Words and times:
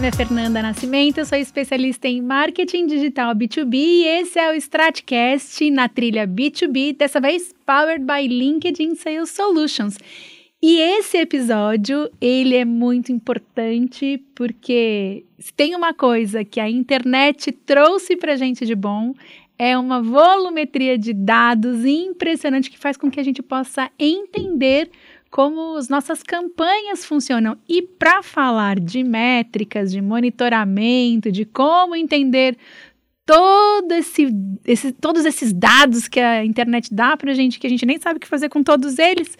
nome 0.00 0.08
é 0.08 0.12
Fernanda 0.12 0.62
Nascimento, 0.62 1.22
sou 1.26 1.36
especialista 1.36 2.08
em 2.08 2.22
marketing 2.22 2.86
digital 2.86 3.34
B2B 3.34 3.74
e 3.74 4.04
esse 4.06 4.38
é 4.38 4.50
o 4.50 4.54
Stratcast 4.54 5.70
na 5.70 5.90
trilha 5.90 6.26
B2B, 6.26 6.96
dessa 6.96 7.20
vez 7.20 7.54
powered 7.66 8.02
by 8.02 8.26
LinkedIn 8.26 8.94
Sales 8.94 9.28
Solutions. 9.28 9.98
E 10.62 10.80
esse 10.80 11.18
episódio, 11.18 12.10
ele 12.18 12.56
é 12.56 12.64
muito 12.64 13.12
importante 13.12 14.24
porque 14.34 15.26
tem 15.54 15.76
uma 15.76 15.92
coisa 15.92 16.46
que 16.46 16.60
a 16.60 16.70
internet 16.70 17.52
trouxe 17.52 18.16
pra 18.16 18.36
gente 18.36 18.64
de 18.64 18.74
bom, 18.74 19.12
é 19.58 19.76
uma 19.76 20.00
volumetria 20.00 20.96
de 20.96 21.12
dados 21.12 21.84
impressionante 21.84 22.70
que 22.70 22.78
faz 22.78 22.96
com 22.96 23.10
que 23.10 23.20
a 23.20 23.22
gente 23.22 23.42
possa 23.42 23.90
entender 23.98 24.90
como 25.30 25.76
as 25.76 25.88
nossas 25.88 26.22
campanhas 26.22 27.04
funcionam. 27.04 27.56
E 27.68 27.80
para 27.82 28.22
falar 28.22 28.80
de 28.80 29.04
métricas, 29.04 29.92
de 29.92 30.02
monitoramento, 30.02 31.30
de 31.30 31.44
como 31.44 31.94
entender 31.94 32.58
todo 33.24 33.92
esse, 33.92 34.26
esse, 34.64 34.92
todos 34.92 35.24
esses 35.24 35.52
dados 35.52 36.08
que 36.08 36.18
a 36.18 36.44
internet 36.44 36.92
dá 36.92 37.16
para 37.16 37.30
a 37.30 37.34
gente, 37.34 37.60
que 37.60 37.66
a 37.66 37.70
gente 37.70 37.86
nem 37.86 37.98
sabe 38.00 38.16
o 38.16 38.20
que 38.20 38.26
fazer 38.26 38.48
com 38.48 38.60
todos 38.60 38.98
eles, 38.98 39.38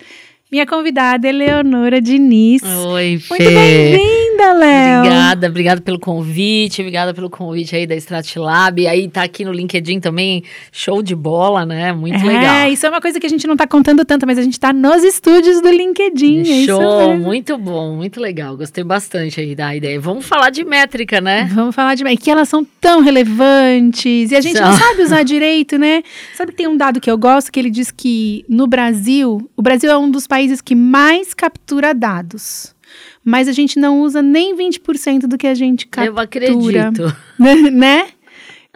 minha 0.50 0.66
convidada 0.66 1.28
é 1.28 1.32
Leonora 1.32 2.00
Diniz. 2.00 2.60
Oi, 2.64 3.18
Fê. 3.20 3.28
Muito 3.30 3.54
bem-vinda, 3.54 4.52
Léo. 4.54 4.98
Obrigada, 4.98 5.46
obrigada 5.46 5.80
pelo 5.80 6.00
convite, 6.00 6.80
obrigada 6.80 7.14
pelo 7.14 7.30
convite 7.30 7.76
aí 7.76 7.86
da 7.86 7.94
Stratlab. 7.94 8.84
Aí 8.84 9.08
tá 9.08 9.22
aqui 9.22 9.44
no 9.44 9.52
LinkedIn 9.52 10.00
também, 10.00 10.42
show 10.72 11.04
de 11.04 11.14
bola, 11.14 11.64
né? 11.64 11.92
Muito 11.92 12.16
é, 12.16 12.24
legal. 12.24 12.54
É, 12.56 12.70
isso 12.70 12.84
é 12.84 12.88
uma 12.88 13.00
coisa 13.00 13.20
que 13.20 13.26
a 13.26 13.30
gente 13.30 13.46
não 13.46 13.56
tá 13.56 13.64
contando 13.64 14.04
tanto, 14.04 14.26
mas 14.26 14.38
a 14.38 14.42
gente 14.42 14.58
tá 14.58 14.72
nos 14.72 15.04
estúdios 15.04 15.62
do 15.62 15.70
LinkedIn. 15.70 16.64
É 16.64 16.66
show, 16.66 17.16
muito 17.16 17.56
bom, 17.56 17.94
muito 17.94 18.20
legal. 18.20 18.56
Gostei 18.56 18.82
bastante 18.82 19.40
aí 19.40 19.54
da 19.54 19.72
ideia. 19.76 20.00
Vamos 20.00 20.26
falar 20.26 20.50
de 20.50 20.64
métrica, 20.64 21.20
né? 21.20 21.48
Vamos 21.54 21.76
falar 21.76 21.94
de 21.94 22.02
métrica, 22.02 22.24
que 22.24 22.30
elas 22.30 22.48
são 22.48 22.66
tão 22.80 23.02
relevantes 23.02 24.32
e 24.32 24.34
a 24.34 24.40
gente 24.40 24.58
são. 24.58 24.68
não 24.68 24.76
sabe 24.76 25.02
usar 25.02 25.22
direito, 25.24 25.78
né? 25.78 26.02
Sabe 26.34 26.50
que 26.50 26.58
tem 26.58 26.66
um 26.66 26.76
dado 26.76 27.00
que 27.00 27.08
eu 27.08 27.16
gosto 27.16 27.52
que 27.52 27.60
ele 27.60 27.70
diz 27.70 27.92
que 27.92 28.44
no 28.48 28.66
Brasil, 28.66 29.48
o 29.56 29.62
Brasil 29.62 29.88
é 29.88 29.96
um 29.96 30.10
dos 30.10 30.26
países 30.26 30.39
países 30.40 30.62
que 30.62 30.74
mais 30.74 31.34
captura 31.34 31.92
dados. 31.92 32.74
Mas 33.22 33.46
a 33.46 33.52
gente 33.52 33.78
não 33.78 34.00
usa 34.00 34.22
nem 34.22 34.56
20% 34.56 35.26
do 35.26 35.36
que 35.36 35.46
a 35.46 35.54
gente 35.54 35.86
captura. 35.86 36.10
Eu 36.10 36.18
acredito. 36.18 37.16
né? 37.70 38.08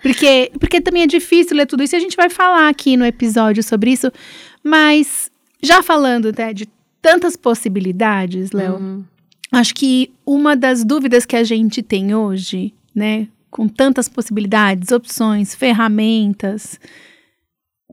Porque, 0.02 0.52
porque 0.60 0.80
também 0.82 1.04
é 1.04 1.06
difícil 1.06 1.56
ler 1.56 1.66
tudo 1.66 1.82
isso 1.82 1.94
e 1.94 1.96
a 1.96 2.00
gente 2.00 2.16
vai 2.16 2.28
falar 2.28 2.68
aqui 2.68 2.96
no 2.96 3.06
episódio 3.06 3.62
sobre 3.62 3.92
isso. 3.92 4.12
Mas 4.62 5.30
já 5.62 5.82
falando 5.82 6.32
né, 6.36 6.52
de 6.52 6.68
tantas 7.00 7.34
possibilidades, 7.34 8.52
Léo, 8.52 8.76
uhum. 8.76 9.04
acho 9.50 9.74
que 9.74 10.12
uma 10.26 10.54
das 10.54 10.84
dúvidas 10.84 11.24
que 11.24 11.36
a 11.36 11.44
gente 11.44 11.82
tem 11.82 12.14
hoje, 12.14 12.74
né, 12.94 13.26
com 13.50 13.66
tantas 13.66 14.08
possibilidades, 14.08 14.92
opções, 14.92 15.54
ferramentas, 15.54 16.78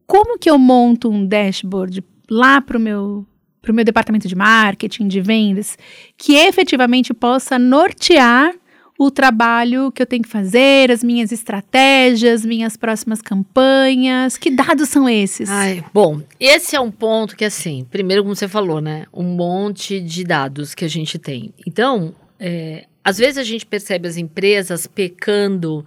como 0.05 0.37
que 0.37 0.49
eu 0.49 0.57
monto 0.57 1.09
um 1.09 1.25
dashboard 1.25 2.03
lá 2.29 2.59
para 2.59 2.77
o 2.77 2.81
meu 2.81 3.25
para 3.61 3.71
o 3.71 3.75
meu 3.75 3.85
departamento 3.85 4.27
de 4.27 4.35
marketing, 4.35 5.07
de 5.07 5.21
vendas, 5.21 5.77
que 6.17 6.35
efetivamente 6.35 7.13
possa 7.13 7.59
nortear 7.59 8.53
o 8.97 9.09
trabalho 9.09 9.91
que 9.91 10.01
eu 10.01 10.05
tenho 10.05 10.21
que 10.21 10.29
fazer, 10.29 10.91
as 10.91 11.03
minhas 11.03 11.31
estratégias, 11.31 12.45
minhas 12.45 12.77
próximas 12.77 13.19
campanhas. 13.19 14.37
Que 14.37 14.51
dados 14.51 14.89
são 14.89 15.09
esses? 15.09 15.49
Ai, 15.49 15.83
bom, 15.91 16.21
esse 16.39 16.75
é 16.75 16.79
um 16.79 16.91
ponto 16.91 17.35
que, 17.35 17.43
assim, 17.43 17.85
primeiro, 17.89 18.21
como 18.21 18.35
você 18.35 18.47
falou, 18.47 18.79
né? 18.79 19.05
Um 19.11 19.23
monte 19.23 19.99
de 19.99 20.23
dados 20.23 20.75
que 20.75 20.85
a 20.85 20.87
gente 20.87 21.17
tem. 21.17 21.51
Então, 21.65 22.13
é, 22.39 22.85
às 23.03 23.17
vezes 23.17 23.39
a 23.39 23.43
gente 23.43 23.65
percebe 23.65 24.07
as 24.07 24.17
empresas 24.17 24.85
pecando 24.85 25.83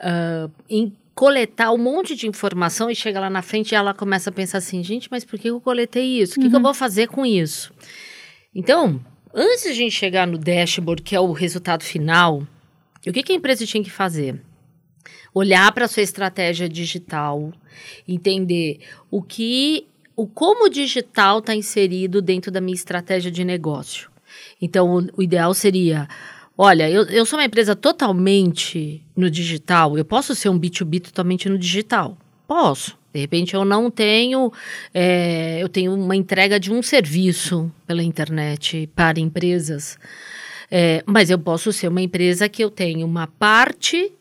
uh, 0.00 0.50
em 0.68 0.92
coletar 1.14 1.72
um 1.72 1.78
monte 1.78 2.16
de 2.16 2.26
informação 2.26 2.90
e 2.90 2.94
chega 2.94 3.20
lá 3.20 3.28
na 3.28 3.42
frente 3.42 3.72
e 3.72 3.74
ela 3.74 3.92
começa 3.92 4.30
a 4.30 4.32
pensar 4.32 4.58
assim, 4.58 4.82
gente, 4.82 5.08
mas 5.10 5.24
por 5.24 5.38
que 5.38 5.48
eu 5.48 5.60
coletei 5.60 6.20
isso? 6.20 6.32
O 6.32 6.34
que, 6.36 6.40
uhum. 6.42 6.50
que 6.50 6.54
eu 6.56 6.58
uhum. 6.58 6.64
vou 6.64 6.74
fazer 6.74 7.08
com 7.08 7.24
isso? 7.24 7.72
Então, 8.54 9.00
antes 9.34 9.64
de 9.64 9.68
a 9.70 9.74
gente 9.74 9.92
chegar 9.92 10.26
no 10.26 10.38
dashboard, 10.38 11.02
que 11.02 11.14
é 11.14 11.20
o 11.20 11.32
resultado 11.32 11.82
final, 11.84 12.46
o 13.06 13.12
que, 13.12 13.22
que 13.22 13.32
a 13.32 13.36
empresa 13.36 13.66
tinha 13.66 13.82
que 13.82 13.90
fazer? 13.90 14.40
Olhar 15.34 15.72
para 15.72 15.86
a 15.86 15.88
sua 15.88 16.02
estratégia 16.02 16.68
digital, 16.68 17.52
entender 18.06 18.80
o 19.10 19.22
que, 19.22 19.86
o 20.14 20.26
como 20.26 20.66
o 20.66 20.70
digital 20.70 21.38
está 21.38 21.54
inserido 21.54 22.20
dentro 22.22 22.50
da 22.50 22.60
minha 22.60 22.74
estratégia 22.74 23.30
de 23.30 23.44
negócio. 23.44 24.10
Então, 24.60 24.94
o, 24.94 25.08
o 25.18 25.22
ideal 25.22 25.52
seria 25.52 26.08
Olha, 26.64 26.88
eu, 26.88 27.02
eu 27.06 27.26
sou 27.26 27.40
uma 27.40 27.44
empresa 27.44 27.74
totalmente 27.74 29.02
no 29.16 29.28
digital. 29.28 29.98
Eu 29.98 30.04
posso 30.04 30.32
ser 30.32 30.48
um 30.48 30.56
B2B 30.56 31.00
totalmente 31.00 31.48
no 31.48 31.58
digital? 31.58 32.16
Posso. 32.46 32.96
De 33.12 33.18
repente 33.18 33.54
eu 33.54 33.64
não 33.64 33.90
tenho, 33.90 34.52
é, 34.94 35.58
eu 35.60 35.68
tenho 35.68 35.92
uma 35.92 36.14
entrega 36.14 36.60
de 36.60 36.72
um 36.72 36.80
serviço 36.80 37.68
pela 37.84 38.00
internet 38.00 38.88
para 38.94 39.18
empresas. 39.18 39.98
É, 40.70 41.02
mas 41.04 41.30
eu 41.30 41.38
posso 41.40 41.72
ser 41.72 41.88
uma 41.88 42.00
empresa 42.00 42.48
que 42.48 42.62
eu 42.62 42.70
tenho 42.70 43.04
uma 43.04 43.26
parte 43.26 44.12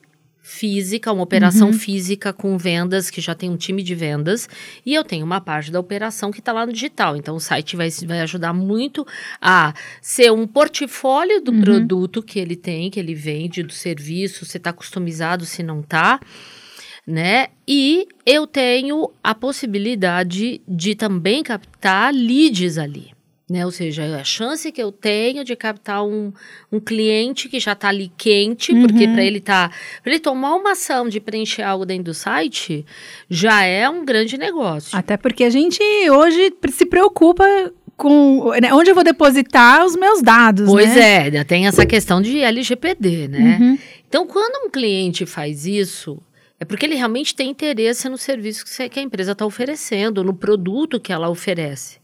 física, 0.41 1.11
uma 1.11 1.23
operação 1.23 1.67
uhum. 1.67 1.73
física 1.73 2.33
com 2.33 2.57
vendas, 2.57 3.09
que 3.09 3.21
já 3.21 3.35
tem 3.35 3.49
um 3.49 3.55
time 3.55 3.83
de 3.83 3.93
vendas, 3.93 4.49
e 4.85 4.93
eu 4.93 5.03
tenho 5.03 5.25
uma 5.25 5.39
parte 5.39 5.71
da 5.71 5.79
operação 5.79 6.31
que 6.31 6.39
está 6.39 6.51
lá 6.51 6.65
no 6.65 6.73
digital. 6.73 7.15
Então, 7.15 7.35
o 7.35 7.39
site 7.39 7.75
vai, 7.75 7.89
vai 8.05 8.21
ajudar 8.21 8.53
muito 8.53 9.05
a 9.39 9.73
ser 10.01 10.31
um 10.31 10.47
portfólio 10.47 11.41
do 11.41 11.51
uhum. 11.51 11.61
produto 11.61 12.23
que 12.23 12.39
ele 12.39 12.55
tem, 12.55 12.89
que 12.89 12.99
ele 12.99 13.13
vende, 13.13 13.61
do 13.61 13.73
serviço, 13.73 14.45
se 14.45 14.57
está 14.57 14.73
customizado, 14.73 15.45
se 15.45 15.61
não 15.61 15.81
está. 15.81 16.19
Né? 17.05 17.47
E 17.67 18.07
eu 18.25 18.45
tenho 18.45 19.11
a 19.23 19.33
possibilidade 19.33 20.61
de 20.67 20.95
também 20.95 21.43
captar 21.43 22.13
leads 22.13 22.77
ali. 22.77 23.11
Né? 23.51 23.65
Ou 23.65 23.71
seja, 23.71 24.15
a 24.15 24.23
chance 24.23 24.71
que 24.71 24.81
eu 24.81 24.93
tenho 24.93 25.43
de 25.43 25.57
captar 25.57 26.05
um, 26.05 26.31
um 26.71 26.79
cliente 26.79 27.49
que 27.49 27.59
já 27.59 27.73
está 27.73 27.89
ali 27.89 28.09
quente, 28.17 28.71
uhum. 28.71 28.87
porque 28.87 29.05
para 29.09 29.25
ele 29.25 29.41
tá, 29.41 29.69
para 30.01 30.13
ele 30.13 30.21
tomar 30.21 30.55
uma 30.55 30.71
ação 30.71 31.09
de 31.09 31.19
preencher 31.19 31.61
algo 31.61 31.85
dentro 31.85 32.05
do 32.05 32.13
site, 32.13 32.85
já 33.29 33.65
é 33.65 33.89
um 33.89 34.05
grande 34.05 34.37
negócio. 34.37 34.97
Até 34.97 35.17
porque 35.17 35.43
a 35.43 35.49
gente 35.49 35.83
hoje 36.09 36.53
se 36.69 36.85
preocupa 36.85 37.43
com 37.97 38.53
né, 38.61 38.73
onde 38.73 38.89
eu 38.89 38.95
vou 38.95 39.03
depositar 39.03 39.85
os 39.85 39.97
meus 39.97 40.21
dados. 40.21 40.65
Pois 40.65 40.95
né? 40.95 41.27
é, 41.27 41.43
tem 41.43 41.67
essa 41.67 41.85
questão 41.85 42.21
de 42.21 42.39
LGPD, 42.39 43.27
né? 43.27 43.57
Uhum. 43.59 43.77
Então, 44.07 44.25
quando 44.25 44.65
um 44.65 44.69
cliente 44.69 45.25
faz 45.25 45.65
isso, 45.65 46.21
é 46.57 46.63
porque 46.63 46.85
ele 46.85 46.95
realmente 46.95 47.35
tem 47.35 47.49
interesse 47.49 48.07
no 48.07 48.17
serviço 48.17 48.63
que 48.89 48.99
a 48.99 49.03
empresa 49.03 49.33
está 49.33 49.45
oferecendo, 49.45 50.23
no 50.23 50.33
produto 50.33 51.01
que 51.01 51.11
ela 51.11 51.27
oferece. 51.27 52.00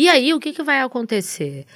E 0.00 0.08
aí, 0.08 0.32
o 0.32 0.40
que, 0.40 0.54
que 0.54 0.62
vai 0.62 0.80
acontecer? 0.80 1.66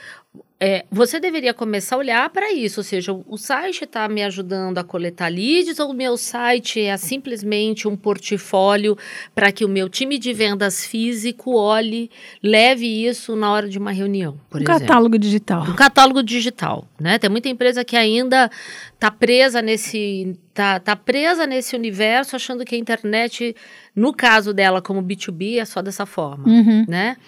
É, 0.59 0.87
você 0.91 1.21
deveria 1.21 1.53
começar 1.53 1.97
a 1.97 1.99
olhar 1.99 2.31
para 2.31 2.51
isso, 2.55 2.81
ou 2.81 2.85
seja, 2.85 3.13
o 3.13 3.37
site 3.37 3.85
está 3.85 4.09
me 4.09 4.23
ajudando 4.23 4.79
a 4.79 4.83
coletar 4.83 5.29
leads 5.29 5.79
ou 5.79 5.91
o 5.91 5.93
meu 5.93 6.17
site 6.17 6.81
é 6.81 6.97
simplesmente 6.97 7.87
um 7.87 7.95
portfólio 7.95 8.97
para 9.35 9.53
que 9.53 9.63
o 9.63 9.69
meu 9.69 9.91
time 9.91 10.17
de 10.17 10.33
vendas 10.33 10.87
físico 10.87 11.55
olhe, 11.55 12.11
leve 12.43 12.87
isso 12.87 13.37
na 13.37 13.53
hora 13.53 13.69
de 13.69 13.79
uma 13.79 13.93
reunião, 13.93 14.41
por 14.49 14.59
um 14.59 14.65
exemplo. 14.65 14.81
catálogo 14.81 15.19
digital. 15.19 15.63
Um 15.65 15.75
catálogo 15.75 16.23
digital, 16.23 16.89
né? 16.99 17.19
Tem 17.19 17.29
muita 17.29 17.51
empresa 17.51 17.85
que 17.85 17.95
ainda 17.95 18.51
está 18.95 19.11
presa 19.11 19.61
nesse 19.61 20.35
tá, 20.55 20.81
tá 20.81 20.97
presa 20.97 21.47
nesse 21.47 21.77
universo, 21.77 22.37
achando 22.37 22.65
que 22.65 22.75
a 22.75 22.79
internet, 22.79 23.55
no 23.95 24.15
caso 24.15 24.55
dela 24.55 24.81
como 24.81 25.03
B2B, 25.03 25.59
é 25.59 25.65
só 25.67 25.83
dessa 25.83 26.07
forma, 26.07 26.49
uhum. 26.49 26.87
né? 26.89 27.19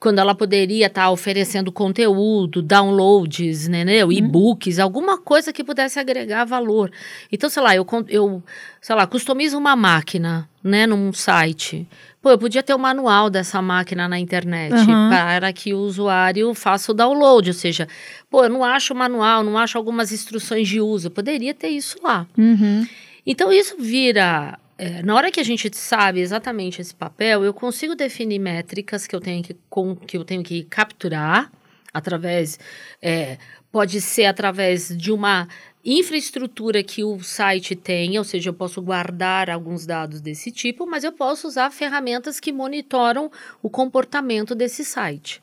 Quando 0.00 0.18
ela 0.18 0.34
poderia 0.34 0.86
estar 0.86 1.02
tá 1.02 1.10
oferecendo 1.10 1.70
conteúdo, 1.70 2.62
downloads, 2.62 3.68
né, 3.68 3.84
né 3.84 4.02
uhum. 4.02 4.10
e-books, 4.10 4.78
alguma 4.78 5.18
coisa 5.18 5.52
que 5.52 5.62
pudesse 5.62 6.00
agregar 6.00 6.46
valor. 6.46 6.90
Então, 7.30 7.50
sei 7.50 7.62
lá, 7.62 7.76
eu, 7.76 7.86
eu 8.08 8.42
sei 8.80 8.96
lá, 8.96 9.06
customizo 9.06 9.58
uma 9.58 9.76
máquina, 9.76 10.48
né, 10.64 10.86
num 10.86 11.12
site. 11.12 11.86
Pô, 12.22 12.30
eu 12.30 12.38
podia 12.38 12.62
ter 12.62 12.72
o 12.72 12.76
um 12.76 12.80
manual 12.80 13.28
dessa 13.28 13.60
máquina 13.60 14.08
na 14.08 14.18
internet 14.18 14.72
uhum. 14.72 15.10
para 15.10 15.52
que 15.52 15.74
o 15.74 15.80
usuário 15.80 16.54
faça 16.54 16.92
o 16.92 16.94
download, 16.94 17.50
ou 17.50 17.54
seja, 17.54 17.86
pô, 18.30 18.44
eu 18.44 18.48
não 18.48 18.64
acho 18.64 18.94
o 18.94 18.96
manual, 18.96 19.44
não 19.44 19.58
acho 19.58 19.76
algumas 19.76 20.12
instruções 20.12 20.66
de 20.66 20.80
uso, 20.80 21.08
eu 21.08 21.10
poderia 21.10 21.52
ter 21.52 21.68
isso 21.68 21.98
lá. 22.02 22.26
Uhum. 22.38 22.86
Então, 23.26 23.52
isso 23.52 23.76
vira 23.78 24.58
é, 24.80 25.02
na 25.02 25.14
hora 25.14 25.30
que 25.30 25.38
a 25.38 25.44
gente 25.44 25.70
sabe 25.76 26.20
exatamente 26.20 26.80
esse 26.80 26.94
papel, 26.94 27.44
eu 27.44 27.52
consigo 27.52 27.94
definir 27.94 28.38
métricas 28.38 29.06
que 29.06 29.14
eu 29.14 29.20
tenho 29.20 29.42
que, 29.42 29.54
com, 29.68 29.94
que, 29.94 30.16
eu 30.16 30.24
tenho 30.24 30.42
que 30.42 30.64
capturar 30.64 31.52
através. 31.92 32.58
É, 33.02 33.36
pode 33.70 34.00
ser 34.00 34.24
através 34.24 34.88
de 34.96 35.12
uma 35.12 35.46
infraestrutura 35.84 36.82
que 36.82 37.04
o 37.04 37.20
site 37.22 37.76
tem, 37.76 38.16
ou 38.16 38.24
seja, 38.24 38.48
eu 38.48 38.54
posso 38.54 38.80
guardar 38.80 39.50
alguns 39.50 39.84
dados 39.84 40.18
desse 40.18 40.50
tipo, 40.50 40.86
mas 40.86 41.04
eu 41.04 41.12
posso 41.12 41.46
usar 41.46 41.70
ferramentas 41.70 42.40
que 42.40 42.50
monitoram 42.50 43.30
o 43.62 43.68
comportamento 43.68 44.54
desse 44.54 44.82
site. 44.82 45.42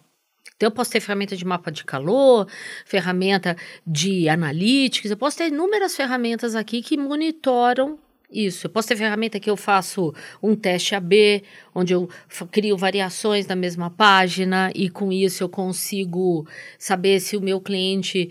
Então, 0.56 0.66
eu 0.66 0.72
posso 0.72 0.90
ter 0.90 1.00
ferramenta 1.00 1.38
de 1.38 1.46
mapa 1.46 1.72
de 1.72 1.84
calor, 1.84 2.48
ferramenta 2.86 3.56
de 3.86 4.28
analytics, 4.28 5.12
eu 5.12 5.18
posso 5.18 5.38
ter 5.38 5.50
inúmeras 5.50 5.96
ferramentas 5.96 6.56
aqui 6.56 6.82
que 6.82 6.98
monitoram 6.98 8.00
isso. 8.32 8.68
Eu 8.68 8.72
posso 8.72 8.88
ter 8.88 8.96
ferramenta 8.96 9.40
que 9.40 9.50
eu 9.50 9.58
faço 9.58 10.14
um 10.42 10.56
teste 10.56 10.96
AB, 10.96 11.44
onde 11.74 11.94
eu 11.94 12.10
crio 12.52 12.78
variações 12.78 13.48
na 13.48 13.56
mesma 13.56 13.90
página 13.90 14.72
e 14.76 14.90
com 14.90 15.12
isso 15.12 15.44
eu 15.44 15.50
consigo 15.50 16.46
saber 16.78 17.20
se 17.20 17.38
o 17.38 17.42
meu 17.42 17.62
cliente 17.62 18.30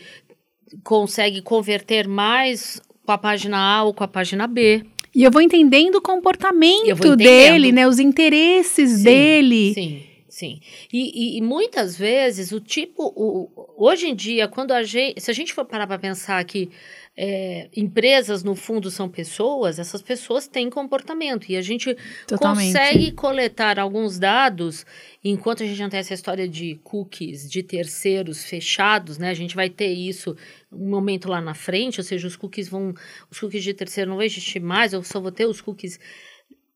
consegue 0.83 1.41
converter 1.41 2.07
mais 2.07 2.81
com 3.05 3.13
a 3.13 3.19
página 3.19 3.59
A 3.59 3.85
ou 3.85 3.95
com 3.95 4.05
a 4.05 4.09
página 4.09 4.47
B. 4.47 4.85
E 5.15 5.23
eu 5.23 5.31
vou 5.31 5.41
entendendo 5.41 5.97
o 5.97 6.03
comportamento 6.03 6.91
entendendo. 6.91 7.17
dele, 7.17 7.73
né? 7.73 7.89
Os 7.89 7.99
interesses 7.99 8.91
sim, 8.91 9.03
dele. 9.03 9.75
Sim. 9.75 10.03
Sim. 10.29 10.61
E, 10.93 11.37
e, 11.37 11.39
e, 11.39 11.41
muitas 11.41 11.97
vezes 11.97 12.53
o 12.53 12.61
tipo. 12.61 13.11
O, 13.17 13.49
hoje 13.79 14.09
em 14.09 14.15
dia, 14.15 14.47
quando 14.47 14.73
a 14.73 14.83
gente. 14.83 15.19
Se 15.19 15.31
a 15.31 15.35
gente 15.35 15.55
for 15.55 15.65
parar 15.65 15.87
para 15.87 15.99
pensar 15.99 16.45
que 16.45 16.69
é, 17.17 17.69
empresas, 17.75 18.45
no 18.45 18.55
fundo, 18.55 18.91
são 18.91 19.09
pessoas, 19.09 19.79
essas 19.79 20.03
pessoas 20.03 20.47
têm 20.47 20.69
comportamento. 20.69 21.51
E 21.51 21.57
a 21.57 21.63
gente 21.63 21.97
Totalmente. 22.27 22.67
consegue 22.67 23.13
coletar 23.13 23.79
alguns 23.79 24.19
dados, 24.19 24.85
enquanto 25.25 25.63
a 25.63 25.67
gente 25.67 25.81
não 25.81 25.89
tem 25.89 26.01
essa 26.01 26.13
história 26.13 26.47
de 26.47 26.79
cookies, 26.85 27.51
de 27.51 27.63
terceiros 27.63 28.45
fechados, 28.45 29.17
né? 29.17 29.31
A 29.31 29.35
gente 29.35 29.57
vai 29.57 29.71
ter 29.71 29.93
isso 29.93 30.37
um 30.71 30.91
momento 30.91 31.29
lá 31.29 31.41
na 31.41 31.55
frente, 31.55 32.01
ou 32.01 32.05
seja, 32.05 32.29
os 32.29 32.37
cookies 32.37 32.69
vão. 32.69 32.93
Os 33.31 33.41
cookies 33.41 33.65
de 33.65 33.73
terceiro 33.73 34.11
não 34.11 34.17
vão 34.17 34.25
existir 34.25 34.61
mais, 34.61 34.93
eu 34.93 35.03
só 35.03 35.19
vou 35.19 35.33
ter 35.33 35.47
os 35.47 35.63
cookies 35.63 35.99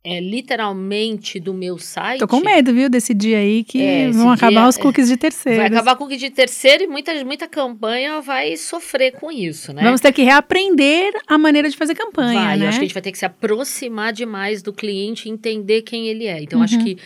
é, 0.02 0.19
literalmente 0.19 1.38
do 1.38 1.52
meu 1.52 1.79
site. 1.79 2.20
Tô 2.20 2.29
com 2.29 2.41
medo, 2.41 2.73
viu, 2.73 2.88
desse 2.88 3.12
dia 3.12 3.38
aí 3.38 3.62
que 3.62 3.82
é, 3.82 4.11
vão 4.11 4.31
acabar 4.31 4.62
dia, 4.62 4.69
os 4.69 4.76
cookies 4.79 5.08
de 5.08 5.17
terceiro. 5.17 5.58
Vai 5.58 5.67
acabar 5.67 5.97
cookies 5.97 6.20
de 6.20 6.31
terceiro 6.31 6.85
e 6.85 6.87
muita, 6.87 7.25
muita 7.25 7.47
campanha 7.47 8.20
vai 8.20 8.56
sofrer 8.56 9.12
com 9.12 9.31
isso, 9.31 9.75
né? 9.75 9.82
Vamos 9.82 10.00
ter 10.00 10.12
que 10.12 10.23
reaprender 10.23 11.12
a 11.26 11.37
maneira 11.37 11.69
de 11.69 11.76
fazer 11.76 11.94
campanha, 11.94 12.41
vai, 12.41 12.56
né? 12.56 12.64
Eu 12.64 12.69
acho 12.69 12.79
que 12.79 12.85
a 12.85 12.87
gente 12.88 12.94
vai 12.94 13.02
ter 13.02 13.12
que 13.12 13.19
se 13.19 13.26
aproximar 13.26 14.12
demais 14.12 14.62
do 14.62 14.73
cliente 14.73 15.29
e 15.29 15.32
entender 15.32 15.82
quem 15.82 16.08
ele 16.08 16.26
é. 16.26 16.43
Então, 16.43 16.61
uhum. 16.61 16.64
acho 16.64 16.82
que 16.82 16.97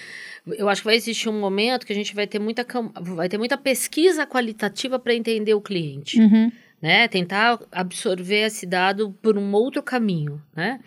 eu 0.47 0.69
acho 0.69 0.83
que 0.83 0.87
vai 0.87 0.97
existir 0.97 1.29
um 1.29 1.41
momento 1.41 1.87
que 1.87 1.93
a 1.93 1.97
gente 1.97 2.15
vai 2.15 2.27
ter 2.27 2.39
muita, 2.39 2.67
vai 3.01 3.29
ter 3.29 3.39
muita 3.39 3.57
pesquisa 3.57 4.27
qualitativa 4.27 4.99
para 4.99 5.15
entender 5.15 5.55
o 5.55 5.61
cliente. 5.61 6.21
Uhum. 6.21 6.53
Né? 6.83 7.09
Tentar 7.09 7.59
absorver 7.73 8.47
esse 8.47 8.67
dado 8.67 9.17
por 9.23 9.39
um 9.39 9.53
outro 9.53 9.83
caminho, 9.83 10.41
né? 10.55 10.81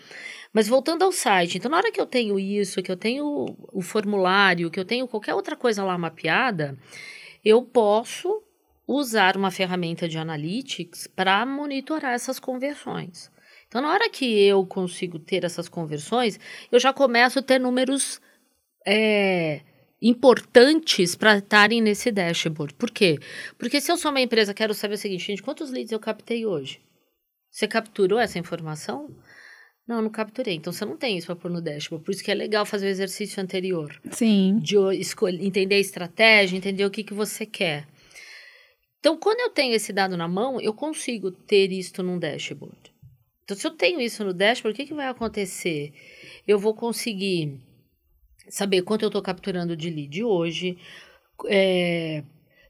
Mas 0.57 0.67
voltando 0.67 1.03
ao 1.03 1.11
site, 1.11 1.59
então 1.59 1.69
na 1.69 1.77
hora 1.77 1.91
que 1.91 2.01
eu 2.01 2.05
tenho 2.07 2.39
isso, 2.39 2.81
que 2.81 2.91
eu 2.91 2.97
tenho 2.97 3.55
o 3.71 3.79
formulário, 3.79 4.71
que 4.71 4.79
eu 4.79 4.85
tenho 4.85 5.07
qualquer 5.07 5.35
outra 5.35 5.55
coisa 5.55 5.83
lá 5.83 5.95
mapeada, 5.99 6.75
eu 7.45 7.61
posso 7.61 8.41
usar 8.87 9.37
uma 9.37 9.51
ferramenta 9.51 10.07
de 10.07 10.17
analytics 10.17 11.05
para 11.05 11.45
monitorar 11.45 12.15
essas 12.15 12.39
conversões. 12.39 13.31
Então, 13.67 13.83
na 13.83 13.91
hora 13.91 14.09
que 14.09 14.25
eu 14.25 14.65
consigo 14.65 15.19
ter 15.19 15.43
essas 15.43 15.69
conversões, 15.69 16.39
eu 16.71 16.79
já 16.79 16.91
começo 16.91 17.37
a 17.37 17.43
ter 17.43 17.59
números 17.59 18.19
é, 18.83 19.61
importantes 20.01 21.13
para 21.13 21.37
estarem 21.37 21.81
nesse 21.81 22.11
dashboard. 22.11 22.73
Por 22.73 22.89
quê? 22.89 23.19
Porque 23.59 23.79
se 23.79 23.91
eu 23.91 23.97
sou 23.97 24.09
uma 24.09 24.21
empresa, 24.21 24.55
quero 24.55 24.73
saber 24.73 24.95
o 24.95 24.97
seguinte, 24.97 25.23
gente, 25.23 25.43
quantos 25.43 25.69
leads 25.69 25.91
eu 25.91 25.99
captei 25.99 26.47
hoje? 26.47 26.81
Você 27.51 27.67
capturou 27.67 28.19
essa 28.19 28.39
informação? 28.39 29.15
Não, 29.87 30.01
não 30.01 30.09
capturei. 30.09 30.55
Então 30.55 30.73
você 30.73 30.83
não 30.83 30.97
tem 30.97 31.17
isso 31.17 31.27
para 31.27 31.35
pôr 31.35 31.49
no 31.49 31.61
dashboard. 31.61 32.03
Por 32.03 32.11
isso 32.11 32.23
que 32.23 32.29
é 32.29 32.35
legal 32.35 32.65
fazer 32.65 32.87
o 32.87 32.89
exercício 32.89 33.41
anterior. 33.41 33.99
Sim. 34.11 34.59
De 34.59 34.75
escolher, 34.99 35.41
entender 35.43 35.75
a 35.75 35.79
estratégia, 35.79 36.57
entender 36.57 36.85
o 36.85 36.91
que, 36.91 37.03
que 37.03 37.13
você 37.13 37.45
quer. 37.45 37.87
Então, 38.99 39.17
quando 39.17 39.39
eu 39.39 39.49
tenho 39.51 39.73
esse 39.73 39.93
dado 39.93 40.17
na 40.17 40.27
mão, 40.27 40.59
eu 40.59 40.73
consigo 40.73 41.31
ter 41.31 41.71
isso 41.71 42.03
num 42.03 42.19
dashboard. 42.19 42.77
Então, 43.43 43.55
se 43.55 43.65
eu 43.65 43.71
tenho 43.71 44.01
isso 44.01 44.25
no 44.25 44.33
dashboard, 44.33 44.73
o 44.73 44.75
que, 44.75 44.89
que 44.89 44.93
vai 44.93 45.07
acontecer? 45.07 45.93
Eu 46.45 46.59
vou 46.59 46.73
conseguir 46.73 47.61
saber 48.49 48.81
quanto 48.81 49.03
eu 49.03 49.07
estou 49.07 49.21
capturando 49.21 49.77
de 49.77 49.89
lead 49.89 50.23
hoje, 50.23 50.77
é, 51.45 52.23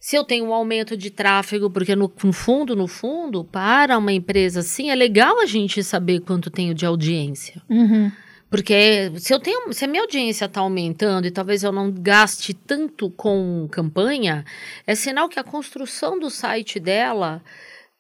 se 0.07 0.15
eu 0.15 0.24
tenho 0.24 0.45
um 0.45 0.54
aumento 0.54 0.95
de 0.95 1.09
tráfego, 1.09 1.69
porque 1.69 1.94
no, 1.94 2.09
no, 2.24 2.31
fundo, 2.31 2.77
no 2.77 2.88
fundo, 2.88 3.44
para 3.44 3.98
uma 3.98 4.13
empresa 4.13 4.62
assim, 4.62 4.89
é 4.89 4.95
legal 4.95 5.42
a 5.42 5.45
gente 5.45 5.83
saber 5.83 6.21
quanto 6.21 6.50
tenho 6.50 6.74
de 6.74 6.86
audiência. 6.86 7.62
Uhum. 7.69 8.09
Porque 8.50 9.12
se 9.18 9.33
eu 9.33 9.39
tenho, 9.42 9.74
se 9.74 9.83
a 9.83 9.88
minha 9.89 10.04
audiência 10.04 10.45
está 10.45 10.62
aumentando 10.62 11.27
e 11.27 11.31
talvez 11.31 11.62
eu 11.62 11.74
não 11.74 11.92
gaste 11.92 12.54
tanto 12.54 13.09
com 13.09 13.68
campanha, 13.69 14.45
é 14.86 14.95
sinal 14.95 15.27
que 15.27 15.42
a 15.42 15.44
construção 15.44 16.18
do 16.18 16.30
site 16.30 16.80
dela 16.80 17.44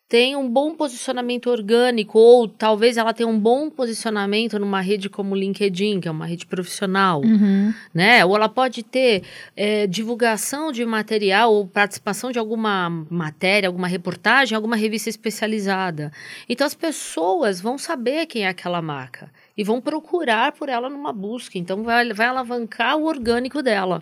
tem 0.09 0.37
um 0.37 0.49
bom 0.49 0.73
posicionamento 0.73 1.49
orgânico, 1.49 2.17
ou 2.17 2.47
talvez 2.47 2.95
ela 2.95 3.13
tenha 3.13 3.27
um 3.27 3.37
bom 3.37 3.69
posicionamento 3.69 4.57
numa 4.57 4.79
rede 4.79 5.09
como 5.09 5.35
o 5.35 5.37
LinkedIn, 5.37 5.99
que 5.99 6.07
é 6.07 6.11
uma 6.11 6.25
rede 6.25 6.45
profissional, 6.45 7.21
uhum. 7.21 7.73
né? 7.93 8.23
Ou 8.23 8.35
ela 8.35 8.47
pode 8.47 8.83
ter 8.83 9.23
é, 9.55 9.85
divulgação 9.85 10.71
de 10.71 10.85
material 10.85 11.53
ou 11.53 11.67
participação 11.67 12.31
de 12.31 12.39
alguma 12.39 12.89
matéria, 13.09 13.67
alguma 13.67 13.87
reportagem, 13.87 14.55
alguma 14.55 14.77
revista 14.77 15.09
especializada. 15.09 16.11
Então 16.47 16.65
as 16.65 16.73
pessoas 16.73 17.59
vão 17.59 17.77
saber 17.77 18.27
quem 18.27 18.45
é 18.45 18.47
aquela 18.47 18.81
marca 18.81 19.29
e 19.57 19.63
vão 19.63 19.81
procurar 19.81 20.53
por 20.53 20.69
ela 20.69 20.89
numa 20.89 21.11
busca. 21.11 21.57
Então 21.57 21.83
vai, 21.83 22.13
vai 22.13 22.27
alavancar 22.27 22.95
o 22.95 23.05
orgânico 23.05 23.61
dela. 23.61 24.01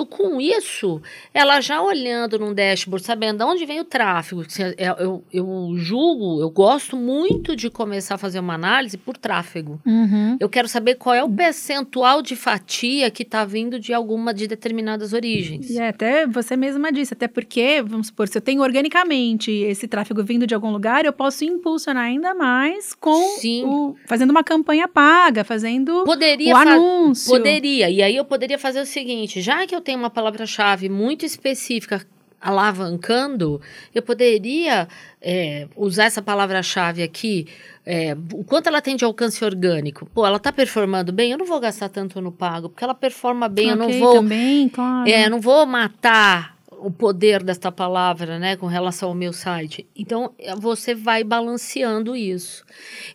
Então, 0.00 0.06
com 0.06 0.40
isso, 0.40 1.00
ela 1.34 1.60
já 1.60 1.82
olhando 1.82 2.38
num 2.38 2.54
dashboard, 2.54 3.04
sabendo 3.04 3.38
de 3.38 3.44
onde 3.44 3.66
vem 3.66 3.80
o 3.80 3.84
tráfego, 3.84 4.42
é, 4.78 4.88
eu, 4.98 5.22
eu 5.32 5.74
julgo, 5.76 6.40
eu 6.40 6.50
gosto 6.50 6.96
muito 6.96 7.54
de 7.54 7.68
começar 7.68 8.14
a 8.14 8.18
fazer 8.18 8.38
uma 8.38 8.54
análise 8.54 8.96
por 8.96 9.16
tráfego. 9.16 9.80
Uhum. 9.84 10.36
Eu 10.40 10.48
quero 10.48 10.68
saber 10.68 10.94
qual 10.94 11.14
é 11.14 11.22
o 11.22 11.28
percentual 11.28 12.22
de 12.22 12.34
fatia 12.34 13.10
que 13.10 13.22
está 13.22 13.44
vindo 13.44 13.78
de 13.78 13.92
alguma 13.92 14.32
de 14.32 14.46
determinadas 14.46 15.12
origens. 15.12 15.68
E 15.68 15.78
é, 15.78 15.88
até 15.88 16.26
você 16.26 16.56
mesma 16.56 16.90
disse, 16.90 17.12
até 17.12 17.28
porque, 17.28 17.82
vamos 17.82 18.08
supor, 18.08 18.28
se 18.28 18.38
eu 18.38 18.42
tenho 18.42 18.62
organicamente 18.62 19.50
esse 19.50 19.86
tráfego 19.86 20.22
vindo 20.22 20.46
de 20.46 20.54
algum 20.54 20.70
lugar, 20.70 21.04
eu 21.04 21.12
posso 21.12 21.44
impulsionar 21.44 22.04
ainda 22.04 22.34
mais 22.34 22.94
com 22.94 23.38
Sim. 23.38 23.64
o 23.64 23.96
fazendo 24.06 24.30
uma 24.30 24.44
campanha 24.44 24.88
paga, 24.88 25.44
fazendo 25.44 26.04
poderia 26.04 26.54
o 26.54 26.56
anúncio. 26.56 27.30
Poderia. 27.30 27.90
E 27.90 28.02
aí 28.02 28.16
eu 28.16 28.24
poderia 28.24 28.58
fazer 28.58 28.80
o 28.80 28.86
seguinte, 28.86 29.40
já 29.40 29.66
que 29.66 29.74
eu 29.74 29.80
eu 29.80 29.82
tenho 29.90 29.98
uma 29.98 30.10
palavra-chave 30.10 30.88
muito 30.88 31.26
específica 31.26 32.06
alavancando, 32.40 33.60
eu 33.92 34.00
poderia 34.00 34.88
é, 35.20 35.66
usar 35.76 36.04
essa 36.04 36.22
palavra-chave 36.22 37.02
aqui, 37.02 37.46
é, 37.84 38.16
o 38.32 38.44
quanto 38.44 38.68
ela 38.68 38.80
tem 38.80 38.96
de 38.96 39.04
alcance 39.04 39.44
orgânico. 39.44 40.06
Pô, 40.06 40.24
ela 40.24 40.36
está 40.36 40.52
performando 40.52 41.12
bem, 41.12 41.32
eu 41.32 41.38
não 41.38 41.44
vou 41.44 41.58
gastar 41.58 41.88
tanto 41.88 42.20
no 42.20 42.30
pago, 42.30 42.68
porque 42.68 42.84
ela 42.84 42.94
performa 42.94 43.48
bem, 43.48 43.72
okay, 43.72 43.74
eu 43.74 43.76
não 43.76 43.98
vou. 43.98 44.14
Também, 44.14 44.68
claro. 44.68 45.10
É, 45.10 45.26
eu 45.26 45.30
não 45.30 45.40
vou 45.40 45.66
matar 45.66 46.56
o 46.82 46.90
poder 46.90 47.42
desta 47.42 47.70
palavra, 47.70 48.38
né, 48.38 48.56
com 48.56 48.66
relação 48.66 49.10
ao 49.10 49.14
meu 49.14 49.32
site. 49.32 49.86
Então, 49.94 50.32
é, 50.38 50.54
você 50.56 50.94
vai 50.94 51.22
balanceando 51.22 52.16
isso. 52.16 52.64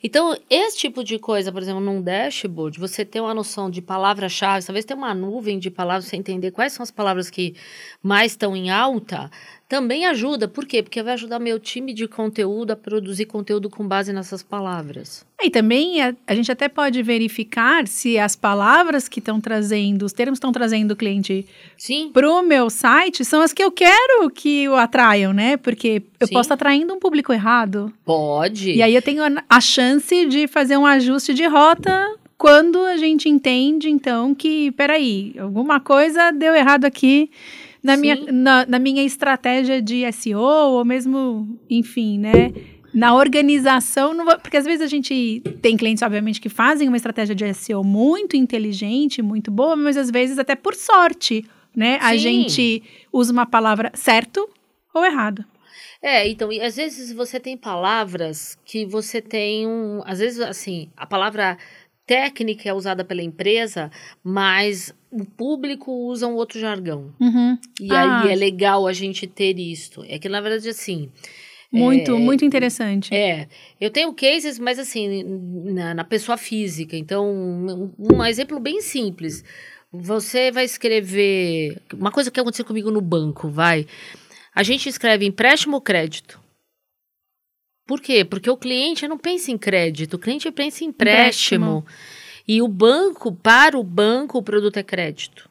Então, 0.04 0.38
esse 0.50 0.78
tipo 0.78 1.04
de 1.04 1.18
coisa, 1.18 1.52
por 1.52 1.62
exemplo, 1.62 1.82
num 1.82 2.02
dashboard, 2.02 2.80
você 2.80 3.04
tem 3.04 3.22
uma 3.22 3.34
noção 3.34 3.70
de 3.70 3.82
palavra-chave, 3.82 4.66
talvez 4.66 4.86
tenha 4.86 4.98
uma 4.98 5.14
nuvem 5.14 5.58
de 5.60 5.70
palavras, 5.70 6.06
você 6.06 6.16
entender 6.16 6.52
quais 6.52 6.74
são 6.74 6.84
as 6.84 6.92
palavras 6.92 7.30
que 7.30 7.56
mais 8.02 8.34
estão 8.34 8.56
em 8.56 8.70
alta, 8.70 9.30
também 9.68 10.06
ajuda. 10.06 10.48
Por 10.48 10.66
quê? 10.66 10.84
Porque 10.84 11.02
vai 11.02 11.14
ajudar 11.14 11.40
meu 11.40 11.60
time 11.60 11.94
de 11.94 12.08
conteúdo 12.08 12.72
a 12.72 12.76
produzir 12.76 13.26
conteúdo 13.26 13.70
com 13.70 13.88
base 13.88 14.14
nessas 14.14 14.44
palavras. 14.44 15.26
E 15.42 15.50
também 15.50 16.02
a, 16.02 16.16
a 16.28 16.36
gente 16.36 16.52
até 16.52 16.70
pode 16.70 17.02
verificar 17.02 17.88
se 17.88 18.18
as 18.18 18.36
palavras 18.36 19.08
que 19.08 19.20
estão 19.20 19.42
trazendo, 19.42 20.06
os 20.06 20.14
termos 20.14 20.38
que 20.38 20.42
estão 20.42 20.52
trazendo 20.52 20.92
o 20.92 20.96
cliente 20.96 21.46
para 22.14 22.30
o 22.30 22.42
meu 22.42 22.70
site 22.70 23.26
são 23.26 23.42
as 23.42 23.52
que 23.52 23.64
eu 23.64 23.72
quero 23.72 24.30
que 24.30 24.68
o 24.70 24.76
atraiam, 24.76 25.34
né? 25.34 25.58
Porque 25.58 26.04
eu 26.20 26.28
Sim. 26.28 26.34
posso 26.34 26.48
estar 26.48 26.56
atraindo 26.56 26.94
um 26.94 27.00
público 27.00 27.34
errado. 27.34 27.92
Pode. 28.06 28.72
E 28.72 28.82
aí 28.82 28.94
eu 28.94 29.02
tenho 29.02 29.24
a, 29.24 29.44
a 29.50 29.60
chance 29.60 30.26
de 30.26 30.48
fazer 30.48 30.78
um 30.78 30.86
ajuste 30.86 31.34
de 31.34 31.46
rota 31.48 32.16
quando 32.38 32.80
a 32.80 32.98
gente 32.98 33.30
entende, 33.30 33.90
então, 33.90 34.36
que, 34.36 34.72
peraí, 34.72 35.34
alguma 35.40 35.80
coisa 35.80 36.32
deu 36.32 36.54
errado 36.54 36.86
aqui 36.86 37.32
na 37.86 37.96
minha, 37.98 38.16
na, 38.32 38.66
na, 38.66 38.80
minha 38.80 39.04
estratégia 39.04 39.82
de 39.82 40.12
SEO, 40.12 40.40
ou 40.40 40.84
mesmo, 40.84 41.60
enfim, 41.70 42.18
né? 42.18 42.52
Na 42.92 43.14
organização, 43.14 44.16
vou, 44.26 44.40
porque 44.40 44.58
às 44.58 44.66
vezes 44.66 44.82
a 44.82 44.88
gente 44.88 45.42
tem 45.62 45.78
clientes, 45.78 46.02
obviamente, 46.02 46.42
que 46.42 46.50
fazem 46.50 46.88
uma 46.88 46.98
estratégia 46.98 47.36
de 47.36 47.54
SEO 47.54 47.84
muito 47.84 48.36
inteligente, 48.36 49.22
muito 49.22 49.52
boa, 49.52 49.76
mas 49.76 49.98
às 49.98 50.10
vezes 50.10 50.40
até 50.40 50.56
por 50.56 50.74
sorte, 50.74 51.46
né? 51.76 52.00
Sim. 52.00 52.06
A 52.06 52.18
gente 52.18 52.84
usa 53.14 53.32
uma 53.32 53.46
palavra 53.46 53.92
certo 53.94 54.50
ou 54.94 55.06
errado. 55.06 55.46
É, 56.02 56.28
então, 56.28 56.52
e 56.52 56.62
às 56.62 56.76
vezes 56.76 57.12
você 57.12 57.40
tem 57.40 57.58
palavras 57.58 58.58
que 58.66 58.86
você 58.86 59.22
tem 59.22 59.68
um. 59.68 60.02
Às 60.06 60.20
vezes, 60.20 60.40
assim, 60.40 60.90
a 60.96 61.06
palavra 61.06 61.58
técnica 62.06 62.70
é 62.70 62.74
usada 62.74 63.04
pela 63.04 63.22
empresa, 63.24 63.90
mas 64.24 64.94
o 65.12 65.26
público 65.26 65.92
usa 65.92 66.28
um 66.28 66.36
outro 66.36 66.60
jargão. 66.60 67.14
Uhum. 67.20 67.58
E 67.80 67.92
Ah. 67.92 68.22
aí 68.24 68.32
é 68.32 68.36
legal 68.36 68.86
a 68.88 68.94
gente 68.94 69.26
ter 69.28 69.58
isto. 69.60 70.04
É 70.08 70.20
que, 70.20 70.30
na 70.30 70.42
verdade, 70.42 70.70
assim. 70.70 71.10
Muito, 71.72 72.12
é, 72.12 72.20
muito 72.20 72.46
interessante. 72.46 73.14
É, 73.14 73.48
eu 73.82 73.90
tenho 73.90 74.14
cases, 74.14 74.58
mas 74.60 74.80
assim, 74.80 75.24
na, 75.74 75.94
na 75.94 76.04
pessoa 76.04 76.38
física. 76.38 76.96
Então, 76.96 77.28
um, 77.30 77.92
um 78.14 78.24
exemplo 78.24 78.60
bem 78.60 78.82
simples. 78.82 79.44
Você 79.92 80.52
vai 80.52 80.64
escrever. 80.66 81.82
Uma 81.94 82.12
coisa 82.12 82.30
que 82.32 82.40
aconteceu 82.40 82.66
comigo 82.66 82.92
no 82.92 83.02
banco, 83.02 83.50
vai. 83.50 83.86
A 84.54 84.64
gente 84.64 84.88
escreve 84.88 85.26
empréstimo 85.26 85.76
ou 85.76 85.82
crédito. 85.82 86.40
Por 87.86 88.02
quê? 88.02 88.26
Porque 88.26 88.50
o 88.50 88.58
cliente 88.58 89.08
não 89.08 89.18
pensa 89.18 89.52
em 89.52 89.58
crédito, 89.58 90.16
o 90.16 90.20
cliente 90.20 90.50
pensa 90.52 90.84
em 90.84 90.88
empréstimo. 90.88 91.66
Empréstimo. 91.66 91.86
E 92.48 92.62
o 92.62 92.68
banco, 92.68 93.32
para 93.32 93.78
o 93.78 93.84
banco, 93.84 94.38
o 94.38 94.44
produto 94.44 94.78
é 94.78 94.84
crédito. 94.84 95.50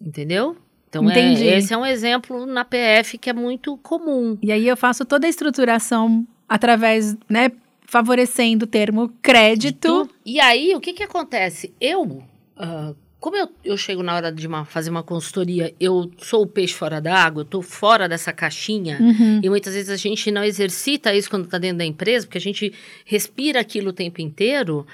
Entendeu? 0.00 0.56
Então, 0.88 1.08
é, 1.10 1.12
Entendi. 1.12 1.44
esse 1.46 1.72
é 1.72 1.76
um 1.76 1.84
exemplo 1.84 2.46
na 2.46 2.64
PF 2.64 3.18
que 3.18 3.28
é 3.28 3.32
muito 3.32 3.76
comum. 3.78 4.38
E 4.42 4.50
aí 4.50 4.66
eu 4.66 4.76
faço 4.76 5.04
toda 5.04 5.26
a 5.26 5.30
estruturação 5.30 6.26
através, 6.48 7.16
né, 7.28 7.52
favorecendo 7.82 8.64
o 8.64 8.68
termo 8.68 9.10
crédito. 9.20 10.08
E 10.24 10.40
aí, 10.40 10.74
o 10.74 10.80
que 10.80 10.94
que 10.94 11.02
acontece? 11.02 11.74
Eu, 11.78 12.22
ah, 12.56 12.94
como 13.20 13.36
eu, 13.36 13.48
eu 13.64 13.76
chego 13.76 14.02
na 14.02 14.14
hora 14.14 14.30
de 14.30 14.46
uma- 14.46 14.64
fazer 14.64 14.90
uma 14.90 15.02
consultoria, 15.02 15.74
eu 15.80 16.10
sou 16.18 16.42
o 16.42 16.46
peixe 16.46 16.74
fora 16.74 17.00
da 17.00 17.14
água, 17.14 17.40
eu 17.42 17.44
tô 17.44 17.60
fora 17.62 18.08
dessa 18.08 18.32
caixinha. 18.32 18.98
Uhum. 19.00 19.40
E 19.42 19.48
muitas 19.50 19.74
vezes 19.74 19.90
a 19.90 19.96
gente 19.96 20.30
não 20.30 20.44
exercita 20.44 21.14
isso 21.14 21.28
quando 21.28 21.44
está 21.46 21.58
dentro 21.58 21.78
da 21.78 21.84
empresa, 21.84 22.26
porque 22.26 22.38
a 22.38 22.40
gente 22.40 22.72
respira 23.04 23.60
aquilo 23.60 23.90
o 23.90 23.92
tempo 23.92 24.20
inteiro. 24.20 24.86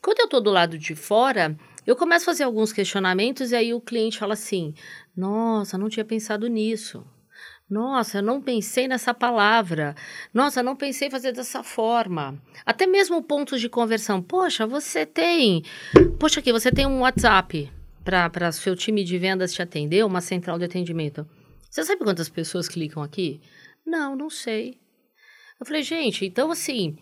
Quando 0.00 0.18
eu 0.20 0.24
estou 0.26 0.40
do 0.40 0.50
lado 0.50 0.78
de 0.78 0.94
fora, 0.94 1.56
eu 1.86 1.96
começo 1.96 2.24
a 2.24 2.32
fazer 2.32 2.44
alguns 2.44 2.72
questionamentos 2.72 3.50
e 3.50 3.56
aí 3.56 3.74
o 3.74 3.80
cliente 3.80 4.18
fala 4.18 4.34
assim: 4.34 4.74
Nossa, 5.16 5.76
não 5.76 5.88
tinha 5.88 6.04
pensado 6.04 6.46
nisso. 6.46 7.04
Nossa, 7.68 8.18
eu 8.18 8.22
não 8.22 8.40
pensei 8.40 8.86
nessa 8.86 9.14
palavra. 9.14 9.94
Nossa, 10.32 10.60
eu 10.60 10.64
não 10.64 10.76
pensei 10.76 11.08
fazer 11.10 11.32
dessa 11.32 11.62
forma. 11.62 12.36
Até 12.66 12.86
mesmo 12.86 13.22
pontos 13.22 13.60
de 13.60 13.68
conversão. 13.68 14.20
Poxa, 14.20 14.66
você 14.66 15.06
tem. 15.06 15.64
Poxa, 16.18 16.40
aqui, 16.40 16.52
você 16.52 16.70
tem 16.70 16.86
um 16.86 17.00
WhatsApp 17.00 17.70
para 18.04 18.52
seu 18.52 18.76
time 18.76 19.02
de 19.04 19.16
vendas 19.16 19.54
te 19.54 19.62
atender, 19.62 20.04
uma 20.04 20.20
central 20.20 20.58
de 20.58 20.64
atendimento. 20.66 21.26
Você 21.70 21.82
sabe 21.84 22.02
quantas 22.04 22.28
pessoas 22.28 22.68
clicam 22.68 23.02
aqui? 23.02 23.40
Não, 23.86 24.14
não 24.14 24.28
sei. 24.28 24.78
Eu 25.58 25.64
falei, 25.64 25.82
gente, 25.82 26.26
então 26.26 26.50
assim, 26.50 26.98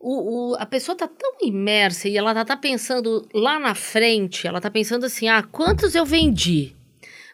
o, 0.00 0.52
o- 0.52 0.56
a 0.56 0.66
pessoa 0.66 0.96
tá 0.96 1.06
tão 1.06 1.36
imersa 1.42 2.08
e 2.08 2.16
ela 2.16 2.34
tá, 2.34 2.44
tá 2.44 2.56
pensando 2.56 3.28
lá 3.32 3.58
na 3.60 3.74
frente, 3.74 4.46
ela 4.46 4.60
tá 4.60 4.70
pensando 4.70 5.04
assim, 5.06 5.28
ah, 5.28 5.42
quantos 5.42 5.94
eu 5.94 6.04
vendi? 6.04 6.74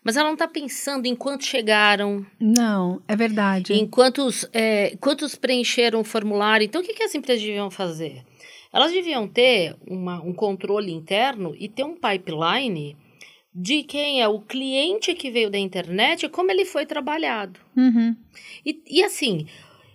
Mas 0.04 0.16
ela 0.18 0.28
não 0.28 0.36
tá 0.36 0.46
pensando 0.46 1.06
em 1.06 1.16
quantos 1.16 1.46
chegaram, 1.46 2.24
Não, 2.38 3.00
é 3.08 3.16
verdade. 3.16 3.72
em 3.72 3.86
quantos, 3.86 4.46
é, 4.52 4.94
quantos 5.00 5.34
preencheram 5.34 6.00
o 6.00 6.04
formulário. 6.04 6.64
Então, 6.66 6.82
o 6.82 6.84
que, 6.84 6.92
que 6.92 7.02
as 7.02 7.14
empresas 7.14 7.42
deviam 7.42 7.70
fazer? 7.70 8.22
Elas 8.72 8.92
deviam 8.92 9.26
ter 9.26 9.74
uma- 9.86 10.20
um 10.22 10.32
controle 10.34 10.92
interno 10.92 11.54
e 11.58 11.68
ter 11.68 11.84
um 11.84 11.94
pipeline 11.94 12.96
de 13.54 13.82
quem 13.84 14.20
é 14.20 14.28
o 14.28 14.40
cliente 14.40 15.14
que 15.14 15.30
veio 15.30 15.48
da 15.48 15.58
internet 15.58 16.24
e 16.24 16.28
como 16.28 16.50
ele 16.50 16.64
foi 16.64 16.84
trabalhado. 16.84 17.58
Uhum. 17.76 18.14
E, 18.66 18.82
e 18.88 19.02
assim, 19.04 19.46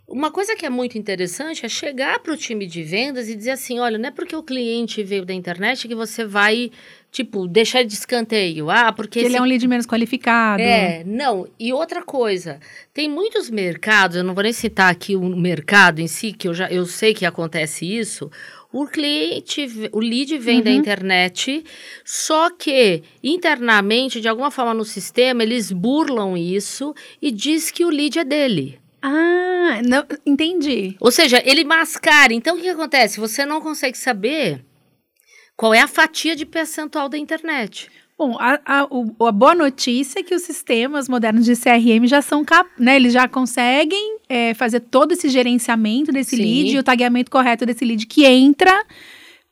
uma 0.10 0.32
coisa 0.32 0.56
que 0.56 0.66
é 0.66 0.70
muito 0.70 0.98
interessante 0.98 1.66
é 1.66 1.70
chegar 1.70 2.20
para 2.20 2.34
o 2.34 2.38
time 2.38 2.66
de 2.66 2.84
vendas 2.84 3.30
e 3.30 3.36
dizer 3.36 3.51
assim: 3.51 3.80
olha, 3.80 3.98
não 3.98 4.10
é 4.10 4.12
porque 4.12 4.36
o 4.36 4.44
cliente 4.44 5.04
veio 5.04 5.25
da 5.25 5.34
internet 5.34 5.88
que 5.88 5.96
você 5.96 6.25
vai, 6.25 6.72
tipo, 7.12 7.48
deixar 7.48 7.84
de 7.84 7.94
escanteio. 7.94 8.70
Ah, 8.70 8.92
porque 8.92 9.20
Que 9.20 9.25
ele 9.25 9.28
esse 9.30 9.38
é 9.38 9.42
um 9.42 9.46
lead 9.46 9.68
menos 9.68 9.86
qualificado. 9.86 10.62
é, 10.63 11.04
não. 11.06 11.48
E 11.60 11.72
outra 11.72 12.04
coisa, 12.04 12.60
tem 12.94 13.10
muitos 13.10 13.50
mercados, 13.50 14.18
eu 14.18 14.24
não 14.24 14.34
vou 14.34 14.44
nem 14.44 14.54
citar 14.54 14.92
aqui 14.92 15.16
o 15.16 15.36
mercado 15.36 16.00
em 16.00 16.08
si, 16.08 16.34
que 16.34 16.48
eu 16.48 16.54
já 16.54 16.68
eu 16.70 16.86
sei 16.86 17.13
que 17.13 17.25
acontece 17.25 17.86
isso. 17.86 18.32
O 18.72 18.86
cliente, 18.86 19.89
o 19.92 20.00
lead 20.00 20.38
vem 20.38 20.62
da 20.62 20.70
Uhum. 20.70 20.75
internet, 20.78 21.63
só 22.06 22.51
que 22.51 23.01
internamente, 23.24 24.22
de 24.22 24.28
alguma 24.28 24.51
forma 24.51 24.74
no 24.74 24.86
sistema, 24.86 25.42
eles 25.44 25.72
burlam 25.72 26.38
isso 26.38 26.94
e 27.22 27.32
diz 27.32 27.72
que 27.72 27.84
o 27.84 27.89
lead 27.89 28.20
é 28.20 28.24
dele. 28.24 28.79
Ah, 29.01 29.82
não, 29.86 30.03
entendi. 30.25 30.96
Ou 31.00 31.12
seja, 31.12 31.41
ele 31.46 31.63
mascara. 31.63 32.34
Então, 32.34 32.58
o 32.58 32.62
que, 32.62 32.68
acontece? 32.70 33.20
Você 33.20 33.46
não 33.46 33.62
consegue 33.62 33.98
saber 33.98 34.63
qual 35.56 35.74
é 35.74 35.79
a 35.82 35.88
fatia 35.88 36.36
de 36.36 36.46
percentual 36.46 37.08
da 37.10 37.18
internet. 37.18 37.89
Bom, 38.18 38.36
a, 38.38 38.60
a, 38.65 38.84
o- 38.86 39.15
a 39.25 39.32
boa 39.32 39.56
notícia 39.56 40.20
é 40.20 40.24
que 40.24 40.36
os 40.36 40.41
sistemas 40.41 41.08
modernos 41.08 41.46
de 41.46 41.56
CRM 41.56 42.06
já 42.06 42.22
são 42.22 42.44
cap, 42.44 42.70
né? 42.77 42.98
Eles 42.98 43.13
já 43.13 43.27
conseguem 43.29 44.18
é, 44.27 44.53
fazer 44.53 44.82
todo 44.82 45.13
esse 45.13 45.29
gerenciamento 45.29 46.12
desse 46.12 46.36
Sim. 46.36 46.41
lead 46.44 46.75
e 46.75 46.79
o 46.79 46.84
tagueamento 46.84 47.32
correto 47.32 47.65
desse 47.65 47.86
lead 47.86 48.06
que 48.06 48.25
entra. 48.25 48.86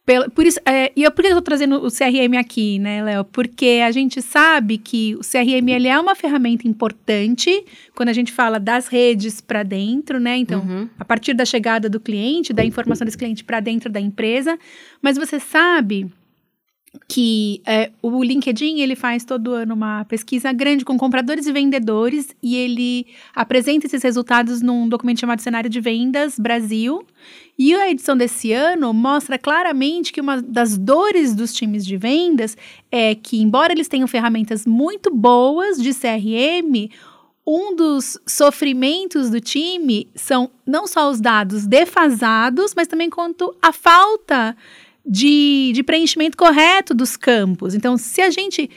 Pelo, 0.08 0.32
por 0.32 0.46
isso, 0.46 0.58
é, 0.66 0.90
e 0.96 1.04
eu, 1.04 1.12
por 1.12 1.22
que 1.22 1.28
eu 1.28 1.36
tô 1.36 1.42
trazendo 1.42 1.86
o 1.86 1.92
CRM 1.92 2.38
aqui, 2.40 2.80
né, 2.80 3.04
Léo? 3.04 3.26
Porque 3.26 3.82
a 3.86 3.92
gente 3.92 4.22
sabe 4.22 4.78
que 4.78 5.14
o 5.16 5.20
CRM 5.20 5.68
ele 5.70 5.90
é 5.90 6.00
uma 6.00 6.16
ferramenta 6.16 6.66
importante 6.66 7.66
quando 7.94 8.08
a 8.08 8.14
gente 8.14 8.32
fala 8.32 8.58
das 8.58 8.88
redes 8.88 9.42
para 9.42 9.64
dentro, 9.64 10.18
né? 10.18 10.38
Então, 10.38 10.62
Uhum. 10.62 10.88
a 10.98 11.04
partir 11.04 11.34
da 11.34 11.44
chegada 11.44 11.90
do 11.90 12.00
cliente, 12.00 12.54
da 12.54 12.64
informação 12.64 13.04
desse 13.04 13.18
cliente 13.18 13.44
para 13.44 13.60
dentro 13.60 13.92
da 13.92 14.00
empresa. 14.00 14.58
Mas 15.02 15.18
você 15.18 15.42
sabe 15.42 16.10
que 17.08 17.62
é, 17.66 17.92
o 18.02 18.24
LinkedIn 18.24 18.80
ele 18.80 18.96
faz 18.96 19.26
todo 19.26 19.54
ano 19.54 19.74
uma 19.74 20.06
pesquisa 20.06 20.52
grande 20.52 20.86
com 20.86 20.98
compradores 20.98 21.48
e 21.48 21.52
vendedores 21.52 22.36
e 22.42 22.56
ele 22.56 23.08
apresenta 23.36 23.86
esses 23.86 24.02
resultados 24.02 24.62
num 24.62 24.88
documento 24.88 25.20
chamado 25.20 25.42
Cenário 25.42 25.70
de 25.70 25.80
Vendas 25.82 26.40
Brasil. 26.40 27.06
E 27.60 27.74
a 27.74 27.90
edição 27.90 28.16
desse 28.16 28.52
ano 28.52 28.94
mostra 28.94 29.38
claramente 29.38 30.14
que 30.14 30.22
uma 30.22 30.42
das 30.42 30.78
dores 30.78 31.34
dos 31.34 31.54
times 31.54 31.86
de 31.86 31.98
vendas 31.98 32.56
é 32.92 33.16
que, 33.16 33.42
embora 33.42 33.74
eles 33.74 33.88
tenham 33.88 34.08
ferramentas 34.08 34.66
muito 34.66 35.14
boas 35.14 35.82
de 35.82 35.92
CRM, 35.94 36.90
um 37.48 37.76
dos 37.76 38.20
sofrimentos 38.28 39.30
do 39.30 39.40
time 39.40 40.10
são 40.14 40.52
não 40.66 40.86
só 40.86 41.10
os 41.10 41.22
dados 41.22 41.66
defasados, 41.66 42.74
mas 42.76 42.88
também 42.88 43.10
quanto 43.10 43.56
a 43.62 43.72
falta 43.72 44.56
de, 45.08 45.72
de 45.74 45.84
preenchimento 45.84 46.38
correto 46.38 46.94
dos 46.94 47.16
campos. 47.16 47.74
Então, 47.74 47.98
se 47.98 48.22
a 48.22 48.30
gente, 48.30 48.70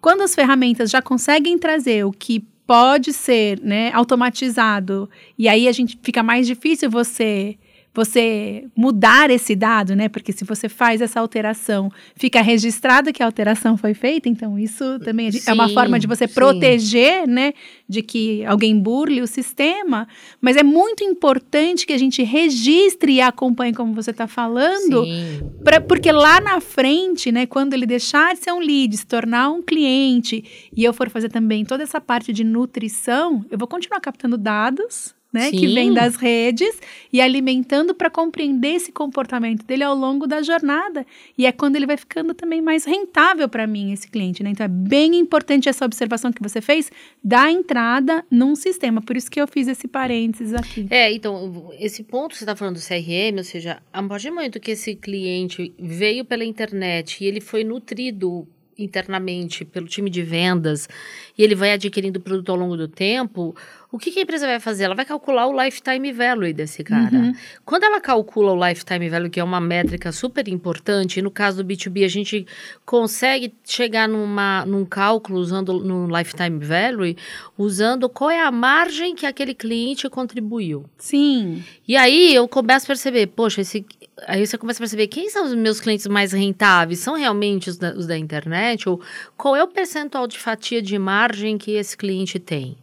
quando 0.00 0.22
as 0.22 0.34
ferramentas 0.34 0.90
já 0.90 1.00
conseguem 1.00 1.58
trazer 1.58 2.04
o 2.04 2.12
que 2.12 2.44
pode 2.66 3.12
ser 3.12 3.60
né, 3.60 3.92
automatizado, 3.92 5.08
e 5.38 5.48
aí 5.48 5.68
a 5.68 5.72
gente 5.72 5.96
fica 6.02 6.22
mais 6.22 6.46
difícil 6.46 6.90
você 6.90 7.56
você 7.96 8.66
mudar 8.76 9.30
esse 9.30 9.56
dado, 9.56 9.96
né? 9.96 10.08
Porque 10.08 10.30
se 10.30 10.44
você 10.44 10.68
faz 10.68 11.00
essa 11.00 11.18
alteração, 11.18 11.90
fica 12.14 12.42
registrado 12.42 13.10
que 13.12 13.22
a 13.22 13.26
alteração 13.26 13.76
foi 13.78 13.94
feita, 13.94 14.28
então 14.28 14.58
isso 14.58 14.98
também 15.00 15.30
é 15.46 15.52
uma 15.54 15.66
Sim, 15.66 15.74
forma 15.74 15.98
de 15.98 16.06
você 16.06 16.28
sim. 16.28 16.34
proteger, 16.34 17.26
né? 17.26 17.54
De 17.88 18.02
que 18.02 18.44
alguém 18.44 18.78
burle 18.78 19.22
o 19.22 19.26
sistema, 19.26 20.06
mas 20.40 20.56
é 20.56 20.62
muito 20.62 21.02
importante 21.02 21.86
que 21.86 21.92
a 21.94 21.98
gente 21.98 22.22
registre 22.22 23.14
e 23.14 23.20
acompanhe, 23.22 23.72
como 23.72 23.94
você 23.94 24.10
está 24.10 24.26
falando, 24.26 25.04
Sim. 25.04 25.50
Pra- 25.64 25.80
porque 25.80 26.12
lá 26.12 26.38
na 26.40 26.60
frente, 26.60 27.32
né, 27.32 27.46
quando 27.46 27.72
ele 27.72 27.86
deixar 27.86 28.34
de 28.34 28.40
ser 28.44 28.52
um 28.52 28.58
lead, 28.60 28.94
se 28.96 29.06
tornar 29.06 29.48
um 29.50 29.62
cliente, 29.62 30.44
e 30.76 30.84
eu 30.84 30.92
for 30.92 31.08
fazer 31.08 31.30
também 31.30 31.64
toda 31.64 31.82
essa 31.82 32.00
parte 32.00 32.32
de 32.32 32.44
nutrição, 32.44 33.44
eu 33.50 33.56
vou 33.56 33.66
continuar 33.66 34.00
captando 34.00 34.36
dados, 34.36 35.14
né, 35.36 35.50
que 35.50 35.68
Sim. 35.68 35.74
vem 35.74 35.92
das 35.92 36.16
redes 36.16 36.80
e 37.12 37.20
alimentando 37.20 37.94
para 37.94 38.08
compreender 38.08 38.74
esse 38.74 38.90
comportamento 38.90 39.64
dele 39.66 39.84
ao 39.84 39.94
longo 39.94 40.26
da 40.26 40.42
jornada. 40.42 41.06
E 41.36 41.44
é 41.44 41.52
quando 41.52 41.76
ele 41.76 41.86
vai 41.86 41.98
ficando 41.98 42.32
também 42.32 42.62
mais 42.62 42.84
rentável 42.86 43.48
para 43.48 43.66
mim, 43.66 43.92
esse 43.92 44.08
cliente, 44.08 44.42
né? 44.42 44.50
Então 44.50 44.64
é 44.64 44.68
bem 44.68 45.14
importante 45.16 45.68
essa 45.68 45.84
observação 45.84 46.32
que 46.32 46.42
você 46.42 46.60
fez 46.60 46.90
da 47.22 47.50
entrada 47.50 48.24
num 48.30 48.56
sistema. 48.56 49.02
Por 49.02 49.16
isso 49.16 49.30
que 49.30 49.40
eu 49.40 49.46
fiz 49.46 49.68
esse 49.68 49.86
parênteses 49.86 50.54
aqui. 50.54 50.86
É, 50.88 51.12
então, 51.12 51.70
esse 51.78 52.02
ponto 52.02 52.30
que 52.30 52.38
você 52.38 52.44
está 52.44 52.56
falando 52.56 52.76
do 52.76 52.80
CRM, 52.80 53.36
ou 53.36 53.44
seja, 53.44 53.82
a 53.92 54.02
partir 54.02 54.30
do 54.30 54.36
momento 54.36 54.58
que 54.58 54.70
esse 54.70 54.94
cliente 54.94 55.74
veio 55.78 56.24
pela 56.24 56.44
internet 56.44 57.22
e 57.22 57.26
ele 57.26 57.40
foi 57.40 57.62
nutrido 57.62 58.48
internamente 58.78 59.64
pelo 59.64 59.86
time 59.86 60.10
de 60.10 60.22
vendas 60.22 60.88
e 61.36 61.42
ele 61.42 61.54
vai 61.54 61.72
adquirindo 61.72 62.20
produto 62.20 62.50
ao 62.50 62.56
longo 62.56 62.76
do 62.76 62.88
tempo, 62.88 63.54
o 63.90 63.98
que, 63.98 64.10
que, 64.10 64.18
a 64.18 64.22
empresa 64.22 64.46
vai 64.46 64.58
fazer? 64.58 64.84
Ela 64.84 64.94
vai 64.94 65.04
calcular 65.04 65.46
o 65.46 65.64
lifetime 65.64 66.12
value 66.12 66.52
desse 66.52 66.82
cara. 66.82 67.16
Uhum. 67.16 67.32
Quando 67.64 67.84
ela 67.84 68.00
calcula 68.00 68.52
o 68.52 68.68
lifetime 68.68 69.08
value, 69.08 69.30
que 69.30 69.40
é 69.40 69.44
uma 69.44 69.60
métrica 69.60 70.10
super 70.12 70.48
importante, 70.48 71.18
e 71.18 71.22
no 71.22 71.30
caso 71.30 71.62
do 71.62 71.68
B2B 71.68 72.04
a 72.04 72.08
gente 72.08 72.46
consegue 72.84 73.54
chegar 73.64 74.08
numa, 74.08 74.66
num 74.66 74.84
cálculo 74.84 75.38
usando 75.38 75.72
no 75.80 76.06
lifetime 76.14 76.58
value, 76.58 77.16
usando 77.56 78.08
qual 78.08 78.30
é 78.30 78.40
a 78.40 78.50
margem 78.50 79.14
que 79.14 79.24
aquele 79.24 79.54
cliente 79.54 80.10
contribuiu. 80.10 80.84
Sim. 80.98 81.64
E 81.86 81.96
aí 81.96 82.34
eu 82.34 82.46
começo 82.48 82.86
a 82.86 82.88
perceber, 82.88 83.28
poxa, 83.28 83.60
esse, 83.60 83.86
aí 84.26 84.46
você 84.46 84.56
começa 84.56 84.78
a 84.78 84.82
perceber 84.82 85.06
quem 85.08 85.28
são 85.28 85.44
os 85.46 85.54
meus 85.54 85.80
clientes 85.80 86.06
mais 86.06 86.32
rentáveis? 86.32 87.00
São 87.00 87.14
realmente 87.14 87.70
os 87.70 87.76
da, 87.76 87.92
os 87.94 88.06
da 88.06 88.16
internet? 88.16 88.88
Ou 88.88 89.00
qual 89.36 89.56
é 89.56 89.62
o 89.62 89.68
percentual 89.68 90.26
de 90.26 90.38
fatia 90.38 90.80
de 90.80 90.98
margem 90.98 91.58
que 91.58 91.72
esse 91.72 91.96
cliente 91.96 92.38
tem? 92.38 92.76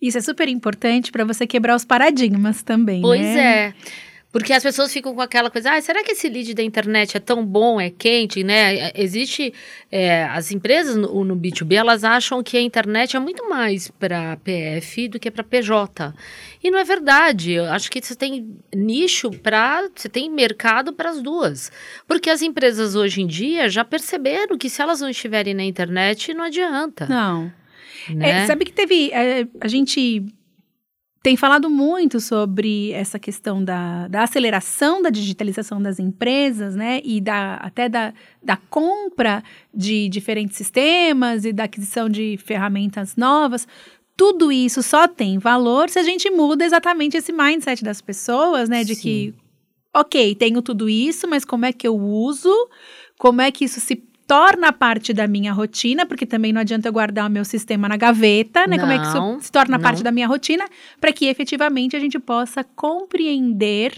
Isso 0.00 0.18
é 0.18 0.20
super 0.20 0.48
importante 0.48 1.12
para 1.12 1.24
você 1.24 1.46
quebrar 1.46 1.76
os 1.76 1.84
paradigmas 1.84 2.62
também. 2.62 3.00
Pois 3.02 3.20
né? 3.20 3.66
é. 3.66 3.74
Porque 4.32 4.54
as 4.54 4.62
pessoas 4.62 4.90
ficam 4.90 5.14
com 5.14 5.20
aquela 5.20 5.50
coisa, 5.50 5.72
ah, 5.72 5.80
será 5.82 6.02
que 6.02 6.12
esse 6.12 6.26
lead 6.26 6.54
da 6.54 6.62
internet 6.62 7.18
é 7.18 7.20
tão 7.20 7.44
bom, 7.44 7.78
é 7.78 7.90
quente, 7.90 8.42
né? 8.42 8.90
Existe, 8.94 9.52
é, 9.90 10.24
as 10.24 10.50
empresas 10.50 10.96
no, 10.96 11.22
no, 11.22 11.36
B2B, 11.36 11.74
elas 11.74 12.02
acham 12.02 12.42
que 12.42 12.56
a 12.56 12.60
internet 12.62 13.14
é 13.14 13.20
muito 13.20 13.46
mais 13.46 13.88
para 13.88 14.38
PF 14.38 15.08
do 15.08 15.20
que 15.20 15.30
para 15.30 15.44
PJ. 15.44 16.14
E 16.64 16.70
não 16.70 16.78
é 16.78 16.84
verdade. 16.84 17.52
Eu 17.52 17.66
acho 17.66 17.90
que 17.90 18.00
você 18.00 18.16
tem 18.16 18.56
nicho 18.74 19.30
para, 19.30 19.90
você 19.94 20.08
tem 20.08 20.30
mercado 20.30 20.94
para 20.94 21.10
as 21.10 21.20
duas. 21.20 21.70
Porque 22.08 22.30
as 22.30 22.40
empresas 22.40 22.94
hoje 22.94 23.20
em 23.20 23.26
dia 23.26 23.68
já 23.68 23.84
perceberam 23.84 24.56
que 24.56 24.70
se 24.70 24.80
elas 24.80 25.02
não 25.02 25.10
estiverem 25.10 25.52
na 25.52 25.62
internet, 25.62 26.32
não 26.32 26.44
adianta. 26.44 27.06
Não. 27.06 27.52
Né? 28.08 28.44
É, 28.44 28.46
sabe 28.46 28.64
que 28.64 28.72
teve. 28.72 29.10
É, 29.12 29.46
a 29.60 29.68
gente 29.68 30.24
tem 31.22 31.36
falado 31.36 31.70
muito 31.70 32.18
sobre 32.18 32.90
essa 32.90 33.16
questão 33.16 33.62
da, 33.62 34.08
da, 34.08 34.24
aceleração 34.24 35.00
da 35.00 35.08
digitalização 35.08 35.80
das 35.80 36.00
empresas, 36.00 36.74
né? 36.74 37.00
E 37.04 37.20
da, 37.20 37.54
até 37.56 37.88
da, 37.88 38.12
da 38.42 38.56
compra 38.56 39.42
de 39.72 40.08
diferentes 40.08 40.56
sistemas 40.56 41.44
e 41.44 41.52
da 41.52 41.64
aquisição 41.64 42.08
de 42.08 42.36
ferramentas 42.44 43.14
novas. 43.14 43.68
Tudo 44.16 44.50
isso 44.50 44.82
só 44.82 45.06
tem 45.06 45.38
valor 45.38 45.88
se 45.88 46.00
a 46.00 46.02
gente 46.02 46.28
muda 46.28 46.64
exatamente 46.64 47.16
esse 47.16 47.32
mindset 47.32 47.84
das 47.84 48.00
pessoas, 48.00 48.68
né? 48.68 48.82
De 48.82 48.96
Sim. 48.96 49.02
que, 49.02 49.34
ok, 49.94 50.34
tenho 50.34 50.60
tudo 50.60 50.88
isso, 50.88 51.28
mas 51.28 51.44
como 51.44 51.64
é 51.64 51.72
que 51.72 51.86
eu 51.86 51.96
uso? 51.96 52.52
Como 53.16 53.40
é 53.40 53.52
que 53.52 53.64
isso 53.64 53.78
se 53.78 54.02
torna 54.32 54.72
parte 54.72 55.12
da 55.12 55.26
minha 55.26 55.52
rotina, 55.52 56.06
porque 56.06 56.24
também 56.24 56.54
não 56.54 56.62
adianta 56.62 56.88
eu 56.88 56.92
guardar 56.92 57.28
o 57.28 57.30
meu 57.30 57.44
sistema 57.44 57.86
na 57.86 57.98
gaveta, 57.98 58.66
né? 58.66 58.78
Não, 58.78 58.84
Como 58.84 58.92
é 58.92 58.98
que 58.98 59.06
isso 59.06 59.40
se 59.40 59.52
torna 59.52 59.76
não. 59.76 59.82
parte 59.82 60.02
da 60.02 60.10
minha 60.10 60.26
rotina, 60.26 60.64
para 60.98 61.12
que 61.12 61.26
efetivamente 61.26 61.94
a 61.94 62.00
gente 62.00 62.18
possa 62.18 62.64
compreender 62.64 63.92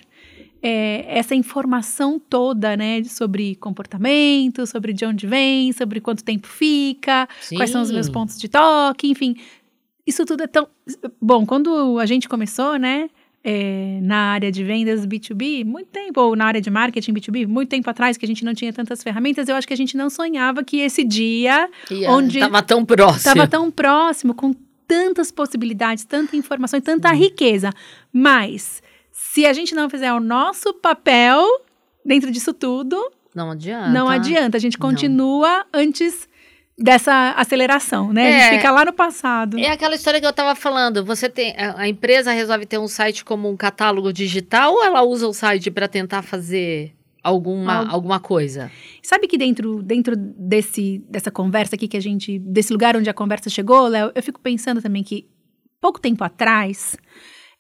é, 0.61 1.05
essa 1.07 1.37
informação 1.37 2.19
toda, 2.19 2.77
né? 2.77 3.05
Sobre 3.05 3.55
comportamento, 3.55 4.67
sobre 4.67 4.93
de 4.93 5.07
onde 5.07 5.25
vem, 5.25 5.71
sobre 5.71 6.01
quanto 6.01 6.25
tempo 6.25 6.49
fica, 6.49 7.29
Sim. 7.41 7.55
quais 7.55 7.71
são 7.71 7.81
os 7.81 7.93
meus 7.93 8.09
pontos 8.09 8.37
de 8.37 8.49
toque, 8.49 9.07
enfim. 9.09 9.37
Isso 10.05 10.27
tudo 10.27 10.43
é 10.43 10.49
tão. 10.49 10.67
Bom, 11.23 11.47
quando 11.47 11.97
a 12.01 12.07
gente 12.07 12.29
começou, 12.29 12.77
né? 12.77 13.09
É, 13.47 13.99
na 14.01 14.33
área 14.33 14.51
de 14.51 14.65
vendas 14.65 15.07
B2B, 15.07 15.67
muito 15.67 15.89
tempo, 15.89 16.19
ou 16.19 16.35
na 16.35 16.47
área 16.47 16.63
de 16.63 16.71
marketing 16.71 17.13
B2B, 17.13 17.47
muito 17.47 17.69
tempo 17.69 17.89
atrás, 17.91 18.17
que 18.17 18.25
a 18.25 18.29
gente 18.29 18.43
não 18.43 18.55
tinha 18.55 18.73
tantas 18.73 19.03
ferramentas, 19.03 19.49
eu 19.49 19.55
acho 19.55 19.69
que 19.69 19.75
a 19.75 19.77
gente 19.77 19.97
não 19.99 20.09
sonhava 20.09 20.65
que 20.65 20.79
esse 20.79 21.05
dia, 21.05 21.69
yeah, 21.91 22.17
onde... 22.17 22.39
Estava 22.39 22.63
tão 22.63 22.85
próximo. 22.87 23.19
Estava 23.19 23.47
tão 23.47 23.71
próximo, 23.71 24.33
com 24.35 24.55
tantas 24.89 25.31
possibilidades, 25.31 26.05
tanta 26.05 26.35
informação 26.35 26.79
e 26.79 26.83
tanta 26.83 27.11
Sim. 27.11 27.17
riqueza. 27.17 27.71
Mas, 28.11 28.83
se 29.13 29.45
a 29.45 29.53
gente 29.53 29.75
não 29.75 29.91
fizer 29.91 30.13
o 30.15 30.21
nosso 30.21 30.73
papel 30.73 31.45
dentro 32.05 32.31
disso 32.31 32.55
tudo... 32.55 32.97
Não 33.35 33.51
adianta. 33.51 33.91
Não 33.91 34.09
adianta, 34.09 34.57
a 34.57 34.61
gente 34.61 34.79
continua 34.79 35.59
não. 35.59 35.81
antes 35.83 36.29
dessa 36.77 37.31
aceleração, 37.37 38.13
né? 38.13 38.31
É, 38.31 38.37
a 38.37 38.41
gente 38.45 38.57
fica 38.57 38.71
lá 38.71 38.85
no 38.85 38.93
passado. 38.93 39.59
É 39.59 39.69
aquela 39.69 39.95
história 39.95 40.21
que 40.21 40.27
eu 40.27 40.31
estava 40.31 40.55
falando. 40.55 41.05
Você 41.05 41.29
tem 41.29 41.55
a 41.57 41.89
empresa 41.89 42.33
resolve 42.33 42.67
ter 42.67 42.79
um 42.79 42.89
site 42.89 43.25
como 43.25 43.49
um 43.49 43.57
catálogo 43.57 44.13
digital 44.13 44.73
ou 44.73 44.85
ela 44.85 45.03
usa 45.03 45.29
o 45.29 45.33
site 45.33 45.71
para 45.71 45.87
tentar 45.87 46.23
fazer 46.23 46.93
alguma, 47.23 47.77
Algo. 47.77 47.93
alguma 47.93 48.21
coisa? 48.21 48.71
Sabe 49.03 49.29
que 49.29 49.39
dentro 49.39 49.83
dentro 49.83 50.15
desse 50.17 51.03
dessa 51.09 51.31
conversa 51.31 51.77
aqui 51.77 51.87
que 51.87 51.97
a 51.97 52.03
gente 52.03 52.39
desse 52.41 52.73
lugar 52.73 52.97
onde 52.97 53.09
a 53.09 53.15
conversa 53.15 53.49
chegou, 53.49 53.87
Léo, 53.87 54.11
eu 54.15 54.23
fico 54.23 54.41
pensando 54.41 54.83
também 54.83 55.03
que 55.05 55.27
pouco 55.81 56.01
tempo 56.01 56.25
atrás 56.25 56.97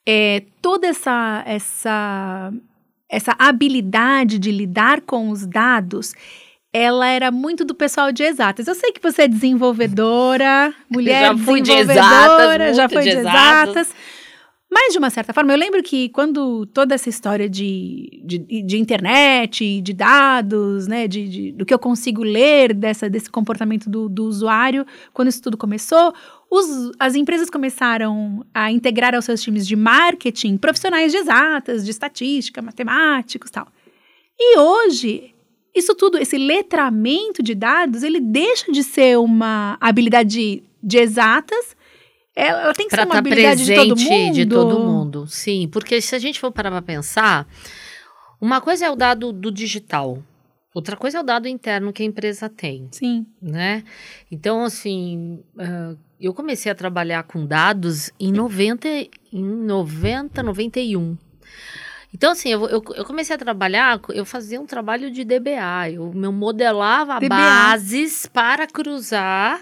é, 0.06 0.42
toda 0.60 0.88
essa 0.88 1.42
essa 1.46 2.52
essa 3.08 3.36
habilidade 3.38 4.38
de 4.38 4.50
lidar 4.50 5.00
com 5.02 5.30
os 5.30 5.46
dados 5.46 6.14
ela 6.76 7.06
era 7.06 7.30
muito 7.30 7.64
do 7.64 7.72
pessoal 7.72 8.10
de 8.10 8.24
exatas. 8.24 8.66
Eu 8.66 8.74
sei 8.74 8.90
que 8.90 9.00
você 9.00 9.22
é 9.22 9.28
desenvolvedora, 9.28 10.74
mulher 10.90 11.28
já 11.28 11.38
fui 11.38 11.62
desenvolvedora, 11.62 12.64
de 12.64 12.70
exatas, 12.70 12.76
já 12.76 12.88
foi 12.88 13.02
de, 13.04 13.10
de 13.10 13.16
exatas. 13.16 13.76
exatas. 13.76 13.94
Mas, 14.68 14.92
de 14.92 14.98
uma 14.98 15.08
certa 15.08 15.32
forma, 15.32 15.52
eu 15.52 15.56
lembro 15.56 15.80
que 15.84 16.08
quando 16.08 16.66
toda 16.66 16.96
essa 16.96 17.08
história 17.08 17.48
de, 17.48 18.20
de, 18.24 18.38
de 18.60 18.76
internet, 18.76 19.80
de 19.80 19.92
dados, 19.92 20.88
né, 20.88 21.06
de, 21.06 21.28
de, 21.28 21.52
do 21.52 21.64
que 21.64 21.72
eu 21.72 21.78
consigo 21.78 22.24
ler 22.24 22.74
dessa, 22.74 23.08
desse 23.08 23.30
comportamento 23.30 23.88
do, 23.88 24.08
do 24.08 24.24
usuário, 24.24 24.84
quando 25.12 25.28
isso 25.28 25.40
tudo 25.40 25.56
começou, 25.56 26.12
os, 26.50 26.90
as 26.98 27.14
empresas 27.14 27.48
começaram 27.48 28.44
a 28.52 28.72
integrar 28.72 29.14
aos 29.14 29.24
seus 29.24 29.40
times 29.40 29.64
de 29.64 29.76
marketing 29.76 30.56
profissionais 30.56 31.12
de 31.12 31.18
exatas, 31.18 31.84
de 31.84 31.92
estatística, 31.92 32.60
matemáticos 32.60 33.52
tal. 33.52 33.68
E 34.36 34.58
hoje, 34.58 35.33
isso 35.74 35.94
tudo, 35.94 36.18
esse 36.18 36.38
letramento 36.38 37.42
de 37.42 37.54
dados, 37.54 38.02
ele 38.02 38.20
deixa 38.20 38.70
de 38.70 38.82
ser 38.82 39.18
uma 39.18 39.76
habilidade 39.80 40.62
de 40.82 40.98
exatas 40.98 41.74
ela 42.34 42.74
tem 42.74 42.86
que 42.86 42.90
pra 42.90 43.02
ser 43.02 43.08
uma 43.08 43.12
tá 43.12 43.18
habilidade 43.18 43.64
de 43.64 43.74
todo 43.74 43.96
mundo. 43.96 44.34
de 44.34 44.46
todo 44.46 44.80
mundo, 44.80 45.26
sim. 45.28 45.68
Porque 45.68 46.00
se 46.00 46.16
a 46.16 46.18
gente 46.18 46.40
for 46.40 46.50
parar 46.50 46.70
para 46.70 46.82
pensar, 46.82 47.46
uma 48.40 48.60
coisa 48.60 48.86
é 48.86 48.90
o 48.90 48.96
dado 48.96 49.32
do 49.32 49.52
digital, 49.52 50.20
outra 50.74 50.96
coisa 50.96 51.18
é 51.18 51.20
o 51.20 51.24
dado 51.24 51.46
interno 51.46 51.92
que 51.92 52.02
a 52.02 52.06
empresa 52.06 52.48
tem. 52.48 52.88
Sim. 52.90 53.24
Né? 53.40 53.84
Então, 54.30 54.64
assim, 54.64 55.44
uh, 55.54 55.96
eu 56.20 56.34
comecei 56.34 56.72
a 56.72 56.74
trabalhar 56.74 57.22
com 57.22 57.46
dados 57.46 58.10
em 58.18 58.32
90, 58.32 58.88
em 59.32 59.44
90 59.44 60.42
91. 60.42 61.16
Então, 62.14 62.30
assim, 62.30 62.50
eu, 62.50 62.64
eu, 62.68 62.82
eu, 62.94 63.04
comecei 63.04 63.34
a 63.34 63.38
trabalhar, 63.38 64.00
eu 64.10 64.24
fazia 64.24 64.60
um 64.60 64.66
trabalho 64.66 65.10
de 65.10 65.24
DBA, 65.24 65.90
eu, 65.92 66.12
eu 66.14 66.32
modelava 66.32 67.18
DBA. 67.18 67.28
bases 67.28 68.24
para 68.24 68.68
cruzar, 68.68 69.60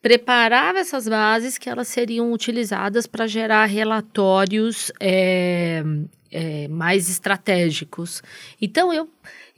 preparava 0.00 0.78
essas 0.78 1.06
bases 1.06 1.58
que 1.58 1.68
elas 1.68 1.86
seriam 1.86 2.32
utilizadas 2.32 3.06
para 3.06 3.26
gerar 3.26 3.66
relatórios 3.66 4.90
é, 4.98 5.84
é, 6.32 6.66
mais 6.68 7.10
estratégicos. 7.10 8.22
Então, 8.58 8.90
eu, 8.90 9.06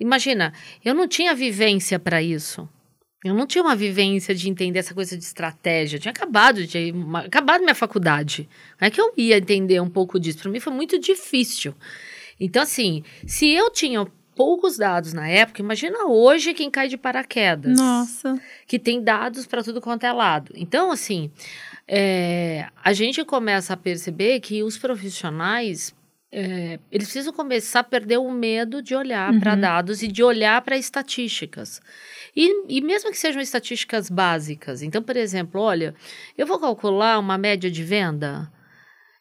imagina, 0.00 0.52
eu 0.84 0.96
não 0.96 1.06
tinha 1.06 1.36
vivência 1.36 2.00
para 2.00 2.20
isso. 2.20 2.68
Eu 3.24 3.34
não 3.34 3.46
tinha 3.46 3.64
uma 3.64 3.74
vivência 3.74 4.34
de 4.34 4.48
entender 4.48 4.78
essa 4.78 4.94
coisa 4.94 5.16
de 5.16 5.24
estratégia. 5.24 5.96
Eu 5.96 6.00
tinha 6.00 6.12
acabado 6.12 6.64
de 6.64 6.94
acabado 7.24 7.62
minha 7.62 7.74
faculdade. 7.74 8.48
Não 8.80 8.86
é 8.86 8.90
que 8.90 9.00
eu 9.00 9.12
ia 9.16 9.38
entender 9.38 9.80
um 9.80 9.90
pouco 9.90 10.20
disso. 10.20 10.38
Para 10.38 10.50
mim 10.50 10.60
foi 10.60 10.72
muito 10.72 10.98
difícil. 11.00 11.74
Então, 12.38 12.62
assim, 12.62 13.02
se 13.26 13.50
eu 13.50 13.70
tinha 13.70 14.06
poucos 14.36 14.76
dados 14.76 15.12
na 15.12 15.28
época, 15.28 15.60
imagina 15.60 16.06
hoje 16.06 16.54
quem 16.54 16.70
cai 16.70 16.86
de 16.86 16.96
paraquedas. 16.96 17.76
Nossa. 17.76 18.40
Que 18.68 18.78
tem 18.78 19.02
dados 19.02 19.48
para 19.48 19.64
tudo 19.64 19.80
quanto 19.80 20.06
é 20.06 20.12
lado. 20.12 20.52
Então, 20.54 20.92
assim, 20.92 21.28
é, 21.88 22.68
a 22.84 22.92
gente 22.92 23.24
começa 23.24 23.72
a 23.72 23.76
perceber 23.76 24.38
que 24.38 24.62
os 24.62 24.78
profissionais 24.78 25.92
é, 26.30 26.78
eles 26.92 27.08
precisam 27.08 27.32
começar 27.32 27.80
a 27.80 27.84
perder 27.84 28.18
o 28.18 28.30
medo 28.30 28.82
de 28.82 28.94
olhar 28.94 29.32
uhum. 29.32 29.40
para 29.40 29.54
dados 29.54 30.02
e 30.02 30.08
de 30.08 30.22
olhar 30.22 30.60
para 30.62 30.76
estatísticas. 30.76 31.80
E, 32.36 32.64
e, 32.68 32.80
mesmo 32.82 33.10
que 33.10 33.16
sejam 33.16 33.40
estatísticas 33.40 34.10
básicas. 34.10 34.82
Então, 34.82 35.02
por 35.02 35.16
exemplo, 35.16 35.60
olha, 35.60 35.94
eu 36.36 36.46
vou 36.46 36.58
calcular 36.58 37.18
uma 37.18 37.38
média 37.38 37.70
de 37.70 37.82
venda. 37.82 38.50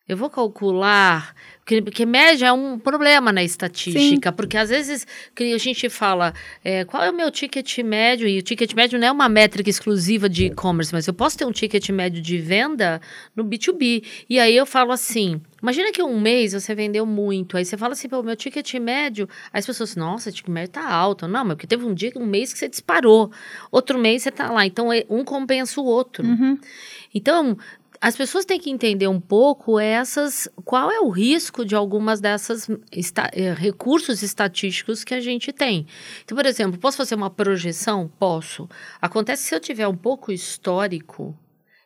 Eu 0.07 0.15
vou 0.15 0.29
calcular, 0.29 1.35
porque, 1.59 1.81
porque 1.81 2.05
média 2.05 2.47
é 2.47 2.51
um 2.53 2.79
problema 2.79 3.33
na 3.33 3.43
estatística, 3.43 4.29
Sim. 4.29 4.35
porque 4.37 4.55
às 4.55 4.69
vezes 4.69 5.05
a 5.37 5.57
gente 5.57 5.89
fala 5.89 6.33
é, 6.63 6.85
qual 6.85 7.03
é 7.03 7.11
o 7.11 7.13
meu 7.13 7.29
ticket 7.29 7.79
médio, 7.79 8.25
e 8.25 8.39
o 8.39 8.41
ticket 8.41 8.73
médio 8.73 8.97
não 8.97 9.07
é 9.07 9.11
uma 9.11 9.27
métrica 9.27 9.69
exclusiva 9.69 10.29
de 10.29 10.45
e-commerce, 10.45 10.93
mas 10.93 11.07
eu 11.07 11.13
posso 11.13 11.37
ter 11.37 11.43
um 11.43 11.51
ticket 11.51 11.89
médio 11.89 12.21
de 12.21 12.37
venda 12.37 13.01
no 13.35 13.43
B2B. 13.43 14.05
E 14.29 14.39
aí 14.39 14.55
eu 14.55 14.65
falo 14.65 14.93
assim: 14.93 15.41
imagina 15.61 15.91
que 15.91 16.01
um 16.01 16.21
mês 16.21 16.53
você 16.53 16.73
vendeu 16.73 17.05
muito, 17.05 17.57
aí 17.57 17.65
você 17.65 17.75
fala 17.75 17.91
assim, 17.91 18.07
pô, 18.07 18.23
meu 18.23 18.37
ticket 18.37 18.73
médio, 18.75 19.27
aí 19.51 19.59
as 19.59 19.65
pessoas, 19.65 19.97
nossa, 19.97 20.29
o 20.29 20.31
ticket 20.31 20.49
médio 20.49 20.71
tá 20.71 20.89
alto. 20.89 21.27
Não, 21.27 21.43
mas 21.43 21.55
porque 21.55 21.67
teve 21.67 21.85
um 21.85 21.93
dia, 21.93 22.13
um 22.15 22.25
mês 22.25 22.53
que 22.53 22.59
você 22.59 22.69
disparou, 22.69 23.29
outro 23.69 23.99
mês 23.99 24.23
você 24.23 24.31
tá 24.31 24.49
lá. 24.49 24.65
Então, 24.65 24.93
é, 24.93 25.03
um 25.09 25.25
compensa 25.25 25.81
o 25.81 25.85
outro. 25.85 26.25
Uhum. 26.25 26.57
Então, 27.13 27.57
as 28.01 28.15
pessoas 28.15 28.45
têm 28.45 28.59
que 28.59 28.69
entender 28.69 29.07
um 29.07 29.19
pouco 29.19 29.79
essas, 29.79 30.47
qual 30.63 30.91
é 30.91 30.99
o 30.99 31.09
risco 31.09 31.65
de 31.65 31.75
algumas 31.75 32.19
dessas 32.19 32.67
esta, 32.91 33.29
eh, 33.33 33.53
recursos 33.53 34.21
estatísticos 34.21 35.03
que 35.03 35.13
a 35.13 35.19
gente 35.19 35.51
tem. 35.51 35.85
Então, 36.23 36.35
por 36.35 36.45
exemplo, 36.45 36.79
posso 36.79 36.97
fazer 36.97 37.15
uma 37.15 37.29
projeção? 37.29 38.11
Posso. 38.19 38.69
Acontece 39.01 39.43
se 39.43 39.55
eu 39.55 39.59
tiver 39.59 39.87
um 39.87 39.95
pouco 39.95 40.31
histórico, 40.31 41.37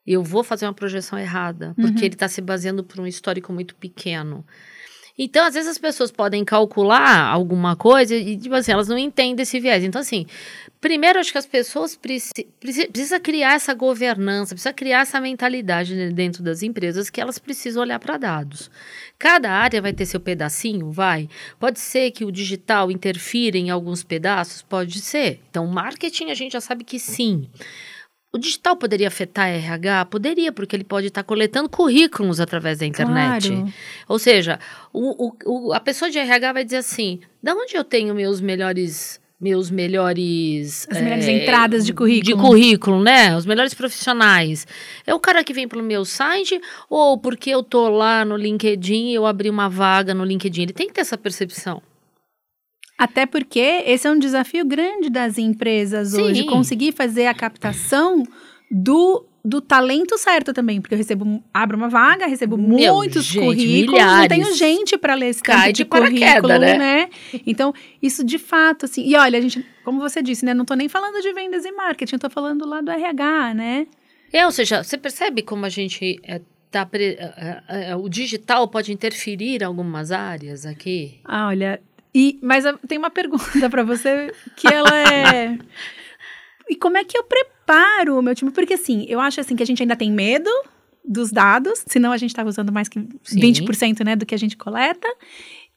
eu 0.06 0.24
vou 0.24 0.44
fazer 0.44 0.66
uma 0.66 0.74
projeção 0.74 1.18
errada, 1.18 1.74
porque 1.76 2.00
uhum. 2.00 2.06
ele 2.06 2.16
está 2.16 2.28
se 2.28 2.42
baseando 2.42 2.84
por 2.84 3.00
um 3.00 3.08
histórico 3.08 3.54
muito 3.54 3.76
pequeno. 3.76 4.46
Então, 5.24 5.46
às 5.46 5.54
vezes 5.54 5.70
as 5.70 5.78
pessoas 5.78 6.10
podem 6.10 6.44
calcular 6.44 7.28
alguma 7.28 7.76
coisa 7.76 8.16
e, 8.16 8.36
tipo 8.36 8.56
assim, 8.56 8.72
elas 8.72 8.88
não 8.88 8.98
entendem 8.98 9.44
esse 9.44 9.60
viés. 9.60 9.84
Então, 9.84 10.02
assim, 10.02 10.26
primeiro, 10.82 11.20
acho 11.20 11.32
que 11.32 11.38
as 11.38 11.46
pessoas 11.46 11.96
precisam 11.96 12.44
precisa 12.60 13.20
criar 13.20 13.54
essa 13.54 13.72
governança, 13.76 14.56
precisa 14.56 14.74
criar 14.74 15.02
essa 15.02 15.22
mentalidade 15.22 16.10
dentro 16.12 16.42
das 16.42 16.64
empresas 16.64 17.08
que 17.12 17.22
elas 17.22 17.38
precisam 17.38 17.84
olhar 17.84 18.00
para 18.00 18.18
dados. 18.18 18.72
Cada 19.20 19.52
área 19.52 19.80
vai 19.80 19.94
ter 19.94 20.08
seu 20.08 20.20
pedacinho? 20.20 20.92
Vai. 20.92 21.30
Pode 21.60 21.80
ser 21.80 22.10
que 22.10 22.26
o 22.26 22.32
digital 22.32 22.90
interfira 22.90 23.60
em 23.60 23.70
alguns 23.70 24.04
pedaços? 24.04 24.64
Pode 24.64 25.02
ser. 25.02 25.40
Então, 25.52 25.68
marketing 25.68 26.32
a 26.32 26.34
gente 26.34 26.54
já 26.54 26.62
sabe 26.62 26.84
que 26.84 26.98
sim. 26.98 27.48
O 28.34 28.38
digital 28.38 28.78
poderia 28.78 29.10
afetar 29.10 29.48
a 29.48 29.50
RH? 29.50 30.06
Poderia, 30.06 30.54
porque 30.54 30.74
ele 30.76 30.86
pode 30.86 31.08
estar 31.08 31.22
coletando 31.22 31.68
currículos 31.68 32.40
através 32.40 32.80
da 32.80 32.86
internet. 32.86 33.50
Claro. 33.50 33.74
Ou 34.08 34.18
seja, 34.18 34.58
o, 34.94 35.34
o, 35.46 35.74
a 35.74 35.82
pessoa 35.82 36.10
de 36.10 36.18
RH 36.18 36.54
vai 36.54 36.64
dizer 36.64 36.78
assim: 36.78 37.20
da 37.44 37.54
onde 37.54 37.76
eu 37.76 37.84
tenho 37.84 38.16
meus 38.16 38.40
melhores 38.40 39.20
meus 39.42 39.72
melhores. 39.72 40.88
As 40.90 40.98
é, 40.98 41.02
melhores 41.02 41.28
entradas 41.28 41.86
de 41.86 41.94
currículo. 41.94 42.36
De 42.36 42.42
currículo, 42.42 43.04
né? 43.04 43.36
Os 43.36 43.46
melhores 43.46 43.74
profissionais. 43.74 44.68
É 45.06 45.16
o 45.16 45.20
cara 45.20 45.44
que 45.44 45.52
vem 45.52 45.68
pelo 45.68 45.82
meu 45.82 46.06
site 46.06 46.62
ou 46.88 47.18
porque 47.18 47.50
eu 47.50 47.64
tô 47.64 47.90
lá 47.90 48.24
no 48.24 48.38
LinkedIn 48.38 49.10
e 49.10 49.16
eu 49.16 49.26
abri 49.26 49.50
uma 49.50 49.68
vaga 49.68 50.14
no 50.14 50.24
LinkedIn? 50.24 50.62
Ele 50.62 50.74
tem 50.74 50.88
que 50.88 50.94
ter 50.94 51.02
essa 51.02 51.18
percepção. 51.18 51.82
Até 53.02 53.26
porque 53.26 53.82
esse 53.88 54.08
é 54.08 54.12
um 54.12 54.20
desafio 54.20 54.64
grande 54.64 55.10
das 55.10 55.40
empresas 55.40 56.10
Sim. 56.10 56.22
hoje, 56.22 56.44
conseguir 56.44 56.92
fazer 56.92 57.26
a 57.26 57.34
captação 57.34 58.22
do 58.70 59.26
do 59.44 59.60
talento 59.60 60.20
certo 60.20 60.54
também, 60.54 60.80
porque 60.80 60.94
eu 60.94 60.98
recebo, 61.00 61.44
abro 61.52 61.76
uma 61.76 61.90
vaga, 61.90 62.28
recebo 62.28 62.56
Meu, 62.60 62.94
muitos 62.94 63.26
gente, 63.26 63.44
currículos, 63.44 64.00
milhares. 64.00 64.20
não 64.20 64.28
tenho 64.28 64.56
gente 64.56 65.00
para 65.00 65.16
ler 65.16 65.30
esse 65.30 65.42
Cai 65.42 65.74
de, 65.74 65.78
de 65.78 65.86
currículo, 65.86 66.60
né? 66.60 66.78
né? 66.78 67.10
Então, 67.48 67.74
isso 68.00 68.24
de 68.24 68.38
fato, 68.38 68.86
assim, 68.86 69.04
e 69.04 69.16
olha, 69.16 69.40
a 69.40 69.42
gente, 69.42 69.66
como 69.84 70.00
você 70.00 70.22
disse, 70.22 70.46
né, 70.46 70.54
não 70.54 70.64
tô 70.64 70.76
nem 70.76 70.88
falando 70.88 71.20
de 71.24 71.34
vendas 71.34 71.66
e 71.66 71.72
marketing, 71.72 72.20
tô 72.20 72.30
falando 72.30 72.68
lá 72.68 72.82
do 72.82 72.92
RH, 72.92 73.56
né? 73.56 73.88
É, 74.32 74.46
ou 74.46 74.52
seja, 74.52 74.84
você 74.84 74.96
percebe 74.96 75.42
como 75.42 75.66
a 75.66 75.70
gente 75.70 76.20
é, 76.22 76.40
tá, 76.72 76.88
é, 76.94 77.62
é, 77.68 77.90
é, 77.90 77.96
o 77.96 78.08
digital 78.08 78.68
pode 78.68 78.94
interferir 78.94 79.62
em 79.62 79.66
algumas 79.66 80.12
áreas 80.12 80.66
aqui? 80.66 81.20
Ah, 81.26 81.48
olha, 81.48 81.82
e, 82.14 82.40
mas 82.42 82.66
tem 82.88 82.98
uma 82.98 83.10
pergunta 83.10 83.70
para 83.70 83.84
você 83.84 84.34
que 84.56 84.68
ela 84.68 84.90
é. 85.00 85.58
e 86.70 86.76
como 86.76 86.98
é 86.98 87.04
que 87.04 87.18
eu 87.18 87.24
preparo 87.24 88.18
o 88.18 88.22
meu 88.22 88.36
time? 88.36 88.52
Porque 88.52 88.74
assim, 88.74 89.06
eu 89.08 89.20
acho 89.20 89.40
assim 89.40 89.56
que 89.56 89.64
a 89.64 89.66
gente 89.66 89.82
ainda 89.82 89.96
tem 89.96 90.12
medo 90.12 90.50
dos 91.04 91.32
dados, 91.32 91.84
senão 91.88 92.12
a 92.12 92.18
gente 92.18 92.30
estava 92.30 92.50
usando 92.50 92.72
mais 92.72 92.88
que 92.88 93.00
Sim. 93.24 93.40
20% 93.40 94.04
né, 94.06 94.16
do 94.16 94.26
que 94.26 94.36
a 94.36 94.38
gente 94.38 94.56
coleta. 94.56 95.08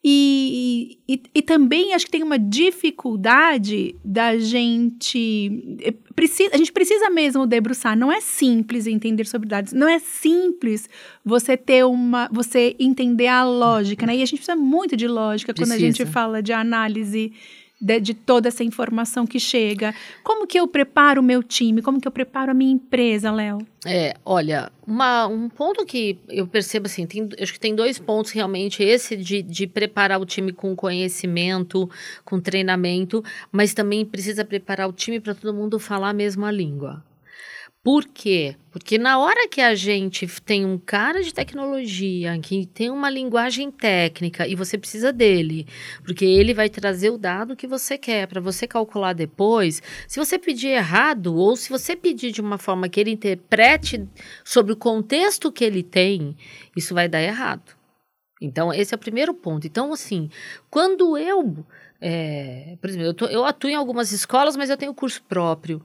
E, 0.06 0.98
e, 1.08 1.22
e, 1.34 1.40
também 1.40 1.94
acho 1.94 2.04
que 2.04 2.12
tem 2.12 2.22
uma 2.22 2.38
dificuldade 2.38 3.96
da 4.04 4.36
gente. 4.36 5.78
Eh, 5.80 5.94
precisa, 6.14 6.50
a 6.52 6.58
gente 6.58 6.70
precisa 6.70 7.08
mesmo 7.08 7.46
debruçar. 7.46 7.96
Não 7.96 8.12
é 8.12 8.20
simples 8.20 8.86
entender 8.86 9.26
sobre 9.26 9.48
dados. 9.48 9.72
Não 9.72 9.88
é 9.88 9.98
simples 9.98 10.90
você 11.24 11.56
ter 11.56 11.86
uma. 11.86 12.28
você 12.30 12.76
entender 12.78 13.28
a 13.28 13.44
lógica, 13.44 14.04
né? 14.04 14.14
E 14.14 14.22
a 14.22 14.26
gente 14.26 14.40
precisa 14.40 14.54
muito 14.54 14.94
de 14.94 15.08
lógica 15.08 15.54
precisa. 15.54 15.74
quando 15.74 15.82
a 15.82 15.86
gente 15.90 16.04
fala 16.04 16.42
de 16.42 16.52
análise 16.52 17.32
de, 17.80 18.00
de, 18.00 18.14
toda 18.14 18.48
essa 18.48 18.64
informação 18.64 19.26
que 19.26 19.38
chega. 19.38 19.94
Como 20.22 20.46
que 20.46 20.58
eu 20.58 20.66
preparo 20.66 21.20
o 21.20 21.24
meu 21.24 21.42
time? 21.42 21.82
Como 21.82 22.00
que 22.00 22.08
eu 22.08 22.12
preparo 22.12 22.50
a 22.50 22.54
minha 22.54 22.72
empresa, 22.72 23.30
Léo? 23.30 23.58
É, 23.84 24.14
olha, 24.24 24.70
uma, 24.86 25.26
um 25.26 25.48
ponto 25.48 25.84
que 25.84 26.18
eu 26.28 26.46
percebo 26.46 26.86
assim, 26.86 27.06
tem, 27.06 27.28
acho 27.40 27.52
que 27.52 27.60
tem 27.60 27.74
dois 27.74 27.98
pontos 27.98 28.32
realmente, 28.32 28.82
esse 28.82 29.16
de, 29.16 29.42
de 29.42 29.66
preparar 29.66 30.20
o 30.20 30.24
time 30.24 30.52
com 30.52 30.74
conhecimento, 30.74 31.90
com 32.24 32.40
treinamento, 32.40 33.22
mas 33.52 33.74
também 33.74 34.04
precisa 34.04 34.44
preparar 34.44 34.88
o 34.88 34.92
time 34.92 35.20
para 35.20 35.34
todo 35.34 35.52
mundo 35.52 35.78
falar 35.78 36.10
a 36.10 36.14
mesma 36.14 36.50
língua. 36.50 37.04
Por 37.84 38.06
quê? 38.06 38.56
Porque 38.70 38.96
na 38.96 39.18
hora 39.18 39.46
que 39.46 39.60
a 39.60 39.74
gente 39.74 40.26
tem 40.40 40.64
um 40.64 40.78
cara 40.78 41.22
de 41.22 41.34
tecnologia, 41.34 42.36
que 42.38 42.64
tem 42.64 42.90
uma 42.90 43.10
linguagem 43.10 43.70
técnica 43.70 44.48
e 44.48 44.54
você 44.54 44.78
precisa 44.78 45.12
dele, 45.12 45.66
porque 46.02 46.24
ele 46.24 46.54
vai 46.54 46.70
trazer 46.70 47.10
o 47.10 47.18
dado 47.18 47.54
que 47.54 47.66
você 47.66 47.98
quer 47.98 48.26
para 48.26 48.40
você 48.40 48.66
calcular 48.66 49.12
depois. 49.12 49.82
Se 50.08 50.18
você 50.18 50.38
pedir 50.38 50.68
errado 50.68 51.36
ou 51.36 51.54
se 51.56 51.68
você 51.68 51.94
pedir 51.94 52.32
de 52.32 52.40
uma 52.40 52.56
forma 52.56 52.88
que 52.88 52.98
ele 52.98 53.10
interprete 53.10 54.08
sobre 54.42 54.72
o 54.72 54.76
contexto 54.76 55.52
que 55.52 55.62
ele 55.62 55.82
tem, 55.82 56.34
isso 56.74 56.94
vai 56.94 57.06
dar 57.06 57.20
errado. 57.20 57.76
Então, 58.40 58.72
esse 58.72 58.94
é 58.94 58.96
o 58.96 58.98
primeiro 58.98 59.34
ponto. 59.34 59.66
Então, 59.66 59.92
assim, 59.92 60.30
quando 60.70 61.18
eu. 61.18 61.66
É, 62.00 62.78
por 62.80 62.88
exemplo, 62.88 63.06
eu, 63.06 63.14
tô, 63.14 63.26
eu 63.26 63.44
atuo 63.44 63.68
em 63.68 63.74
algumas 63.74 64.10
escolas, 64.10 64.56
mas 64.56 64.70
eu 64.70 64.76
tenho 64.76 64.94
curso 64.94 65.22
próprio. 65.24 65.82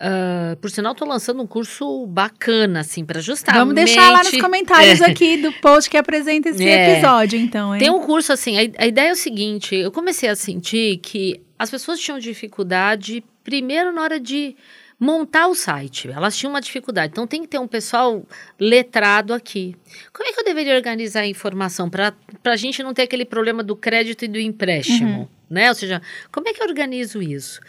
Uh, 0.00 0.56
por 0.56 0.70
sinal, 0.70 0.92
estou 0.92 1.06
lançando 1.06 1.42
um 1.42 1.46
curso 1.46 2.06
bacana, 2.06 2.80
assim, 2.80 3.04
para 3.04 3.20
justamente... 3.20 3.58
Vamos 3.58 3.74
deixar 3.74 4.10
lá 4.10 4.18
nos 4.18 4.40
comentários 4.40 5.00
é. 5.00 5.06
aqui 5.06 5.36
do 5.36 5.52
post 5.54 5.88
que 5.88 5.96
apresenta 5.96 6.48
esse 6.48 6.66
é. 6.66 6.92
episódio, 6.92 7.38
então, 7.38 7.74
hein? 7.74 7.78
Tem 7.78 7.90
um 7.90 8.00
curso, 8.00 8.32
assim, 8.32 8.56
a, 8.56 8.82
a 8.82 8.86
ideia 8.86 9.10
é 9.10 9.12
o 9.12 9.16
seguinte, 9.16 9.74
eu 9.74 9.92
comecei 9.92 10.28
a 10.28 10.34
sentir 10.34 10.98
que 10.98 11.40
as 11.58 11.70
pessoas 11.70 12.00
tinham 12.00 12.18
dificuldade, 12.18 13.22
primeiro 13.44 13.92
na 13.92 14.02
hora 14.02 14.18
de 14.18 14.56
montar 14.98 15.48
o 15.48 15.54
site. 15.54 16.08
Elas 16.08 16.36
tinham 16.36 16.52
uma 16.52 16.60
dificuldade. 16.60 17.10
Então 17.10 17.26
tem 17.26 17.42
que 17.42 17.48
ter 17.48 17.58
um 17.58 17.66
pessoal 17.66 18.24
letrado 18.58 19.34
aqui. 19.34 19.74
Como 20.12 20.28
é 20.28 20.32
que 20.32 20.40
eu 20.40 20.44
deveria 20.44 20.76
organizar 20.76 21.22
a 21.22 21.26
informação 21.26 21.90
para 21.90 22.14
a 22.44 22.56
gente 22.56 22.82
não 22.84 22.94
ter 22.94 23.02
aquele 23.02 23.24
problema 23.24 23.64
do 23.64 23.74
crédito 23.74 24.24
e 24.24 24.28
do 24.28 24.38
empréstimo? 24.38 25.20
Uhum 25.22 25.41
né? 25.48 25.68
Ou 25.68 25.74
seja, 25.74 26.00
como 26.30 26.48
é 26.48 26.52
que 26.52 26.62
eu 26.62 26.66
organizo 26.66 27.22
isso? 27.22 27.60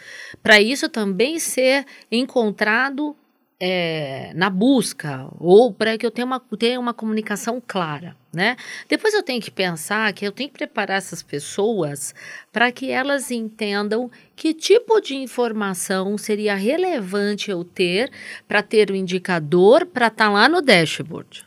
Para 0.42 0.60
isso 0.60 0.88
também 0.88 1.38
ser 1.38 1.84
encontrado 2.10 3.16
é, 3.60 4.32
na 4.34 4.50
busca, 4.50 5.26
ou 5.38 5.72
para 5.72 5.96
que 5.96 6.04
eu 6.04 6.10
tenha 6.10 6.26
uma, 6.26 6.40
tenha 6.58 6.78
uma 6.78 6.92
comunicação 6.92 7.62
clara, 7.66 8.16
né? 8.32 8.56
Depois 8.88 9.14
eu 9.14 9.22
tenho 9.22 9.40
que 9.40 9.50
pensar 9.50 10.12
que 10.12 10.26
eu 10.26 10.32
tenho 10.32 10.50
que 10.50 10.58
preparar 10.58 10.98
essas 10.98 11.22
pessoas 11.22 12.14
para 12.52 12.72
que 12.72 12.90
elas 12.90 13.30
entendam 13.30 14.10
que 14.34 14.52
tipo 14.52 15.00
de 15.00 15.14
informação 15.14 16.18
seria 16.18 16.54
relevante 16.54 17.50
eu 17.50 17.64
ter 17.64 18.10
para 18.48 18.62
ter 18.62 18.90
o 18.90 18.92
um 18.92 18.96
indicador 18.96 19.86
para 19.86 20.08
estar 20.08 20.26
tá 20.26 20.30
lá 20.30 20.48
no 20.48 20.60
dashboard. 20.60 21.46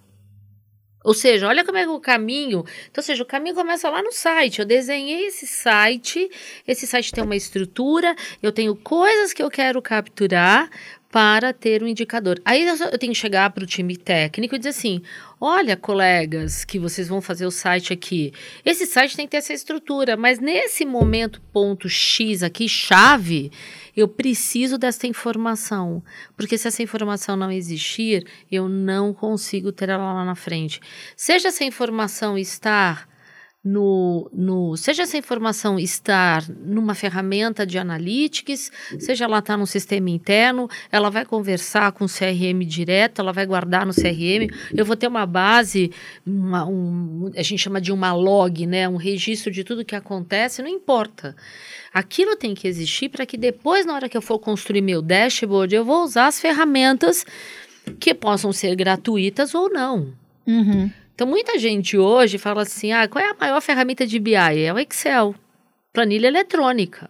Ou 1.08 1.14
seja, 1.14 1.48
olha 1.48 1.64
como 1.64 1.78
é 1.78 1.88
o 1.88 2.02
caminho. 2.02 2.66
Então, 2.92 3.02
ou 3.02 3.04
seja, 3.04 3.24
o 3.24 3.26
caminho 3.26 3.56
começa 3.56 3.90
lá 3.90 4.04
no 4.04 4.12
site. 4.12 4.60
Eu 4.60 4.66
desenhei 4.66 5.28
esse 5.28 5.48
site, 5.48 6.30
esse 6.68 6.86
site 6.86 7.14
tem 7.14 7.24
uma 7.24 7.34
estrutura, 7.34 8.14
eu 8.44 8.52
tenho 8.52 8.76
coisas 8.76 9.32
que 9.32 9.42
eu 9.42 9.50
quero 9.50 9.82
capturar 9.82 10.70
para 11.12 11.54
ter 11.54 11.82
um 11.82 11.88
indicador. 11.88 12.40
Aí 12.44 12.66
eu 12.66 12.98
tenho 12.98 13.14
que 13.14 13.20
chegar 13.20 13.50
para 13.52 13.64
o 13.64 13.68
time 13.68 13.96
técnico 13.96 14.56
e 14.56 14.58
dizer 14.58 14.70
assim: 14.70 15.02
olha, 15.40 15.78
colegas, 15.78 16.66
que 16.66 16.78
vocês 16.78 17.08
vão 17.08 17.22
fazer 17.22 17.46
o 17.46 17.52
site 17.52 17.94
aqui. 17.94 18.34
Esse 18.66 18.86
site 18.86 19.16
tem 19.16 19.26
que 19.26 19.32
ter 19.32 19.38
essa 19.38 19.54
estrutura, 19.54 20.18
mas 20.18 20.40
nesse 20.40 20.86
momento, 20.86 21.42
ponto 21.54 21.88
X 21.88 22.44
aqui, 22.44 22.68
chave, 22.68 23.52
eu 23.96 24.08
preciso 24.08 24.78
dessa 24.78 25.08
informação, 25.08 26.04
porque 26.36 26.58
se 26.58 26.68
essa 26.68 26.84
informação 26.84 27.36
não 27.36 27.52
existir, 27.52 28.26
eu 28.52 28.68
não 28.68 29.14
consigo 29.14 29.72
ter 29.72 29.90
ela 29.90 30.14
lá 30.14 30.26
na 30.26 30.36
frente. 30.36 30.82
Seja 31.16 31.48
essa 31.48 31.64
informação 31.64 32.38
estar 32.38 33.08
no, 33.68 34.30
no, 34.32 34.78
seja 34.78 35.04
essa 35.04 35.18
informação 35.18 35.78
estar 35.78 36.42
numa 36.50 36.96
ferramenta 36.96 37.66
de 37.66 37.78
analytics, 37.78 38.72
seja 38.98 39.26
ela 39.26 39.40
estar 39.40 39.54
tá 39.54 39.58
num 39.58 39.66
sistema 39.66 40.10
interno, 40.10 40.70
ela 40.90 41.10
vai 41.10 41.26
conversar 41.26 41.92
com 41.92 42.06
o 42.06 42.08
CRM 42.08 42.66
direto, 42.66 43.20
ela 43.20 43.34
vai 43.34 43.46
guardar 43.46 43.86
no 43.86 43.94
CRM, 43.94 44.50
eu 44.74 44.86
vou 44.86 44.96
ter 44.96 45.08
uma 45.08 45.26
base, 45.26 45.92
uma, 46.26 46.66
um, 46.66 47.30
a 47.36 47.44
gente 47.44 47.60
chama 47.60 47.82
de 47.82 47.92
uma 47.92 48.14
log, 48.14 48.66
né, 48.66 48.88
um 48.88 48.96
registro 48.96 49.52
de 49.52 49.66
tudo 49.66 49.84
que 49.84 49.96
acontece, 49.96 50.62
não 50.62 50.70
importa. 50.70 51.36
Aquilo 51.94 52.38
tem 52.38 52.56
que 52.56 52.70
existir 52.70 53.10
para 53.10 53.26
que 53.26 53.36
depois, 53.36 53.86
na 53.86 53.96
hora 53.96 54.08
que 54.08 54.16
eu 54.16 54.22
for 54.22 54.40
construir 54.40 54.82
meu 54.82 55.02
dashboard, 55.02 55.76
eu 55.76 55.84
vou 55.84 56.04
usar 56.04 56.28
as 56.28 56.40
ferramentas 56.40 57.26
que 58.00 58.14
possam 58.14 58.54
ser 58.54 58.76
gratuitas 58.78 59.54
ou 59.54 59.70
não. 59.70 60.14
Uhum. 60.46 60.90
Então, 61.18 61.26
muita 61.26 61.58
gente 61.58 61.98
hoje 61.98 62.38
fala 62.38 62.62
assim: 62.62 62.92
ah, 62.92 63.08
qual 63.08 63.26
é 63.26 63.32
a 63.32 63.34
maior 63.34 63.60
ferramenta 63.60 64.06
de 64.06 64.20
BI? 64.20 64.36
É 64.36 64.72
o 64.72 64.78
Excel, 64.78 65.34
planilha 65.92 66.28
eletrônica. 66.28 67.10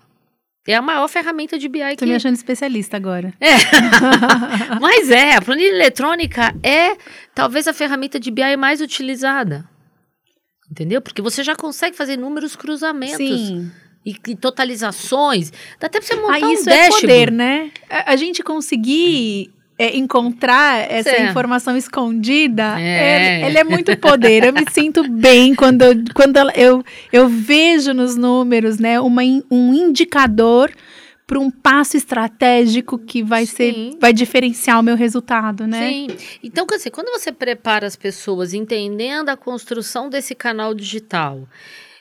É 0.65 0.75
a 0.75 0.81
maior 0.81 1.09
ferramenta 1.09 1.59
de 1.59 1.67
BI 1.67 1.81
Tô 1.91 1.97
que 1.97 2.05
me 2.05 2.15
achando 2.15 2.35
especialista 2.35 2.95
agora. 2.95 3.33
É. 3.37 3.55
Mas 4.79 5.11
é, 5.11 5.35
a 5.35 5.41
planilha 5.41 5.75
eletrônica 5.75 6.55
é 6.63 6.95
talvez 7.35 7.67
a 7.67 7.73
ferramenta 7.73 8.17
de 8.17 8.31
BI 8.31 8.55
mais 8.55 8.79
utilizada. 8.79 9.69
Entendeu? 10.71 11.01
Porque 11.01 11.21
você 11.21 11.43
já 11.43 11.55
consegue 11.55 11.95
fazer 11.97 12.15
números 12.15 12.55
cruzamentos 12.55 13.17
Sim. 13.17 13.69
e, 14.05 14.15
e 14.25 14.35
totalizações. 14.37 15.51
Dá 15.81 15.87
até 15.87 15.99
pra 15.99 16.07
você 16.07 16.15
montar 16.15 16.47
um 16.47 16.53
isso 16.53 16.69
é 16.69 16.75
dashboard. 16.77 17.01
poder, 17.01 17.31
né? 17.31 17.71
A, 17.89 18.13
a 18.13 18.15
gente 18.15 18.41
conseguir 18.41 19.53
é, 19.79 19.95
encontrar 19.95 20.91
essa 20.91 21.11
É. 21.11 21.29
informação 21.29 21.77
escondida, 21.77 22.79
É. 22.79 23.41
é, 23.43 23.47
ele 23.47 23.57
é 23.59 23.63
muito 23.63 23.95
poder. 23.97 24.43
Eu 24.45 24.53
me 24.53 24.65
sinto 24.71 25.07
bem 25.07 25.53
quando, 25.53 25.83
eu, 25.83 25.93
quando 26.15 26.37
eu, 26.55 26.83
eu 27.11 27.29
vejo 27.29 27.93
nos 27.93 28.15
números, 28.15 28.79
né, 28.79 28.99
uma, 28.99 29.21
um 29.51 29.73
indicador 29.73 30.71
para 31.27 31.39
um 31.39 31.51
passo 31.51 31.97
estratégico 31.97 32.97
que 32.97 33.21
vai 33.21 33.45
ser, 33.45 33.73
Sim. 33.73 33.97
vai 33.99 34.13
diferenciar 34.13 34.79
o 34.79 34.83
meu 34.83 34.95
resultado, 34.95 35.67
né? 35.67 35.89
Sim. 35.89 36.07
Então, 36.41 36.65
quer 36.65 36.77
dizer, 36.77 36.89
quando 36.89 37.09
você 37.11 37.33
prepara 37.33 37.85
as 37.85 37.97
pessoas 37.97 38.53
entendendo 38.53 39.27
a 39.29 39.35
construção 39.35 40.09
desse 40.09 40.33
canal 40.33 40.73
digital, 40.73 41.45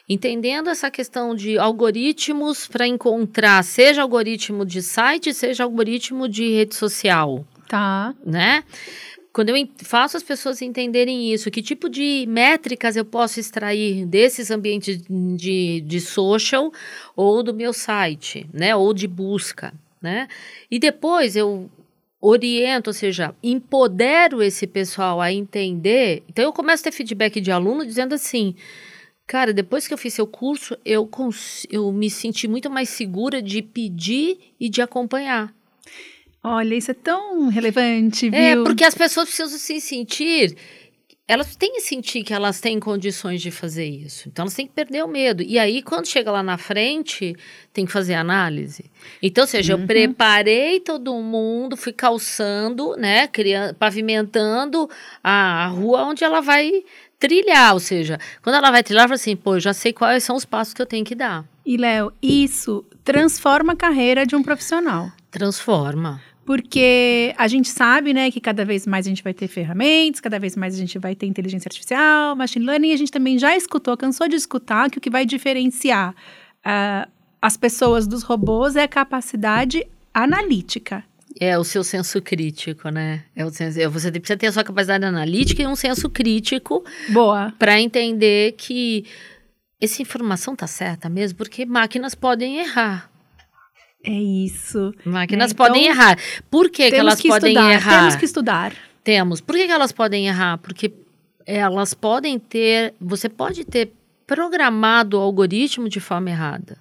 entendendo 0.07 0.69
essa 0.69 0.89
questão 0.89 1.35
de 1.35 1.57
algoritmos 1.59 2.67
para 2.67 2.87
encontrar, 2.87 3.61
seja 3.65 4.01
algoritmo 4.01 4.65
de 4.65 4.81
site, 4.81 5.33
seja 5.33 5.65
algoritmo 5.65 6.29
de 6.29 6.49
rede 6.49 6.73
social, 6.75 7.45
Tá. 7.67 8.15
né? 8.25 8.63
Quando 9.37 9.49
eu 9.49 9.69
faço 9.83 10.17
as 10.17 10.23
pessoas 10.23 10.63
entenderem 10.63 11.31
isso, 11.31 11.51
que 11.51 11.61
tipo 11.61 11.89
de 11.89 12.25
métricas 12.27 12.95
eu 12.95 13.05
posso 13.05 13.39
extrair 13.39 14.03
desses 14.03 14.49
ambientes 14.49 14.99
de, 15.07 15.81
de 15.81 16.01
social 16.01 16.71
ou 17.15 17.43
do 17.43 17.53
meu 17.53 17.71
site, 17.71 18.49
né? 18.51 18.75
Ou 18.75 18.95
de 18.95 19.07
busca, 19.07 19.71
né? 20.01 20.27
E 20.71 20.79
depois 20.79 21.35
eu 21.35 21.69
oriento, 22.19 22.89
ou 22.89 22.93
seja, 22.95 23.35
empodero 23.43 24.41
esse 24.41 24.65
pessoal 24.65 25.21
a 25.21 25.31
entender. 25.31 26.23
Então 26.27 26.43
eu 26.43 26.51
começo 26.51 26.81
a 26.81 26.85
ter 26.85 26.91
feedback 26.91 27.39
de 27.39 27.51
aluno 27.51 27.85
dizendo 27.85 28.15
assim. 28.15 28.55
Cara, 29.27 29.53
depois 29.53 29.87
que 29.87 29.93
eu 29.93 29.97
fiz 29.97 30.13
seu 30.13 30.25
curso, 30.25 30.75
eu, 30.85 31.07
eu 31.69 31.91
me 31.91 32.09
senti 32.09 32.47
muito 32.47 32.69
mais 32.69 32.89
segura 32.89 33.41
de 33.41 33.61
pedir 33.61 34.39
e 34.59 34.69
de 34.69 34.81
acompanhar. 34.81 35.53
Olha, 36.47 36.75
isso 36.75 36.91
é 36.91 36.93
tão 36.93 37.49
relevante, 37.49 38.29
viu? 38.29 38.39
É, 38.39 38.55
porque 38.63 38.83
as 38.83 38.95
pessoas 38.95 39.27
precisam 39.27 39.57
se 39.59 39.81
sentir. 39.81 40.55
Elas 41.29 41.57
têm 41.57 41.73
que 41.73 41.81
sentir 41.81 42.23
que 42.23 42.33
elas 42.33 42.61
têm 42.61 42.79
condições 42.79 43.41
de 43.41 43.51
fazer 43.51 43.85
isso. 43.85 44.29
Então, 44.29 44.43
elas 44.43 44.53
têm 44.53 44.65
que 44.65 44.71
perder 44.71 45.03
o 45.03 45.09
medo. 45.09 45.43
E 45.43 45.59
aí, 45.59 45.81
quando 45.81 46.05
chega 46.07 46.31
lá 46.31 46.41
na 46.41 46.57
frente, 46.57 47.35
tem 47.73 47.85
que 47.85 47.91
fazer 47.91 48.13
análise. 48.13 48.85
Então, 49.21 49.43
ou 49.43 49.47
seja, 49.47 49.75
Uhum. 49.75 49.81
eu 49.81 49.87
preparei 49.87 50.79
todo 50.79 51.13
mundo, 51.15 51.75
fui 51.75 51.91
calçando, 51.91 52.95
né? 52.95 53.27
Criando, 53.27 53.73
pavimentando 53.75 54.89
a, 55.21 55.65
a 55.65 55.67
rua 55.67 56.03
onde 56.05 56.23
ela 56.23 56.39
vai 56.39 56.71
trilhar. 57.19 57.73
Ou 57.73 57.79
seja, 57.81 58.17
quando 58.41 58.55
ela 58.55 58.71
vai 58.71 58.81
trilhar, 58.81 59.01
ela 59.01 59.09
fala 59.09 59.15
assim, 59.15 59.35
pô, 59.35 59.55
eu 59.55 59.59
já 59.59 59.73
sei 59.73 59.91
quais 59.91 60.23
são 60.23 60.33
os 60.37 60.45
passos 60.45 60.73
que 60.73 60.81
eu 60.81 60.85
tenho 60.85 61.03
que 61.03 61.13
dar. 61.15 61.43
E, 61.65 61.75
Léo, 61.75 62.13
isso 62.21 62.85
transforma 63.03 63.73
a 63.73 63.75
carreira 63.75 64.25
de 64.25 64.33
um 64.33 64.41
profissional. 64.41 65.11
Transforma. 65.29 66.21
Porque 66.47 67.35
a 67.37 67.45
gente 67.49 67.67
sabe, 67.67 68.13
né, 68.13 68.31
que 68.31 68.39
cada 68.39 68.63
vez 68.63 68.87
mais 68.87 69.05
a 69.05 69.09
gente 69.09 69.21
vai 69.21 69.33
ter 69.33 69.49
ferramentas, 69.49 70.21
cada 70.21 70.39
vez 70.39 70.55
mais 70.55 70.75
a 70.75 70.77
gente 70.77 70.97
vai 70.97 71.13
ter 71.13 71.25
inteligência 71.25 71.67
artificial, 71.67 72.37
machine 72.37 72.65
learning, 72.65 72.91
e 72.91 72.93
a 72.93 72.97
gente 72.97 73.11
também 73.11 73.37
já 73.37 73.53
escutou, 73.53 73.97
cansou 73.97 74.29
de 74.29 74.37
escutar 74.37 74.89
que 74.89 74.97
o 74.97 75.01
que 75.01 75.09
vai 75.09 75.25
diferenciar 75.25 76.15
ah, 76.63 77.05
as 77.41 77.57
pessoas 77.57 78.07
dos 78.07 78.23
robôs 78.23 78.77
é 78.77 78.83
a 78.83 78.87
capacidade 78.87 79.85
analítica. 80.13 81.03
É 81.37 81.59
o 81.59 81.65
seu 81.65 81.83
senso 81.83 82.21
crítico, 82.21 82.87
né? 82.87 83.25
É 83.35 83.45
o 83.45 83.49
senso, 83.49 83.77
é, 83.77 83.85
você 83.89 84.09
precisa 84.09 84.37
ter 84.37 84.47
a 84.47 84.51
sua 84.53 84.63
capacidade 84.63 85.03
analítica 85.03 85.61
e 85.61 85.67
um 85.67 85.75
senso 85.75 86.09
crítico 86.09 86.81
Boa. 87.09 87.53
para 87.59 87.77
entender 87.77 88.53
que 88.53 89.03
essa 89.81 90.01
informação 90.01 90.55
tá 90.55 90.65
certa 90.65 91.09
mesmo, 91.09 91.37
porque 91.37 91.65
máquinas 91.65 92.15
podem 92.15 92.59
errar. 92.59 93.11
É 94.03 94.11
isso. 94.11 94.93
Máquinas 95.05 95.51
Né, 95.51 95.53
então, 95.53 95.65
podem 95.65 95.87
errar. 95.87 96.17
Por 96.49 96.69
que, 96.69 96.89
que 96.89 96.95
elas 96.95 97.19
que 97.19 97.27
podem 97.27 97.53
estudar, 97.53 97.71
errar? 97.71 97.99
temos 97.99 98.15
que 98.15 98.25
estudar. 98.25 98.73
Temos. 99.03 99.41
Por 99.41 99.55
que, 99.55 99.65
que 99.65 99.71
elas 99.71 99.91
podem 99.91 100.27
errar? 100.27 100.57
Porque 100.59 100.93
elas 101.45 101.93
podem 101.93 102.37
ter. 102.39 102.93
Você 102.99 103.27
pode 103.29 103.65
ter 103.65 103.91
programado 104.25 105.17
o 105.17 105.21
algoritmo 105.21 105.87
de 105.89 105.99
forma 105.99 106.29
errada. 106.29 106.77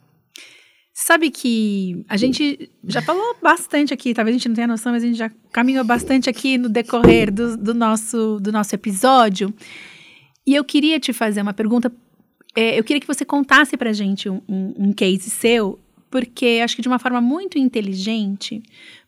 Sabe 0.98 1.30
que 1.30 2.04
a 2.08 2.16
gente 2.16 2.70
já 2.84 3.02
falou 3.02 3.36
bastante 3.42 3.92
aqui, 3.92 4.14
talvez 4.14 4.34
a 4.34 4.38
gente 4.38 4.48
não 4.48 4.54
tenha 4.54 4.66
noção, 4.66 4.92
mas 4.92 5.04
a 5.04 5.06
gente 5.06 5.18
já 5.18 5.30
caminhou 5.52 5.84
bastante 5.84 6.30
aqui 6.30 6.56
no 6.56 6.70
decorrer 6.70 7.30
do, 7.30 7.54
do 7.54 7.74
nosso, 7.74 8.40
do 8.40 8.50
nosso 8.50 8.74
episódio. 8.74 9.52
E 10.46 10.54
eu 10.54 10.64
queria 10.64 10.98
te 10.98 11.12
fazer 11.12 11.42
uma 11.42 11.52
pergunta. 11.52 11.92
é, 12.56 12.78
eu 12.78 12.82
queria 12.82 13.00
que 13.00 13.06
você 13.06 13.26
contasse 13.26 13.76
pra 13.76 13.92
gente 13.92 14.28
um, 14.30 14.40
um, 14.48 14.74
um 14.88 14.92
case 14.92 15.28
seu, 15.28 15.78
porque 16.16 16.62
acho 16.64 16.74
que 16.74 16.80
de 16.80 16.88
uma 16.88 16.98
forma 16.98 17.20
muito 17.20 17.58
inteligente, 17.58 18.62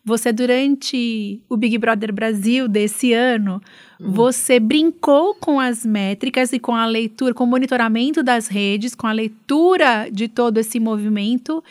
você, 0.05 0.31
durante 0.31 1.41
o 1.49 1.57
Big 1.57 1.75
Brother 1.79 2.13
Brasil 2.13 2.67
desse 2.67 3.13
ano, 3.13 3.59
você 3.99 4.59
brincou 4.59 5.33
com 5.33 5.59
as 5.59 5.83
métricas 5.83 6.53
e 6.53 6.59
com 6.59 6.75
a 6.75 6.85
leitura, 6.85 7.33
com 7.33 7.45
o 7.45 7.47
monitoramento 7.47 8.21
das 8.21 8.47
redes, 8.47 8.93
com 8.93 9.07
a 9.07 9.11
leitura 9.11 10.07
de 10.11 10.27
todo 10.27 10.59
esse 10.59 10.79
movimento, 10.79 11.63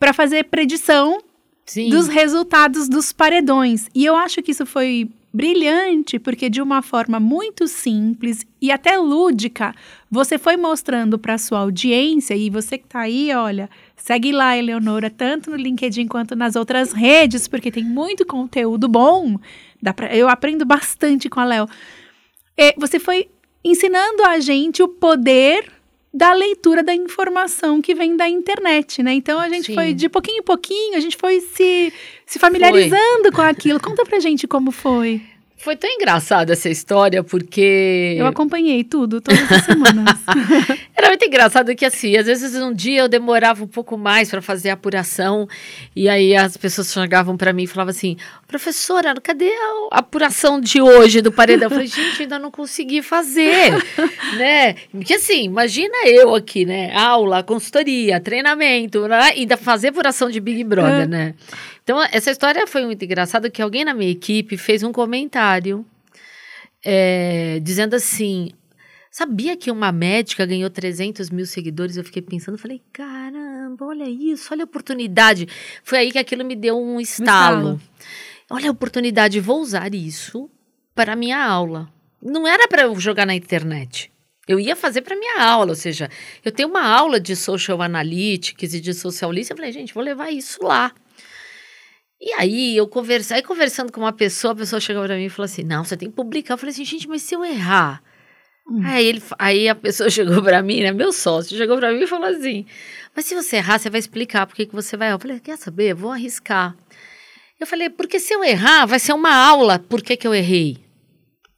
para 0.00 0.12
fazer 0.12 0.46
predição 0.46 1.20
Sim. 1.64 1.88
dos 1.88 2.08
resultados 2.08 2.88
dos 2.88 3.12
paredões. 3.12 3.88
E 3.94 4.04
eu 4.04 4.16
acho 4.16 4.42
que 4.42 4.50
isso 4.50 4.66
foi 4.66 5.08
brilhante, 5.32 6.18
porque 6.18 6.48
de 6.48 6.62
uma 6.62 6.80
forma 6.80 7.20
muito 7.20 7.68
simples 7.68 8.46
e 8.58 8.72
até 8.72 8.96
lúdica, 8.96 9.74
você 10.10 10.38
foi 10.38 10.56
mostrando 10.56 11.18
para 11.18 11.36
sua 11.36 11.58
audiência, 11.58 12.34
e 12.34 12.48
você 12.48 12.78
que 12.78 12.86
tá 12.86 13.00
aí, 13.00 13.30
olha, 13.34 13.68
segue 13.96 14.32
lá, 14.32 14.56
Eleonora, 14.56 15.10
tanto 15.10 15.50
no 15.50 15.56
LinkedIn 15.56 16.06
quanto 16.06 16.36
nas 16.36 16.54
outras 16.54 16.92
redes, 16.92 17.48
porque 17.48 17.70
tem 17.70 17.84
muito 17.84 18.24
conteúdo 18.24 18.88
bom. 18.88 19.38
Dá 19.82 19.92
pra, 19.92 20.14
eu 20.14 20.28
aprendo 20.28 20.64
bastante 20.64 21.28
com 21.28 21.40
a 21.40 21.44
Léo. 21.44 21.68
É, 22.56 22.74
você 22.78 22.98
foi 22.98 23.28
ensinando 23.64 24.24
a 24.24 24.38
gente 24.38 24.82
o 24.82 24.88
poder 24.88 25.72
da 26.14 26.32
leitura 26.32 26.82
da 26.82 26.94
informação 26.94 27.82
que 27.82 27.94
vem 27.94 28.16
da 28.16 28.26
internet, 28.26 29.02
né? 29.02 29.12
Então 29.12 29.38
a 29.38 29.48
gente 29.50 29.66
Sim. 29.66 29.74
foi 29.74 29.92
de 29.92 30.08
pouquinho 30.08 30.38
em 30.38 30.42
pouquinho, 30.42 30.96
a 30.96 31.00
gente 31.00 31.16
foi 31.16 31.40
se, 31.40 31.92
se 32.24 32.38
familiarizando 32.38 33.30
com 33.34 33.42
aquilo. 33.42 33.78
Conta 33.78 34.04
pra 34.04 34.18
gente 34.18 34.46
como 34.46 34.70
foi. 34.70 35.20
Foi 35.66 35.74
tão 35.74 35.90
engraçada 35.90 36.52
essa 36.52 36.68
história, 36.68 37.24
porque. 37.24 38.14
Eu 38.16 38.28
acompanhei 38.28 38.84
tudo, 38.84 39.20
todas 39.20 39.50
as 39.50 39.64
semanas. 39.64 40.16
Era 40.94 41.08
muito 41.08 41.24
engraçado 41.26 41.74
que, 41.74 41.84
assim, 41.84 42.16
às 42.16 42.26
vezes 42.26 42.54
um 42.54 42.72
dia 42.72 43.00
eu 43.00 43.08
demorava 43.08 43.64
um 43.64 43.66
pouco 43.66 43.98
mais 43.98 44.30
para 44.30 44.40
fazer 44.40 44.70
a 44.70 44.74
apuração, 44.74 45.48
e 45.96 46.08
aí 46.08 46.36
as 46.36 46.56
pessoas 46.56 46.92
chegavam 46.92 47.36
para 47.36 47.52
mim 47.52 47.64
e 47.64 47.66
falavam 47.66 47.90
assim: 47.90 48.16
professora, 48.46 49.12
cadê 49.20 49.50
a 49.50 49.98
apuração 49.98 50.60
de 50.60 50.80
hoje 50.80 51.20
do 51.20 51.32
paredão? 51.32 51.66
Eu 51.66 51.70
falei, 51.70 51.88
gente, 51.88 52.22
ainda 52.22 52.38
não 52.38 52.52
consegui 52.52 53.02
fazer, 53.02 53.72
né? 54.38 54.74
Porque, 54.92 55.14
assim, 55.14 55.42
imagina 55.42 56.06
eu 56.06 56.32
aqui, 56.32 56.64
né? 56.64 56.94
Aula, 56.94 57.42
consultoria, 57.42 58.20
treinamento, 58.20 59.08
né? 59.08 59.32
ainda 59.34 59.56
fazer 59.56 59.88
apuração 59.88 60.30
de 60.30 60.38
Big 60.38 60.62
Brother, 60.62 61.02
É. 61.02 61.06
né? 61.08 61.34
Então, 61.86 62.02
essa 62.10 62.32
história 62.32 62.66
foi 62.66 62.84
muito 62.84 63.04
engraçada, 63.04 63.48
que 63.48 63.62
alguém 63.62 63.84
na 63.84 63.94
minha 63.94 64.10
equipe 64.10 64.56
fez 64.56 64.82
um 64.82 64.90
comentário 64.90 65.86
é, 66.84 67.60
dizendo 67.62 67.94
assim: 67.94 68.50
Sabia 69.08 69.56
que 69.56 69.70
uma 69.70 69.92
médica 69.92 70.44
ganhou 70.44 70.68
300 70.68 71.30
mil 71.30 71.46
seguidores? 71.46 71.96
Eu 71.96 72.02
fiquei 72.02 72.20
pensando, 72.20 72.58
falei, 72.58 72.82
caramba, 72.92 73.84
olha 73.84 74.10
isso, 74.10 74.48
olha 74.50 74.64
a 74.64 74.64
oportunidade. 74.64 75.46
Foi 75.84 75.98
aí 75.98 76.10
que 76.10 76.18
aquilo 76.18 76.44
me 76.44 76.56
deu 76.56 76.76
um 76.76 77.00
estalo. 77.00 77.76
estalo. 77.76 77.80
Olha 78.50 78.68
a 78.68 78.72
oportunidade, 78.72 79.38
vou 79.38 79.60
usar 79.60 79.94
isso 79.94 80.50
para 80.92 81.12
a 81.12 81.16
minha 81.16 81.40
aula. 81.40 81.88
Não 82.20 82.48
era 82.48 82.66
para 82.66 82.82
eu 82.82 82.98
jogar 82.98 83.26
na 83.26 83.34
internet. 83.36 84.10
Eu 84.48 84.58
ia 84.58 84.74
fazer 84.74 85.02
para 85.02 85.14
minha 85.14 85.40
aula, 85.40 85.70
ou 85.70 85.76
seja, 85.76 86.10
eu 86.44 86.50
tenho 86.50 86.68
uma 86.68 86.84
aula 86.84 87.20
de 87.20 87.36
social 87.36 87.80
analytics 87.80 88.74
e 88.74 88.80
de 88.80 88.92
social 88.92 89.30
listening, 89.30 89.54
eu 89.54 89.56
falei, 89.56 89.72
gente, 89.72 89.94
vou 89.94 90.02
levar 90.02 90.32
isso 90.32 90.58
lá. 90.64 90.92
E 92.20 92.32
aí 92.32 92.76
eu 92.76 92.86
conversei, 92.88 93.42
conversando 93.42 93.92
com 93.92 94.00
uma 94.00 94.12
pessoa, 94.12 94.52
a 94.52 94.56
pessoa 94.56 94.80
chegou 94.80 95.02
para 95.04 95.16
mim 95.16 95.26
e 95.26 95.28
falou 95.28 95.44
assim: 95.44 95.62
"Não, 95.62 95.84
você 95.84 95.96
tem 95.96 96.08
que 96.08 96.14
publicar". 96.16 96.54
Eu 96.54 96.58
falei 96.58 96.72
assim: 96.72 96.84
"Gente, 96.84 97.08
mas 97.08 97.22
se 97.22 97.34
eu 97.34 97.44
errar?" 97.44 98.02
Hum. 98.68 98.80
Aí, 98.84 99.06
ele, 99.06 99.22
aí 99.38 99.68
a 99.68 99.74
pessoa 99.74 100.08
chegou 100.10 100.42
para 100.42 100.62
mim, 100.62 100.80
né, 100.80 100.92
meu 100.92 101.12
sócio, 101.12 101.56
chegou 101.56 101.76
para 101.76 101.92
mim 101.92 102.02
e 102.02 102.06
falou 102.06 102.26
assim: 102.28 102.64
"Mas 103.14 103.26
se 103.26 103.34
você 103.34 103.56
errar, 103.56 103.78
você 103.78 103.90
vai 103.90 104.00
explicar 104.00 104.46
por 104.46 104.56
que 104.56 104.66
que 104.66 104.74
você 104.74 104.96
vai 104.96 105.08
errar". 105.08 105.16
Eu 105.16 105.20
falei: 105.20 105.40
"Quer 105.40 105.58
saber? 105.58 105.94
Vou 105.94 106.10
arriscar". 106.10 106.74
Eu 107.60 107.66
falei: 107.66 107.90
"Porque 107.90 108.18
se 108.18 108.34
eu 108.34 108.42
errar, 108.42 108.86
vai 108.86 108.98
ser 108.98 109.12
uma 109.12 109.34
aula 109.34 109.78
por 109.78 110.02
que 110.02 110.16
que 110.16 110.26
eu 110.26 110.34
errei". 110.34 110.78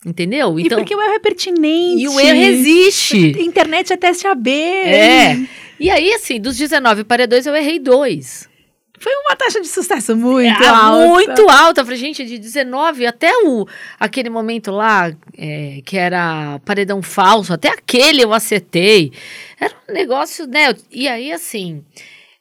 Entendeu? 0.07 0.59
e 0.61 0.68
porque 0.68 0.94
o 0.94 1.03
erro 1.03 1.14
é 1.14 1.18
pertinente. 1.18 2.03
e 2.03 2.09
o 2.09 2.21
erro 2.21 2.40
existe. 2.40 3.40
Internet 3.42 3.92
é 3.92 3.97
teste 3.97 4.27
AB. 4.29 4.51
É. 4.51 5.37
E 5.81 5.90
aí, 5.90 6.12
assim, 6.14 6.40
dos 6.40 6.57
19 6.57 7.03
paredões, 7.05 7.47
eu 7.47 7.55
errei 7.55 7.79
dois. 7.81 8.49
Foi 9.01 9.13
uma 9.27 9.37
taxa 9.37 9.61
de 9.61 9.69
sucesso 9.69 10.17
muito 10.17 10.63
É, 10.63 10.67
alta. 10.69 11.07
Muito 11.07 11.49
alta. 11.51 11.85
Falei, 11.85 11.99
gente, 11.99 12.25
de 12.25 12.39
19 12.39 13.07
até 13.07 13.31
o, 13.45 13.67
aquele 13.99 14.29
momento 14.31 14.71
lá, 14.71 15.13
é, 15.37 15.81
que 15.85 15.97
era 15.97 16.59
paredão 16.65 17.01
falso, 17.03 17.53
até 17.53 17.69
aquele 17.69 18.23
eu 18.25 18.33
acertei. 18.33 19.13
Era 19.61 19.75
um 19.89 19.93
negócio, 19.93 20.47
né? 20.47 20.75
E 20.91 21.07
aí, 21.09 21.33
assim, 21.33 21.85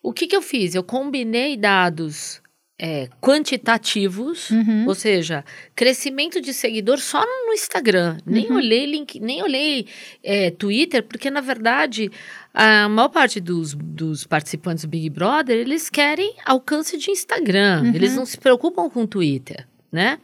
o 0.01 0.11
que, 0.13 0.27
que 0.27 0.35
eu 0.35 0.41
fiz? 0.41 0.75
Eu 0.75 0.83
combinei 0.83 1.55
dados 1.57 2.41
é, 2.79 3.07
quantitativos, 3.19 4.51
Uhum. 4.51 4.85
ou 4.87 4.93
seja, 4.93 5.43
crescimento 5.75 6.39
de 6.39 6.53
seguidor 6.53 6.99
só 6.99 7.23
no 7.25 7.53
Instagram. 7.53 8.17
Nem 8.25 8.47
Uhum. 8.49 8.55
olhei 8.57 8.85
link, 8.85 9.19
nem 9.19 9.41
olhei 9.41 9.87
é, 10.23 10.51
Twitter, 10.51 11.01
porque 11.03 11.31
na 11.31 11.41
verdade 11.41 12.11
a 12.59 12.89
maior 12.89 13.09
parte 13.09 13.39
dos, 13.39 13.75
dos 13.75 14.25
participantes 14.25 14.83
do 14.83 14.89
Big 14.89 15.11
Brother 15.11 15.55
eles 15.55 15.91
querem 15.91 16.33
alcance 16.43 16.97
de 16.97 17.11
Instagram. 17.11 17.83
Uhum. 17.83 17.93
Eles 17.93 18.15
não 18.15 18.25
se 18.25 18.35
preocupam 18.35 18.89
com 18.89 19.05
Twitter, 19.05 19.67
né? 19.91 20.17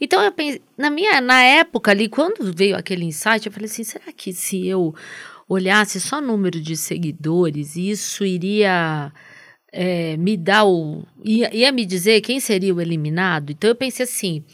Então 0.00 0.22
eu 0.22 0.30
pensei, 0.30 0.62
na 0.78 0.88
minha 0.88 1.20
na 1.20 1.42
época 1.42 1.90
ali, 1.90 2.08
quando 2.08 2.52
veio 2.54 2.76
aquele 2.76 3.04
insight, 3.04 3.46
eu 3.46 3.52
falei 3.52 3.66
assim, 3.66 3.82
será 3.82 4.12
que 4.12 4.32
se 4.32 4.64
eu 4.68 4.94
olhasse 5.48 6.00
só 6.00 6.20
número 6.20 6.60
de 6.60 6.76
seguidores, 6.76 7.74
isso 7.74 8.24
iria 8.24 9.12
é, 9.72 10.16
me 10.16 10.36
dar 10.36 10.64
o. 10.64 11.04
Ia, 11.24 11.52
ia 11.52 11.72
me 11.72 11.84
dizer 11.84 12.20
quem 12.20 12.38
seria 12.38 12.72
o 12.72 12.80
eliminado? 12.80 13.50
Então 13.50 13.68
eu 13.68 13.74
pensei 13.74 14.04
assim: 14.04 14.44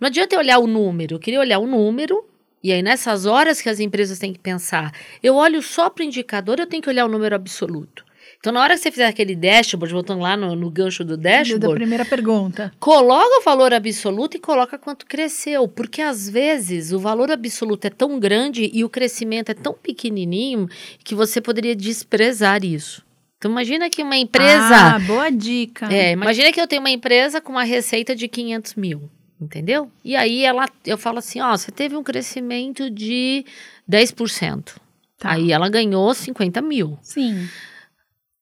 não 0.00 0.08
adianta 0.08 0.34
eu 0.34 0.40
olhar 0.40 0.58
o 0.58 0.66
número, 0.66 1.14
eu 1.14 1.20
queria 1.20 1.38
olhar 1.38 1.60
o 1.60 1.68
número. 1.68 2.24
E 2.64 2.72
aí, 2.72 2.82
nessas 2.82 3.26
horas 3.26 3.60
que 3.60 3.68
as 3.68 3.78
empresas 3.78 4.18
têm 4.18 4.32
que 4.32 4.38
pensar, 4.38 4.90
eu 5.22 5.34
olho 5.34 5.60
só 5.62 5.90
para 5.90 6.02
o 6.02 6.06
indicador, 6.06 6.58
eu 6.58 6.66
tenho 6.66 6.82
que 6.82 6.88
olhar 6.88 7.04
o 7.04 7.08
número 7.08 7.34
absoluto. 7.36 8.02
Então, 8.40 8.52
na 8.52 8.60
hora 8.62 8.74
que 8.74 8.80
você 8.80 8.90
fizer 8.90 9.06
aquele 9.06 9.34
dashboard, 9.36 9.92
voltando 9.92 10.20
lá 10.22 10.34
no, 10.36 10.54
no 10.56 10.70
gancho 10.70 11.04
do 11.04 11.14
Da 11.16 11.30
dashboard, 11.38 11.74
primeira 11.74 12.04
pergunta. 12.06 12.72
coloca 12.80 13.38
o 13.40 13.42
valor 13.44 13.72
absoluto 13.74 14.36
e 14.36 14.40
coloca 14.40 14.78
quanto 14.78 15.04
cresceu, 15.06 15.68
porque 15.68 16.00
às 16.02 16.28
vezes 16.28 16.90
o 16.92 16.98
valor 16.98 17.30
absoluto 17.30 17.86
é 17.86 17.90
tão 17.90 18.18
grande 18.18 18.70
e 18.72 18.82
o 18.82 18.88
crescimento 18.88 19.50
é 19.50 19.54
tão 19.54 19.72
pequenininho 19.74 20.66
que 21.02 21.14
você 21.14 21.40
poderia 21.40 21.74
desprezar 21.76 22.64
isso. 22.64 23.02
Então 23.38 23.50
imagina 23.50 23.88
que 23.90 24.02
uma 24.02 24.16
empresa, 24.16 24.94
Ah, 24.94 24.98
boa 25.00 25.30
dica. 25.30 25.86
é, 25.92 26.12
imagina 26.12 26.50
que 26.52 26.60
eu 26.60 26.66
tenho 26.66 26.80
uma 26.80 26.90
empresa 26.90 27.40
com 27.42 27.52
uma 27.52 27.64
receita 27.64 28.14
de 28.16 28.26
500 28.28 28.74
mil, 28.74 29.10
entendeu? 29.40 29.90
E 30.04 30.14
aí 30.16 30.44
ela, 30.44 30.68
eu 30.86 30.96
falo 30.98 31.18
assim, 31.18 31.40
ó, 31.40 31.56
você 31.56 31.70
teve 31.70 31.96
um 31.96 32.02
crescimento 32.02 32.90
de 32.90 33.44
10%. 33.90 34.76
Tá. 35.18 35.32
Aí 35.32 35.52
ela 35.52 35.68
ganhou 35.68 36.12
50 36.14 36.60
mil. 36.62 36.98
Sim. 37.02 37.48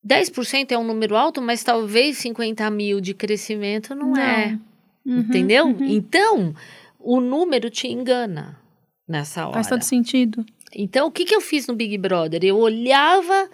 10% 0.06 0.72
é 0.72 0.78
um 0.78 0.84
número 0.84 1.16
alto, 1.16 1.40
mas 1.40 1.62
talvez 1.62 2.18
50 2.18 2.68
mil 2.70 3.00
de 3.00 3.14
crescimento 3.14 3.94
não, 3.94 4.12
Não. 4.12 4.20
é. 4.20 4.58
Uhum, 5.04 5.18
Entendeu? 5.18 5.66
uhum. 5.66 5.84
Então, 5.84 6.54
o 6.98 7.20
número 7.20 7.68
te 7.70 7.88
engana 7.88 8.58
nessa 9.06 9.44
hora. 9.44 9.54
Faz 9.54 9.68
todo 9.68 9.82
sentido. 9.82 10.44
Então, 10.74 11.06
o 11.08 11.10
que, 11.10 11.24
que 11.24 11.34
eu 11.34 11.40
fiz 11.40 11.66
no 11.66 11.74
Big 11.74 11.98
Brother? 11.98 12.42
Eu 12.44 12.56
olhava 12.56 13.48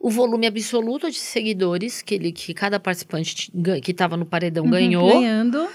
o 0.00 0.10
volume 0.10 0.46
absoluto 0.46 1.10
de 1.10 1.18
seguidores 1.18 2.02
que, 2.02 2.14
ele, 2.14 2.32
que 2.32 2.52
cada 2.52 2.80
participante 2.80 3.50
que 3.82 3.90
estava 3.90 4.16
no 4.16 4.26
paredão 4.26 4.64
Uhum, 4.64 4.70
ganhou 4.70 5.08
Ganhando. 5.08 5.68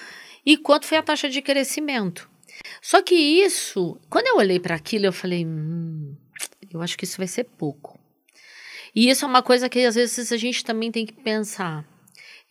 E 0.49 0.57
quanto 0.57 0.87
foi 0.87 0.97
a 0.97 1.03
taxa 1.03 1.29
de 1.29 1.43
crescimento. 1.43 2.27
Só 2.81 3.03
que 3.03 3.13
isso, 3.13 3.99
quando 4.09 4.25
eu 4.25 4.37
olhei 4.37 4.59
para 4.59 4.73
aquilo, 4.73 5.05
eu 5.05 5.13
falei, 5.13 5.45
hum, 5.45 6.15
eu 6.73 6.81
acho 6.81 6.97
que 6.97 7.03
isso 7.03 7.19
vai 7.19 7.27
ser 7.27 7.43
pouco. 7.43 7.99
E 8.95 9.11
isso 9.11 9.25
é 9.25 9.27
uma 9.27 9.43
coisa 9.43 9.69
que 9.69 9.85
às 9.85 9.93
vezes 9.93 10.31
a 10.31 10.37
gente 10.37 10.65
também 10.65 10.91
tem 10.91 11.05
que 11.05 11.13
pensar. 11.13 11.87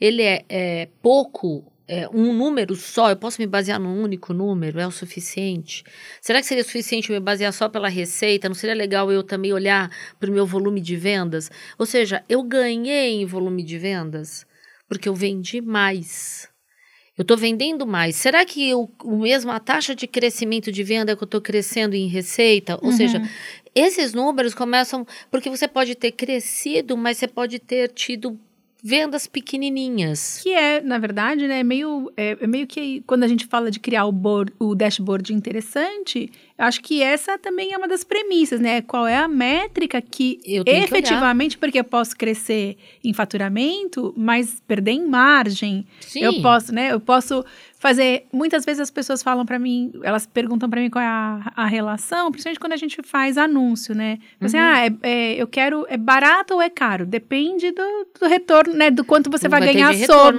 Ele 0.00 0.22
é, 0.22 0.44
é 0.48 0.88
pouco, 1.02 1.72
é, 1.88 2.08
um 2.10 2.32
número 2.32 2.76
só, 2.76 3.10
eu 3.10 3.16
posso 3.16 3.40
me 3.40 3.48
basear 3.48 3.80
num 3.80 4.00
único 4.00 4.32
número, 4.32 4.78
é 4.78 4.86
o 4.86 4.92
suficiente? 4.92 5.82
Será 6.20 6.40
que 6.40 6.46
seria 6.46 6.62
suficiente 6.62 7.10
me 7.10 7.18
basear 7.18 7.52
só 7.52 7.68
pela 7.68 7.88
receita? 7.88 8.48
Não 8.48 8.54
seria 8.54 8.76
legal 8.76 9.10
eu 9.10 9.24
também 9.24 9.52
olhar 9.52 9.90
para 10.20 10.30
o 10.30 10.32
meu 10.32 10.46
volume 10.46 10.80
de 10.80 10.94
vendas? 10.94 11.50
Ou 11.76 11.84
seja, 11.84 12.24
eu 12.28 12.44
ganhei 12.44 13.20
em 13.20 13.26
volume 13.26 13.64
de 13.64 13.76
vendas 13.76 14.46
porque 14.88 15.08
eu 15.08 15.16
vendi 15.16 15.60
mais. 15.60 16.48
Eu 17.18 17.22
estou 17.22 17.36
vendendo 17.36 17.84
mais. 17.84 18.14
Será 18.14 18.44
que 18.44 18.68
eu, 18.70 18.88
o 19.02 19.16
mesmo 19.18 19.50
a 19.50 19.58
taxa 19.58 19.92
de 19.94 20.06
crescimento 20.06 20.70
de 20.70 20.84
venda 20.84 21.16
que 21.16 21.22
eu 21.22 21.26
estou 21.26 21.40
crescendo 21.40 21.94
em 21.96 22.06
receita? 22.06 22.78
Ou 22.80 22.90
Uhum. 22.90 22.96
seja, 22.96 23.20
esses 23.74 24.14
números 24.14 24.54
começam 24.54 25.04
porque 25.30 25.50
você 25.50 25.66
pode 25.66 25.96
ter 25.96 26.12
crescido, 26.12 26.96
mas 26.96 27.18
você 27.18 27.26
pode 27.26 27.58
ter 27.58 27.88
tido 27.90 28.38
vendas 28.82 29.26
pequenininhas. 29.26 30.38
Que 30.42 30.50
é, 30.52 30.80
na 30.80 30.98
verdade, 30.98 31.48
né, 31.48 31.64
meio, 31.64 32.12
é, 32.16 32.36
é 32.40 32.46
meio 32.46 32.66
que 32.66 33.02
quando 33.06 33.24
a 33.24 33.28
gente 33.28 33.46
fala 33.46 33.70
de 33.70 33.80
criar 33.80 34.04
o, 34.06 34.12
board, 34.12 34.52
o 34.58 34.74
dashboard 34.74 35.34
interessante, 35.34 36.30
acho 36.58 36.80
que 36.82 37.02
essa 37.02 37.38
também 37.38 37.72
é 37.72 37.78
uma 37.78 37.86
das 37.88 38.02
premissas, 38.04 38.60
né? 38.60 38.82
Qual 38.82 39.06
é 39.06 39.16
a 39.16 39.28
métrica 39.28 40.02
que 40.02 40.40
Eu 40.44 40.64
tenho 40.64 40.78
que 40.78 40.84
efetivamente, 40.84 41.56
porque 41.56 41.78
eu 41.78 41.84
posso 41.84 42.16
crescer 42.16 42.76
em 43.02 43.12
faturamento, 43.12 44.12
mas 44.16 44.60
perder 44.66 44.92
em 44.92 45.06
margem. 45.06 45.86
Sim. 46.00 46.22
Eu 46.24 46.42
posso, 46.42 46.74
né? 46.74 46.92
Eu 46.92 47.00
posso 47.00 47.44
fazer. 47.78 48.26
Muitas 48.32 48.64
vezes 48.64 48.80
as 48.80 48.90
pessoas 48.90 49.22
falam 49.22 49.46
pra 49.46 49.58
mim, 49.58 49.92
elas 50.02 50.26
perguntam 50.26 50.68
pra 50.68 50.80
mim 50.80 50.90
qual 50.90 51.02
é 51.02 51.06
a, 51.06 51.52
a 51.54 51.66
relação, 51.66 52.30
principalmente 52.30 52.58
quando 52.60 52.72
a 52.72 52.76
gente 52.76 53.00
faz 53.02 53.38
anúncio, 53.38 53.94
né? 53.94 54.18
Assim, 54.40 54.56
Uhum. 54.56 54.62
ah, 54.64 54.86
é, 54.86 54.90
é- 55.02 55.34
eu 55.36 55.46
quero. 55.46 55.86
É 55.88 55.96
barato 55.96 56.54
ou 56.54 56.62
é 56.62 56.68
caro? 56.68 57.06
Depende 57.06 57.70
do, 57.70 58.06
do 58.20 58.26
retorno, 58.26 58.74
né? 58.74 58.90
Do 58.90 59.04
quanto 59.04 59.30
você 59.30 59.48
vai, 59.48 59.60
Vai 59.60 59.72
ganhar 59.72 59.92
de 59.92 59.98
retorno. 59.98 60.38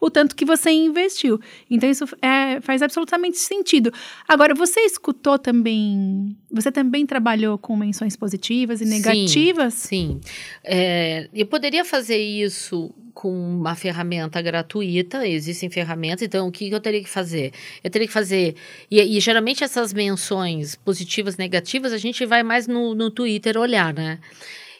O 0.00 0.10
tanto 0.10 0.36
que 0.36 0.44
você 0.44 0.70
investiu. 0.70 1.40
Então, 1.70 1.88
isso 1.88 2.04
é, 2.22 2.60
faz 2.60 2.82
absolutamente 2.82 3.38
sentido. 3.38 3.92
Agora, 4.26 4.54
você 4.54 4.80
escutou 4.80 5.38
também. 5.38 6.36
Você 6.50 6.70
também 6.70 7.06
trabalhou 7.06 7.58
com 7.58 7.76
menções 7.76 8.16
positivas 8.16 8.80
e 8.80 8.86
Sim. 8.86 8.90
negativas? 8.90 9.74
Sim. 9.74 10.20
É, 10.64 11.28
eu 11.34 11.46
poderia 11.46 11.84
fazer 11.84 12.18
isso 12.18 12.92
com 13.18 13.32
uma 13.32 13.74
ferramenta 13.74 14.40
gratuita, 14.40 15.26
existem 15.26 15.68
ferramentas, 15.68 16.22
então 16.22 16.46
o 16.46 16.52
que 16.52 16.70
eu 16.70 16.80
teria 16.80 17.02
que 17.02 17.08
fazer? 17.08 17.52
Eu 17.82 17.90
teria 17.90 18.06
que 18.06 18.12
fazer. 18.12 18.54
E, 18.88 19.00
e 19.00 19.18
geralmente 19.18 19.64
essas 19.64 19.92
menções 19.92 20.76
positivas, 20.76 21.36
negativas, 21.36 21.92
a 21.92 21.98
gente 21.98 22.24
vai 22.24 22.44
mais 22.44 22.68
no, 22.68 22.94
no 22.94 23.10
Twitter 23.10 23.58
olhar, 23.58 23.92
né? 23.92 24.20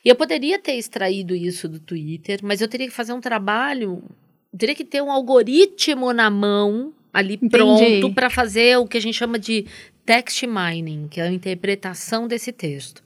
E 0.04 0.08
eu 0.08 0.14
poderia 0.14 0.56
ter 0.56 0.74
extraído 0.74 1.34
isso 1.34 1.68
do 1.68 1.80
Twitter, 1.80 2.38
mas 2.44 2.60
eu 2.60 2.68
teria 2.68 2.86
que 2.86 2.94
fazer 2.94 3.12
um 3.12 3.20
trabalho, 3.20 4.04
teria 4.58 4.74
que 4.74 4.84
ter 4.84 5.00
um 5.02 5.10
algoritmo 5.10 6.12
na 6.12 6.28
mão 6.30 6.92
ali 7.12 7.34
Entendi. 7.34 7.50
pronto 7.50 8.12
para 8.14 8.28
fazer 8.28 8.76
o 8.78 8.86
que 8.86 8.98
a 8.98 9.00
gente 9.00 9.14
chama 9.16 9.38
de 9.38 9.64
text 10.04 10.42
mining, 10.44 11.08
que 11.08 11.20
é 11.20 11.24
a 11.24 11.32
interpretação 11.32 12.26
desse 12.28 12.52
texto. 12.52 13.02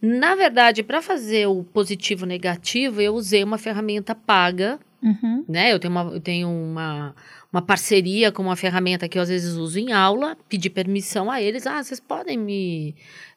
Na 0.00 0.34
verdade, 0.34 0.82
para 0.82 1.00
fazer 1.00 1.46
o 1.46 1.64
positivo 1.64 2.26
negativo, 2.26 3.00
eu 3.00 3.14
usei 3.14 3.42
uma 3.42 3.58
ferramenta 3.58 4.14
paga, 4.14 4.78
Uhum. 5.02 5.44
né? 5.46 5.70
Eu 5.70 5.78
tenho 5.78 5.90
uma, 5.92 6.02
eu 6.14 6.20
tenho 6.20 6.48
uma, 6.48 7.14
uma 7.52 7.60
parceria 7.60 8.32
com 8.32 8.42
uma 8.42 8.56
ferramenta 8.56 9.06
que 9.06 9.18
eu 9.18 9.22
às 9.22 9.28
vezes 9.28 9.54
uso 9.54 9.78
em 9.78 9.92
aula, 9.92 10.34
pedi 10.48 10.70
permissão 10.70 11.30
a 11.30 11.42
eles, 11.42 11.66
ah, 11.66 11.82
vocês 11.82 12.00
podem 12.00 12.38
me, 12.38 12.94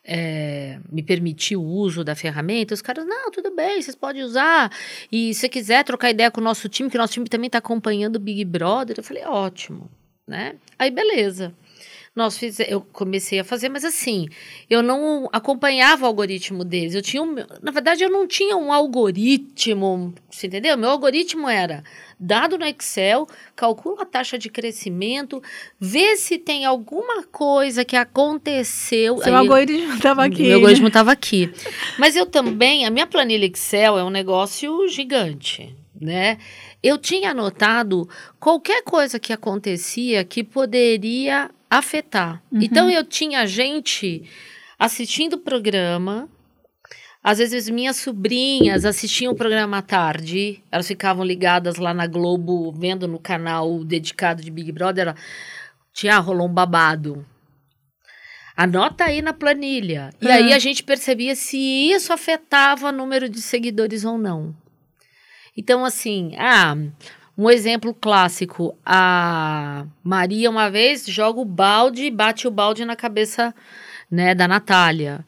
é, 0.08 0.80
me 0.90 1.04
permitir 1.04 1.58
o 1.58 1.62
uso 1.62 2.04
da 2.04 2.16
ferramenta? 2.16 2.74
Os 2.74 2.82
caras, 2.82 3.06
não, 3.06 3.30
tudo 3.30 3.54
bem, 3.54 3.82
vocês 3.82 3.96
podem 3.96 4.24
usar. 4.24 4.72
E 5.12 5.34
se 5.34 5.50
quiser 5.50 5.84
trocar 5.84 6.10
ideia 6.10 6.32
com 6.32 6.40
o 6.40 6.44
nosso 6.44 6.70
time, 6.70 6.90
que 6.90 6.98
o 6.98 7.02
nosso 7.02 7.14
time 7.14 7.28
também 7.28 7.48
está 7.48 7.58
acompanhando 7.58 8.16
o 8.16 8.20
Big 8.20 8.46
Brother, 8.46 8.96
eu 8.98 9.04
falei, 9.04 9.24
ótimo, 9.26 9.92
né? 10.26 10.56
Aí, 10.80 10.90
beleza. 10.90 11.54
Nós 12.16 12.36
fiz, 12.36 12.60
eu 12.62 12.82
comecei 12.82 13.40
a 13.40 13.44
fazer, 13.44 13.70
mas 13.70 13.86
assim, 13.86 14.28
eu 14.68 14.82
não 14.82 15.30
acompanhava 15.32 16.04
o 16.04 16.08
algoritmo 16.08 16.64
deles. 16.64 16.96
Eu 16.96 17.02
tinha, 17.04 17.22
um, 17.22 17.36
na 17.62 17.72
verdade, 17.72 18.04
eu 18.04 18.10
não 18.10 18.26
tinha 18.26 18.58
um 18.58 18.74
algoritmo, 18.74 20.16
você 20.28 20.48
entendeu? 20.48 20.76
Meu 20.76 20.90
algoritmo 20.90 21.48
era 21.48 21.84
dado 22.20 22.58
no 22.58 22.66
Excel, 22.66 23.28
calcula 23.56 24.02
a 24.02 24.06
taxa 24.06 24.38
de 24.38 24.50
crescimento, 24.50 25.42
vê 25.80 26.16
se 26.16 26.38
tem 26.38 26.66
alguma 26.66 27.24
coisa 27.24 27.86
que 27.86 27.96
aconteceu. 27.96 29.18
Seu 29.18 29.34
Aí- 29.34 29.40
algoritmo 29.40 29.94
estava 29.94 30.26
aqui. 30.26 30.44
meu 30.44 30.56
algoritmo 30.56 30.88
estava 30.88 31.12
aqui. 31.12 31.52
Mas 31.98 32.16
eu 32.16 32.26
também, 32.26 32.86
a 32.86 32.90
minha 32.90 33.08
planilha 33.08 33.46
Excel 33.46 33.98
é 33.98 34.04
um 34.04 34.10
negócio 34.10 34.88
gigante, 34.88 35.76
né? 36.00 36.38
Eu 36.82 36.98
tinha 36.98 37.32
anotado 37.32 38.08
qualquer 38.40 38.84
coisa 38.84 39.20
que 39.20 39.34
acontecia 39.34 40.24
que 40.24 40.44
poderia 40.44 41.50
afetar. 41.70 42.42
Uhum. 42.52 42.60
Então 42.62 42.90
eu 42.90 43.04
tinha 43.04 43.46
gente 43.46 44.24
assistindo 44.80 45.34
o 45.34 45.38
programa. 45.40 46.30
Às 47.24 47.40
vezes 47.40 47.70
minhas 47.70 47.98
sobrinhas 47.98 48.86
assistiam 48.86 49.34
o 49.34 49.36
programa 49.36 49.80
à 49.80 49.82
tarde, 49.82 50.64
elas 50.72 50.88
ficavam 50.88 51.26
ligadas 51.26 51.78
lá 51.78 51.94
na 51.94 52.08
Globo, 52.08 52.72
vendo 52.72 53.08
no 53.08 53.20
canal 53.20 53.84
dedicado 53.84 54.42
de 54.42 54.52
Big 54.52 54.72
Brother. 54.72 55.14
Tia, 55.94 56.20
rolou 56.20 56.48
um 56.48 56.54
babado. 56.54 57.26
Anota 58.56 59.04
aí 59.04 59.22
na 59.22 59.34
planilha. 59.34 60.10
E 60.20 60.28
aí 60.30 60.52
a 60.52 60.58
gente 60.58 60.84
percebia 60.84 61.36
se 61.36 61.58
isso 61.58 62.12
afetava 62.12 62.90
o 62.90 62.92
número 62.92 63.30
de 63.30 63.42
seguidores 63.42 64.04
ou 64.04 64.18
não. 64.18 64.56
Então, 65.56 65.86
assim, 65.86 66.32
ah, 66.38 66.76
um 67.38 67.52
exemplo 67.52 67.94
clássico. 67.94 68.76
A 68.84 69.86
Maria, 70.04 70.50
uma 70.50 70.70
vez, 70.70 71.06
joga 71.06 71.40
o 71.40 71.46
balde 71.46 72.06
e 72.06 72.12
bate 72.12 72.48
o 72.48 72.52
balde 72.52 72.84
na 72.84 72.96
cabeça 72.96 73.54
né, 74.10 74.34
da 74.34 74.48
Natália. 74.48 75.24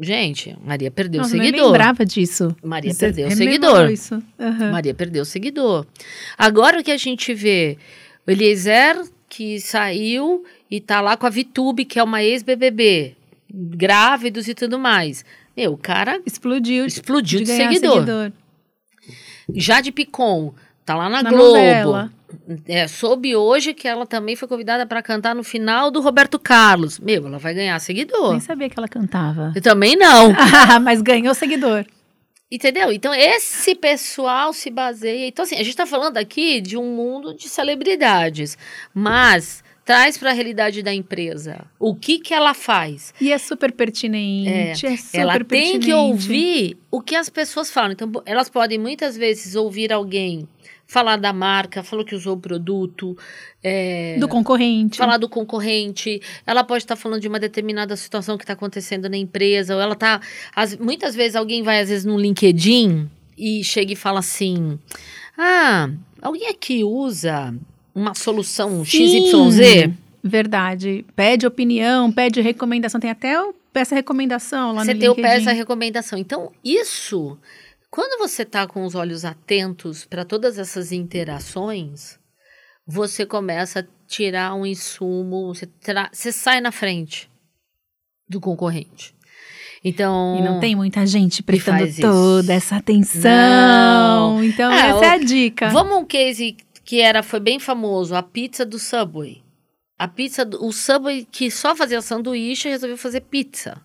Gente, 0.00 0.56
Maria 0.64 0.90
perdeu 0.90 1.20
Nossa, 1.20 1.36
eu 1.36 1.42
seguidor. 1.42 1.66
lembrava 1.66 2.06
disso. 2.06 2.56
Maria 2.64 2.92
Você 2.92 2.98
perdeu 2.98 3.30
seguidor. 3.30 3.90
Isso. 3.90 4.22
Aham. 4.38 4.72
Maria 4.72 4.94
perdeu 4.94 5.24
seguidor. 5.24 5.86
Agora 6.38 6.80
o 6.80 6.82
que 6.82 6.90
a 6.90 6.96
gente 6.96 7.34
vê, 7.34 7.76
o 8.26 8.30
Eliezer 8.30 8.96
que 9.28 9.60
saiu 9.60 10.44
e 10.68 10.80
tá 10.80 11.00
lá 11.00 11.16
com 11.16 11.26
a 11.26 11.30
Vitube, 11.30 11.84
que 11.84 11.98
é 11.98 12.02
uma 12.02 12.22
ex-BBB, 12.22 13.14
grávidos 13.48 14.48
e 14.48 14.54
tudo 14.54 14.78
mais. 14.78 15.24
Meu, 15.56 15.72
o 15.74 15.76
cara 15.76 16.20
Explodiu. 16.26 16.84
explodiu 16.84 17.40
de, 17.40 17.46
ganhar 17.46 17.72
seguidor. 17.72 18.32
Jade 19.54 19.92
Picon, 19.92 20.54
tá 20.84 20.94
lá 20.94 21.08
na, 21.08 21.22
Na 21.22 21.30
Globo. 21.30 21.44
novela. 21.56 22.10
É, 22.66 22.86
soube 22.86 23.34
hoje 23.34 23.74
que 23.74 23.88
ela 23.88 24.06
também 24.06 24.36
foi 24.36 24.46
convidada 24.46 24.86
para 24.86 25.02
cantar 25.02 25.34
no 25.34 25.42
final 25.42 25.90
do 25.90 26.00
Roberto 26.00 26.38
Carlos. 26.38 26.98
Meu, 26.98 27.26
ela 27.26 27.38
vai 27.38 27.54
ganhar 27.54 27.78
seguidor. 27.80 28.30
Nem 28.30 28.40
sabia 28.40 28.68
que 28.70 28.78
ela 28.78 28.88
cantava. 28.88 29.52
Eu 29.54 29.62
também 29.62 29.96
não. 29.96 30.32
Ah, 30.70 30.78
mas 30.78 31.02
ganhou 31.02 31.34
seguidor. 31.34 31.84
Entendeu? 32.50 32.92
Então, 32.92 33.14
esse 33.14 33.74
pessoal 33.74 34.52
se 34.52 34.70
baseia. 34.70 35.26
Então, 35.28 35.44
assim, 35.44 35.54
a 35.54 35.58
gente 35.58 35.70
está 35.70 35.86
falando 35.86 36.16
aqui 36.16 36.60
de 36.60 36.76
um 36.76 36.94
mundo 36.94 37.34
de 37.34 37.48
celebridades, 37.48 38.58
mas 38.92 39.62
traz 39.90 40.16
para 40.16 40.30
a 40.30 40.32
realidade 40.32 40.82
da 40.84 40.94
empresa. 40.94 41.64
O 41.76 41.96
que, 41.96 42.20
que 42.20 42.32
ela 42.32 42.54
faz? 42.54 43.12
E 43.20 43.32
é 43.32 43.38
super 43.38 43.72
pertinente. 43.72 44.86
É, 44.86 44.96
super 44.96 45.18
ela 45.18 45.32
tem 45.34 45.44
pertinente. 45.44 45.86
que 45.86 45.92
ouvir 45.92 46.78
o 46.92 47.00
que 47.00 47.16
as 47.16 47.28
pessoas 47.28 47.72
falam. 47.72 47.90
Então, 47.90 48.08
elas 48.24 48.48
podem 48.48 48.78
muitas 48.78 49.16
vezes 49.16 49.56
ouvir 49.56 49.92
alguém 49.92 50.46
falar 50.86 51.16
da 51.16 51.32
marca, 51.32 51.82
falou 51.82 52.04
que 52.04 52.14
usou 52.14 52.36
o 52.36 52.40
produto, 52.40 53.18
é, 53.64 54.16
Do 54.20 54.28
concorrente. 54.28 54.96
falar 54.96 55.16
do 55.18 55.28
concorrente, 55.28 56.20
ela 56.46 56.62
pode 56.62 56.84
estar 56.84 56.94
falando 56.94 57.20
de 57.20 57.26
uma 57.28 57.40
determinada 57.40 57.96
situação 57.96 58.38
que 58.38 58.44
está 58.44 58.52
acontecendo 58.52 59.08
na 59.08 59.16
empresa, 59.16 59.74
ou 59.74 59.80
ela 59.80 59.94
está. 59.94 60.20
Muitas 60.78 61.16
vezes 61.16 61.34
alguém 61.34 61.64
vai, 61.64 61.80
às 61.80 61.88
vezes, 61.88 62.04
no 62.04 62.16
LinkedIn 62.16 63.10
e 63.36 63.64
chega 63.64 63.92
e 63.92 63.96
fala 63.96 64.20
assim: 64.20 64.78
Ah, 65.36 65.90
alguém 66.22 66.48
aqui 66.48 66.84
usa 66.84 67.54
uma 68.00 68.14
solução 68.14 68.84
Sim, 68.84 69.26
XYZ? 69.30 69.90
Verdade. 70.22 71.04
Pede 71.14 71.46
opinião, 71.46 72.10
pede 72.12 72.40
recomendação. 72.40 73.00
Tem 73.00 73.10
até 73.10 73.40
o 73.40 73.54
peça 73.72 73.94
recomendação 73.94 74.72
lá 74.72 74.84
Você 74.84 74.94
no 74.94 75.00
tem 75.00 75.08
o 75.08 75.14
peça 75.14 75.52
recomendação. 75.52 76.18
Então, 76.18 76.50
isso, 76.64 77.38
quando 77.90 78.18
você 78.18 78.42
está 78.42 78.66
com 78.66 78.84
os 78.84 78.94
olhos 78.94 79.24
atentos 79.24 80.04
para 80.04 80.24
todas 80.24 80.58
essas 80.58 80.92
interações, 80.92 82.18
você 82.86 83.24
começa 83.24 83.80
a 83.80 83.84
tirar 84.06 84.54
um 84.54 84.66
insumo, 84.66 85.54
você, 85.54 85.66
tra- 85.66 86.10
você 86.12 86.32
sai 86.32 86.60
na 86.60 86.72
frente 86.72 87.30
do 88.28 88.40
concorrente. 88.40 89.14
Então. 89.82 90.36
E 90.38 90.42
não 90.42 90.60
tem 90.60 90.76
muita 90.76 91.06
gente 91.06 91.42
prestando 91.42 91.84
isso. 91.86 92.02
toda 92.02 92.52
essa 92.52 92.76
atenção. 92.76 93.22
Não. 93.30 94.44
Então, 94.44 94.70
Ah, 94.70 94.86
essa 94.88 95.04
é 95.06 95.08
a 95.10 95.18
dica. 95.18 95.70
Vamos 95.70 95.96
um 95.98 96.04
case 96.04 96.54
que 96.90 97.00
era, 97.00 97.22
foi 97.22 97.38
bem 97.38 97.60
famoso, 97.60 98.16
a 98.16 98.20
pizza 98.20 98.66
do 98.66 98.76
Subway. 98.76 99.44
A 99.96 100.08
pizza, 100.08 100.44
do, 100.44 100.66
o 100.66 100.72
Subway 100.72 101.24
que 101.24 101.48
só 101.48 101.76
fazia 101.76 102.02
sanduíche 102.02 102.68
resolveu 102.68 102.98
fazer 102.98 103.20
pizza. 103.20 103.80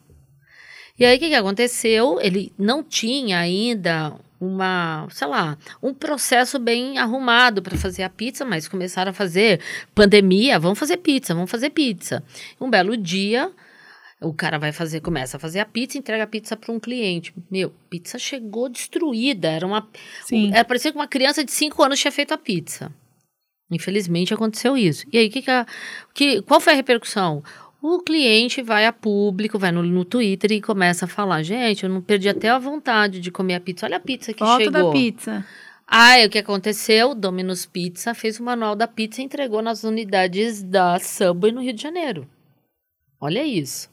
E 0.97 1.05
aí 1.05 1.15
o 1.15 1.19
que, 1.19 1.27
que 1.27 1.35
aconteceu? 1.35 2.19
Ele 2.19 2.51
não 2.57 2.81
tinha 2.81 3.37
ainda 3.37 4.15
uma, 4.41 5.07
sei 5.11 5.27
lá, 5.27 5.55
um 5.83 5.93
processo 5.93 6.57
bem 6.57 6.97
arrumado 6.97 7.61
para 7.61 7.77
fazer 7.77 8.01
a 8.01 8.09
pizza, 8.09 8.43
mas 8.43 8.67
começaram 8.67 9.11
a 9.11 9.13
fazer 9.13 9.61
pandemia, 9.93 10.57
vamos 10.57 10.79
fazer 10.79 10.97
pizza, 10.97 11.35
vamos 11.35 11.51
fazer 11.51 11.69
pizza. 11.69 12.23
Um 12.59 12.71
belo 12.71 12.97
dia, 12.97 13.51
o 14.21 14.33
cara 14.33 14.57
vai 14.57 14.71
fazer, 14.71 15.01
começa 15.01 15.37
a 15.37 15.39
fazer 15.39 15.59
a 15.59 15.65
pizza, 15.65 15.97
entrega 15.97 16.23
a 16.23 16.27
pizza 16.27 16.55
para 16.55 16.73
um 16.73 16.79
cliente. 16.79 17.33
Meu, 17.51 17.71
pizza 17.89 18.17
chegou 18.17 18.69
destruída, 18.69 19.49
era 19.49 19.65
uma 19.67 19.87
Sim. 20.25 20.51
é, 20.53 20.63
parecia 20.63 20.91
que 20.91 20.97
uma 20.97 21.07
criança 21.07 21.43
de 21.43 21.51
5 21.51 21.83
anos 21.83 21.99
tinha 21.99 22.11
feito 22.11 22.33
a 22.33 22.37
pizza. 22.37 22.91
Infelizmente 23.71 24.33
aconteceu 24.33 24.77
isso. 24.77 25.05
E 25.11 25.17
aí, 25.17 25.29
que 25.29 25.41
que 25.41 25.49
a- 25.51 25.65
que, 26.13 26.41
qual 26.43 26.59
foi 26.61 26.73
a 26.73 26.75
repercussão? 26.75 27.43
O 27.81 27.99
cliente 27.99 28.61
vai 28.61 28.85
a 28.85 28.93
público, 28.93 29.59
vai 29.59 29.71
no, 29.71 29.83
no 29.83 30.05
Twitter 30.05 30.51
e 30.51 30.61
começa 30.61 31.05
a 31.05 31.07
falar: 31.07 31.43
gente, 31.43 31.83
eu 31.83 31.89
não 31.89 32.01
perdi 32.01 32.29
até 32.29 32.49
a 32.49 32.57
vontade 32.59 33.19
de 33.19 33.31
comer 33.31 33.55
a 33.55 33.59
pizza. 33.59 33.85
Olha 33.85 33.97
a 33.97 33.99
pizza 33.99 34.33
que 34.33 34.39
Foto 34.39 34.63
chegou. 34.63 34.71
da 34.71 34.91
pizza. 34.91 35.45
Aí 35.87 36.25
o 36.25 36.29
que 36.29 36.39
aconteceu? 36.39 37.13
Domino's 37.13 37.65
Pizza 37.67 38.15
fez 38.15 38.39
o 38.39 38.43
manual 38.43 38.75
da 38.75 38.87
pizza 38.87 39.21
e 39.21 39.23
entregou 39.25 39.61
nas 39.61 39.83
unidades 39.83 40.63
da 40.63 40.97
Subway 40.99 41.51
no 41.51 41.61
Rio 41.61 41.73
de 41.73 41.81
Janeiro. 41.83 42.27
Olha 43.21 43.43
isso. 43.43 43.87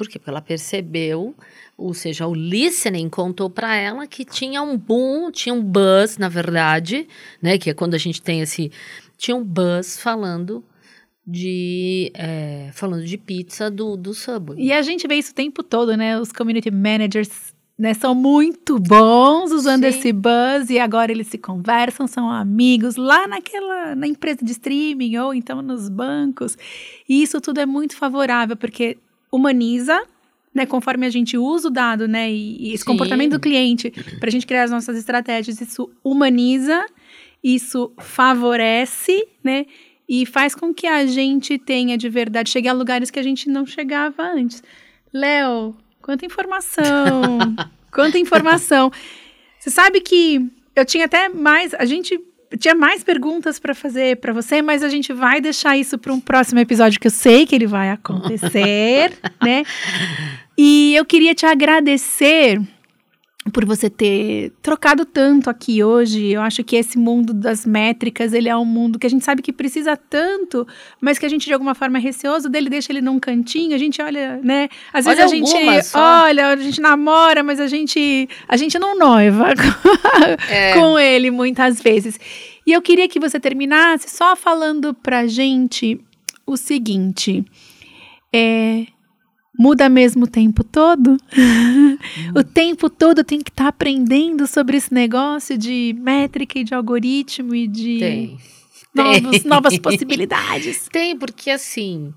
Por 0.00 0.08
quê? 0.08 0.18
Porque 0.18 0.30
ela 0.30 0.40
percebeu, 0.40 1.34
ou 1.76 1.92
seja, 1.92 2.26
o 2.26 2.32
listening 2.32 3.10
contou 3.10 3.50
para 3.50 3.76
ela 3.76 4.06
que 4.06 4.24
tinha 4.24 4.62
um 4.62 4.74
boom, 4.74 5.30
tinha 5.30 5.54
um 5.54 5.62
buzz, 5.62 6.16
na 6.16 6.26
verdade, 6.26 7.06
né? 7.42 7.58
Que 7.58 7.68
é 7.68 7.74
quando 7.74 7.92
a 7.92 7.98
gente 7.98 8.22
tem 8.22 8.40
esse. 8.40 8.72
Tinha 9.18 9.36
um 9.36 9.44
buzz 9.44 10.00
falando 10.00 10.64
de. 11.26 12.10
é, 12.14 12.70
falando 12.72 13.04
de 13.04 13.18
pizza 13.18 13.70
do, 13.70 13.94
do 13.94 14.14
Subway. 14.14 14.58
E 14.58 14.72
a 14.72 14.80
gente 14.80 15.06
vê 15.06 15.16
isso 15.16 15.32
o 15.32 15.34
tempo 15.34 15.62
todo, 15.62 15.94
né? 15.94 16.18
Os 16.18 16.32
community 16.32 16.70
managers 16.70 17.52
né, 17.78 17.92
são 17.92 18.14
muito 18.14 18.78
bons 18.78 19.52
usando 19.52 19.82
Sim. 19.82 19.88
esse 19.88 20.12
buzz 20.14 20.70
e 20.70 20.78
agora 20.78 21.12
eles 21.12 21.26
se 21.26 21.36
conversam, 21.36 22.06
são 22.06 22.30
amigos 22.30 22.96
lá 22.96 23.28
naquela 23.28 23.94
na 23.94 24.06
empresa 24.06 24.42
de 24.42 24.52
streaming 24.52 25.18
ou 25.18 25.34
então 25.34 25.60
nos 25.60 25.90
bancos. 25.90 26.56
E 27.06 27.22
isso 27.22 27.38
tudo 27.38 27.60
é 27.60 27.66
muito 27.66 27.94
favorável 27.94 28.56
porque 28.56 28.96
humaniza, 29.30 30.00
né, 30.54 30.66
conforme 30.66 31.06
a 31.06 31.10
gente 31.10 31.38
usa 31.38 31.68
o 31.68 31.70
dado, 31.70 32.08
né, 32.08 32.30
e, 32.30 32.68
e 32.68 32.74
esse 32.74 32.82
Sim. 32.82 32.90
comportamento 32.90 33.32
do 33.32 33.40
cliente 33.40 33.90
para 34.18 34.28
a 34.28 34.32
gente 34.32 34.46
criar 34.46 34.64
as 34.64 34.70
nossas 34.70 34.96
estratégias, 34.98 35.60
isso 35.60 35.90
humaniza, 36.02 36.84
isso 37.42 37.92
favorece, 37.98 39.26
né, 39.42 39.66
e 40.08 40.26
faz 40.26 40.54
com 40.54 40.74
que 40.74 40.86
a 40.86 41.06
gente 41.06 41.56
tenha 41.56 41.96
de 41.96 42.08
verdade, 42.08 42.50
chegue 42.50 42.68
a 42.68 42.72
lugares 42.72 43.10
que 43.10 43.18
a 43.18 43.22
gente 43.22 43.48
não 43.48 43.64
chegava 43.64 44.24
antes. 44.24 44.62
Léo, 45.12 45.76
quanta 46.02 46.26
informação! 46.26 47.38
quanta 47.92 48.18
informação! 48.18 48.90
Você 49.58 49.70
sabe 49.70 50.00
que 50.00 50.50
eu 50.74 50.84
tinha 50.84 51.04
até 51.04 51.28
mais, 51.28 51.74
a 51.74 51.84
gente 51.84 52.18
tinha 52.58 52.74
mais 52.74 53.04
perguntas 53.04 53.58
para 53.58 53.74
fazer 53.74 54.16
para 54.16 54.32
você, 54.32 54.60
mas 54.60 54.82
a 54.82 54.88
gente 54.88 55.12
vai 55.12 55.40
deixar 55.40 55.76
isso 55.76 55.98
para 55.98 56.12
um 56.12 56.20
próximo 56.20 56.58
episódio 56.60 56.98
que 56.98 57.06
eu 57.06 57.10
sei 57.10 57.46
que 57.46 57.54
ele 57.54 57.66
vai 57.66 57.90
acontecer, 57.90 59.12
né? 59.42 59.64
E 60.58 60.94
eu 60.94 61.04
queria 61.04 61.34
te 61.34 61.46
agradecer 61.46 62.60
por 63.52 63.64
você 63.64 63.88
ter 63.88 64.52
trocado 64.60 65.04
tanto 65.06 65.48
aqui 65.48 65.82
hoje. 65.82 66.26
Eu 66.30 66.42
acho 66.42 66.62
que 66.62 66.76
esse 66.76 66.98
mundo 66.98 67.32
das 67.32 67.64
métricas, 67.64 68.34
ele 68.34 68.48
é 68.50 68.56
um 68.56 68.66
mundo 68.66 68.98
que 68.98 69.06
a 69.06 69.10
gente 69.10 69.24
sabe 69.24 69.40
que 69.40 69.52
precisa 69.52 69.96
tanto, 69.96 70.66
mas 71.00 71.18
que 71.18 71.24
a 71.24 71.28
gente 71.28 71.46
de 71.46 71.52
alguma 71.52 71.74
forma 71.74 71.96
é 71.98 72.00
receoso 72.00 72.50
dele, 72.50 72.68
deixa 72.68 72.92
ele 72.92 73.00
num 73.00 73.18
cantinho, 73.18 73.74
a 73.74 73.78
gente 73.78 74.00
olha, 74.02 74.38
né? 74.42 74.68
Às 74.92 75.06
vezes 75.06 75.20
Olha 75.20 75.24
a 75.24 75.28
gente 75.28 75.84
só. 75.84 76.24
olha, 76.24 76.48
a 76.48 76.56
gente 76.56 76.80
namora, 76.80 77.42
mas 77.42 77.58
a 77.60 77.66
gente 77.66 78.28
a 78.46 78.56
gente 78.58 78.78
não 78.78 78.98
noiva 78.98 79.48
É. 80.50 80.74
com 80.74 80.98
ele 80.98 81.30
muitas 81.30 81.80
vezes. 81.80 82.20
E 82.66 82.72
eu 82.72 82.82
queria 82.82 83.08
que 83.08 83.18
você 83.18 83.40
terminasse 83.40 84.10
só 84.10 84.36
falando 84.36 84.92
pra 84.92 85.26
gente 85.26 85.98
o 86.46 86.56
seguinte, 86.58 87.42
é 88.32 88.86
muda 89.60 89.90
mesmo 89.90 90.24
o 90.24 90.26
tempo 90.26 90.64
todo? 90.64 91.18
o 92.34 92.42
tempo 92.42 92.88
todo 92.88 93.22
tem 93.22 93.40
que 93.40 93.50
estar 93.50 93.68
aprendendo 93.68 94.46
sobre 94.46 94.78
esse 94.78 94.92
negócio 94.94 95.58
de 95.58 95.94
métrica 95.98 96.58
e 96.58 96.64
de 96.64 96.74
algoritmo 96.74 97.54
e 97.54 97.68
de 97.68 97.98
Tem. 97.98 98.38
novos, 98.94 99.30
Tem. 99.42 99.50
novas 99.50 99.78
possibilidades. 99.78 100.88
Tem, 100.90 101.14
porque 101.18 101.50
assim, 101.50 102.14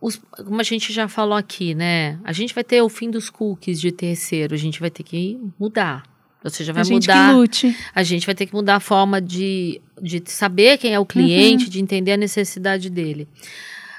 os- 0.00 0.18
como 0.44 0.60
a 0.60 0.64
gente 0.64 0.90
já 0.90 1.06
falou 1.08 1.36
aqui, 1.36 1.74
né? 1.74 2.18
A 2.24 2.32
gente 2.32 2.54
vai 2.54 2.64
ter 2.64 2.80
o 2.80 2.88
fim 2.88 3.10
dos 3.10 3.28
cookies 3.28 3.78
de 3.78 3.92
terceiro, 3.92 4.54
a 4.54 4.58
gente 4.58 4.80
vai 4.80 4.90
ter 4.90 5.02
que 5.02 5.38
mudar. 5.60 6.04
Ou 6.42 6.50
seja, 6.50 6.72
vai 6.72 6.84
a 6.84 6.86
mudar. 6.86 7.34
A 7.94 8.02
gente 8.02 8.24
vai 8.24 8.34
ter 8.34 8.46
que 8.46 8.54
mudar 8.54 8.76
a 8.76 8.80
forma 8.80 9.20
de, 9.20 9.82
de 10.00 10.22
saber 10.26 10.78
quem 10.78 10.94
é 10.94 10.98
o 10.98 11.04
cliente, 11.04 11.68
de 11.68 11.80
entender 11.80 12.12
a 12.12 12.16
necessidade 12.16 12.88
dele. 12.88 13.28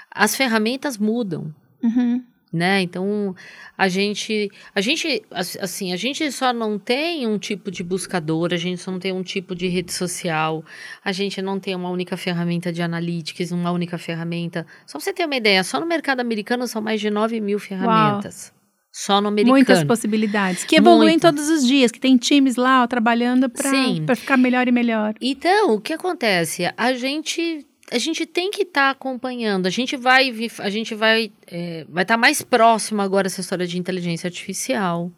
As 0.10 0.36
ferramentas 0.36 0.98
mudam. 0.98 1.54
Uhum. 1.84 2.24
Né? 2.52 2.82
Então 2.82 3.36
a 3.78 3.88
gente, 3.88 4.52
a 4.74 4.82
gente, 4.82 5.24
assim, 5.32 5.94
a 5.94 5.96
gente 5.96 6.32
só 6.32 6.52
não 6.52 6.78
tem 6.78 7.28
um 7.28 7.38
tipo 7.38 7.70
de 7.72 7.84
buscador, 7.84 8.50
a 8.52 8.58
gente 8.58 8.82
só 8.82 8.92
não 8.92 9.00
tem 9.00 9.12
um 9.12 9.24
tipo 9.24 9.56
de 9.56 9.68
rede 9.68 9.94
social, 9.94 10.64
a 11.04 11.12
gente 11.12 11.42
não 11.42 11.60
tem 11.60 11.76
uma 11.76 11.90
única 11.90 12.18
ferramenta 12.18 12.74
de 12.74 12.82
analytics, 12.82 13.52
uma 13.52 13.72
única 13.72 13.98
ferramenta. 13.98 14.66
Só 14.86 14.98
pra 14.98 15.06
você 15.06 15.14
ter 15.14 15.26
uma 15.26 15.36
ideia, 15.36 15.64
só 15.64 15.80
no 15.80 15.86
mercado 15.86 16.20
americano 16.20 16.68
são 16.68 16.82
mais 16.82 17.00
de 17.00 17.10
9 17.10 17.40
mil 17.40 17.60
ferramentas. 17.60 18.52
Uau. 18.52 18.60
Só 18.92 19.22
no 19.22 19.28
americano. 19.28 19.54
Muitas 19.54 19.84
possibilidades. 19.84 20.64
Que 20.64 20.78
evoluem 20.78 21.20
todos 21.20 21.48
os 21.48 21.66
dias, 21.66 21.92
que 21.92 22.00
tem 22.00 22.18
times 22.18 22.56
lá 22.56 22.84
ó, 22.84 22.88
trabalhando 22.88 23.48
para 23.48 24.16
ficar 24.16 24.36
melhor 24.36 24.68
e 24.68 24.72
melhor. 24.72 25.14
Então, 25.22 25.76
o 25.76 25.80
que 25.80 25.94
acontece? 25.94 26.64
A 26.76 26.94
gente 26.94 27.66
a 27.92 27.98
gente 27.98 28.26
tem 28.26 28.52
que 28.52 28.64
estar 28.64 28.82
tá 28.82 28.90
acompanhando. 28.92 29.66
A 29.66 29.70
gente 29.70 29.96
vai 29.96 30.32
a 30.60 30.70
gente 30.70 30.96
vai 30.96 31.32
é, 31.48 31.86
vai 31.90 32.04
estar 32.04 32.16
tá 32.16 32.18
mais 32.18 32.42
próximo 32.42 33.02
agora 33.02 33.28
essa 33.28 33.42
história 33.42 33.68
de 33.68 33.78
inteligência 33.78 34.28
artificial. 34.28 35.12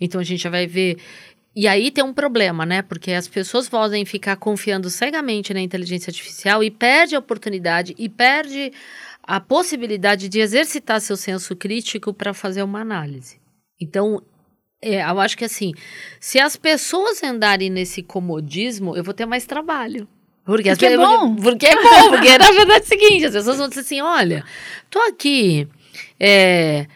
Então 0.00 0.20
a 0.20 0.24
gente 0.24 0.42
já 0.42 0.50
vai 0.50 0.66
ver. 0.66 0.98
E 1.54 1.66
aí 1.66 1.90
tem 1.90 2.04
um 2.04 2.12
problema, 2.12 2.66
né? 2.66 2.82
Porque 2.82 3.12
as 3.12 3.26
pessoas 3.26 3.68
podem 3.68 4.04
ficar 4.04 4.36
confiando 4.36 4.90
cegamente 4.90 5.54
na 5.54 5.60
inteligência 5.60 6.10
artificial 6.10 6.62
e 6.62 6.70
perde 6.70 7.16
a 7.16 7.18
oportunidade 7.18 7.94
e 7.98 8.08
perde 8.08 8.72
a 9.22 9.40
possibilidade 9.40 10.28
de 10.28 10.38
exercitar 10.38 11.00
seu 11.00 11.16
senso 11.16 11.56
crítico 11.56 12.12
para 12.12 12.34
fazer 12.34 12.62
uma 12.62 12.80
análise. 12.80 13.40
Então, 13.80 14.22
é, 14.80 15.00
eu 15.02 15.18
acho 15.18 15.36
que 15.36 15.44
assim, 15.44 15.72
se 16.20 16.38
as 16.38 16.56
pessoas 16.56 17.22
andarem 17.22 17.70
nesse 17.70 18.02
comodismo, 18.02 18.94
eu 18.94 19.02
vou 19.02 19.14
ter 19.14 19.26
mais 19.26 19.46
trabalho. 19.46 20.06
Porque, 20.46 20.70
porque 20.70 20.86
é 20.86 20.96
bom. 20.96 21.34
Porque 21.34 21.66
é 21.66 21.74
bom, 21.74 22.10
porque 22.10 22.38
na 22.38 22.52
verdade 22.52 22.78
é 22.78 22.78
o 22.84 22.86
seguinte, 22.86 23.26
as 23.26 23.32
pessoas 23.32 23.58
vão 23.58 23.68
dizer 23.68 23.80
assim, 23.80 24.00
olha, 24.00 24.44
tô 24.88 25.00
aqui, 25.00 25.68
é, 26.20 26.86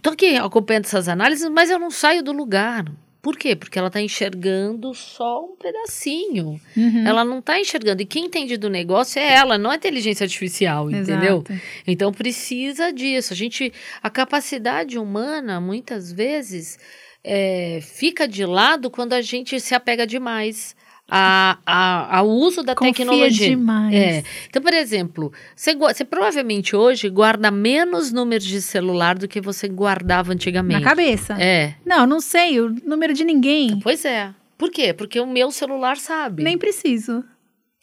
tô 0.00 0.10
aqui 0.10 0.36
acompanhando 0.36 0.86
essas 0.86 1.06
análises, 1.06 1.48
mas 1.50 1.70
eu 1.70 1.78
não 1.78 1.90
saio 1.90 2.22
do 2.22 2.32
lugar. 2.32 2.86
Por 3.20 3.38
quê? 3.38 3.56
Porque 3.56 3.78
ela 3.78 3.88
está 3.88 4.02
enxergando 4.02 4.92
só 4.92 5.44
um 5.44 5.56
pedacinho. 5.56 6.60
Uhum. 6.76 7.06
Ela 7.06 7.24
não 7.24 7.38
está 7.38 7.58
enxergando. 7.58 8.02
E 8.02 8.04
quem 8.04 8.26
entende 8.26 8.58
do 8.58 8.68
negócio 8.68 9.18
é 9.18 9.32
ela, 9.32 9.56
não 9.56 9.70
a 9.70 9.76
inteligência 9.76 10.24
artificial, 10.24 10.90
Exato. 10.90 11.10
entendeu? 11.10 11.44
Então 11.86 12.12
precisa 12.12 12.92
disso. 12.92 13.32
A 13.32 13.36
gente, 13.36 13.72
a 14.02 14.10
capacidade 14.10 14.98
humana, 14.98 15.58
muitas 15.58 16.12
vezes, 16.12 16.78
é, 17.22 17.80
fica 17.80 18.28
de 18.28 18.44
lado 18.44 18.90
quando 18.90 19.14
a 19.14 19.22
gente 19.22 19.58
se 19.58 19.74
apega 19.74 20.06
demais 20.06 20.76
a, 21.08 21.58
a, 21.66 22.18
ao 22.18 22.28
uso 22.28 22.62
da 22.62 22.74
Confia 22.74 22.92
tecnologia. 22.92 23.48
demais. 23.48 23.94
É. 23.94 24.24
Então, 24.48 24.62
por 24.62 24.72
exemplo, 24.72 25.32
você, 25.54 25.74
você 25.74 26.04
provavelmente 26.04 26.74
hoje 26.74 27.08
guarda 27.08 27.50
menos 27.50 28.10
números 28.10 28.44
de 28.44 28.60
celular 28.62 29.18
do 29.18 29.28
que 29.28 29.40
você 29.40 29.68
guardava 29.68 30.32
antigamente. 30.32 30.80
Na 30.80 30.88
cabeça? 30.88 31.36
É. 31.38 31.74
Não, 31.84 32.06
não 32.06 32.20
sei 32.20 32.60
o 32.60 32.74
número 32.84 33.12
de 33.12 33.24
ninguém. 33.24 33.78
Pois 33.80 34.04
é. 34.04 34.32
Por 34.56 34.70
quê? 34.70 34.94
Porque 34.94 35.20
o 35.20 35.26
meu 35.26 35.50
celular 35.50 35.96
sabe. 35.96 36.42
Nem 36.42 36.56
preciso. 36.56 37.24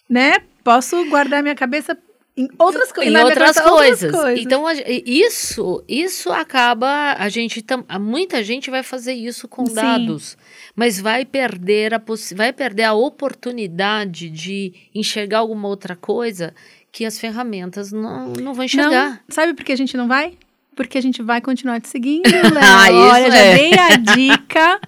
Né? 0.10 0.40
Posso 0.64 1.06
guardar 1.10 1.44
minha 1.44 1.56
cabeça 1.56 1.98
em 2.36 2.48
outras, 2.58 2.92
co 2.92 3.02
em 3.02 3.16
outras, 3.18 3.60
coisas. 3.60 4.04
outras 4.04 4.22
coisas. 4.24 4.46
Então, 4.46 4.66
isso, 5.06 5.84
isso 5.88 6.32
acaba. 6.32 7.14
A 7.18 7.30
gente. 7.30 7.64
Muita 8.00 8.42
gente 8.44 8.72
vai 8.72 8.84
fazer 8.84 9.14
isso 9.14 9.48
com 9.48 9.66
Sim. 9.66 9.74
dados 9.76 10.38
mas 10.76 11.00
vai 11.00 11.26
perder 11.26 11.94
a 11.94 12.02
vai 12.36 12.54
perder 12.54 12.84
a 12.84 12.94
oportunidade 12.94 14.30
de 14.30 14.74
enxergar 14.94 15.40
alguma 15.40 15.68
outra 15.68 15.96
coisa 15.96 16.54
que 16.92 17.06
as 17.06 17.20
ferramentas 17.20 17.92
não, 17.92 18.34
não 18.34 18.54
vão 18.54 18.66
enxergar. 18.66 19.12
Não, 19.12 19.20
sabe 19.30 19.54
por 19.54 19.64
que 19.64 19.72
a 19.72 19.78
gente 19.78 19.96
não 19.96 20.08
vai? 20.08 20.38
Porque 20.76 20.98
a 20.98 21.02
gente 21.02 21.22
vai 21.22 21.42
continuar 21.42 21.82
te 21.82 21.90
seguindo, 21.90 22.24
Léo. 22.32 22.64
ah, 22.64 22.88
Olha, 22.92 23.28
é. 23.28 23.32
já 23.32 23.58
dei 23.58 23.74
a 23.74 23.98
dica. 24.16 24.80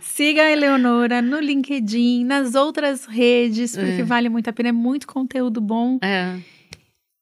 Siga 0.00 0.42
a 0.42 0.50
Eleonora 0.50 1.20
no 1.20 1.40
LinkedIn, 1.40 2.24
nas 2.24 2.54
outras 2.54 3.04
redes, 3.04 3.76
porque 3.76 4.02
é. 4.02 4.04
vale 4.04 4.28
muito 4.28 4.48
a 4.48 4.52
pena, 4.52 4.68
é 4.68 4.72
muito 4.72 5.06
conteúdo 5.06 5.60
bom. 5.60 5.98
É. 6.02 6.36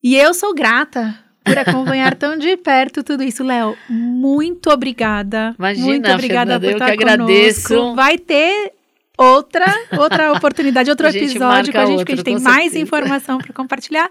E 0.03 0.17
eu 0.17 0.35
sou 0.35 0.55
grata 0.55 1.19
por 1.45 1.59
acompanhar 1.59 2.15
tão 2.15 2.37
de 2.37 2.57
perto 2.57 3.03
tudo 3.03 3.23
isso. 3.23 3.45
Léo, 3.45 3.77
muito 3.89 4.71
obrigada. 4.71 5.55
Imagina, 5.59 5.87
muito 5.87 6.11
obrigada 6.11 6.61
Fernanda, 6.61 6.61
por 6.61 6.73
estar 6.73 6.91
eu 6.91 6.97
que 6.97 7.05
agradeço. 7.05 7.95
Vai 7.95 8.19
ter 8.19 8.73
outra 9.17 9.67
outra 9.99 10.33
oportunidade, 10.33 10.91
outro 10.91 11.07
episódio 11.09 11.73
com 11.73 11.79
a 11.79 11.87
gente, 11.87 11.91
outro, 11.93 12.07
que 12.07 12.13
a 12.13 12.17
gente 12.17 12.25
tem 12.25 12.39
mais 12.39 12.75
informação 12.75 13.39
para 13.39 13.53
compartilhar. 13.53 14.09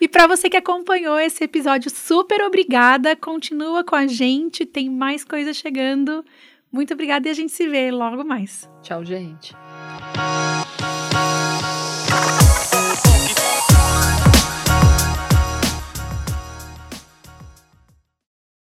E 0.00 0.08
para 0.08 0.26
você 0.26 0.48
que 0.48 0.56
acompanhou 0.56 1.18
esse 1.18 1.44
episódio, 1.44 1.90
super 1.90 2.42
obrigada. 2.42 3.16
Continua 3.16 3.84
com 3.84 3.96
a 3.96 4.06
gente, 4.06 4.66
tem 4.66 4.90
mais 4.90 5.24
coisas 5.24 5.56
chegando. 5.56 6.24
Muito 6.70 6.94
obrigada 6.94 7.28
e 7.28 7.30
a 7.30 7.34
gente 7.34 7.52
se 7.52 7.68
vê 7.68 7.90
logo 7.90 8.24
mais. 8.24 8.68
Tchau, 8.82 9.04
gente. 9.04 9.54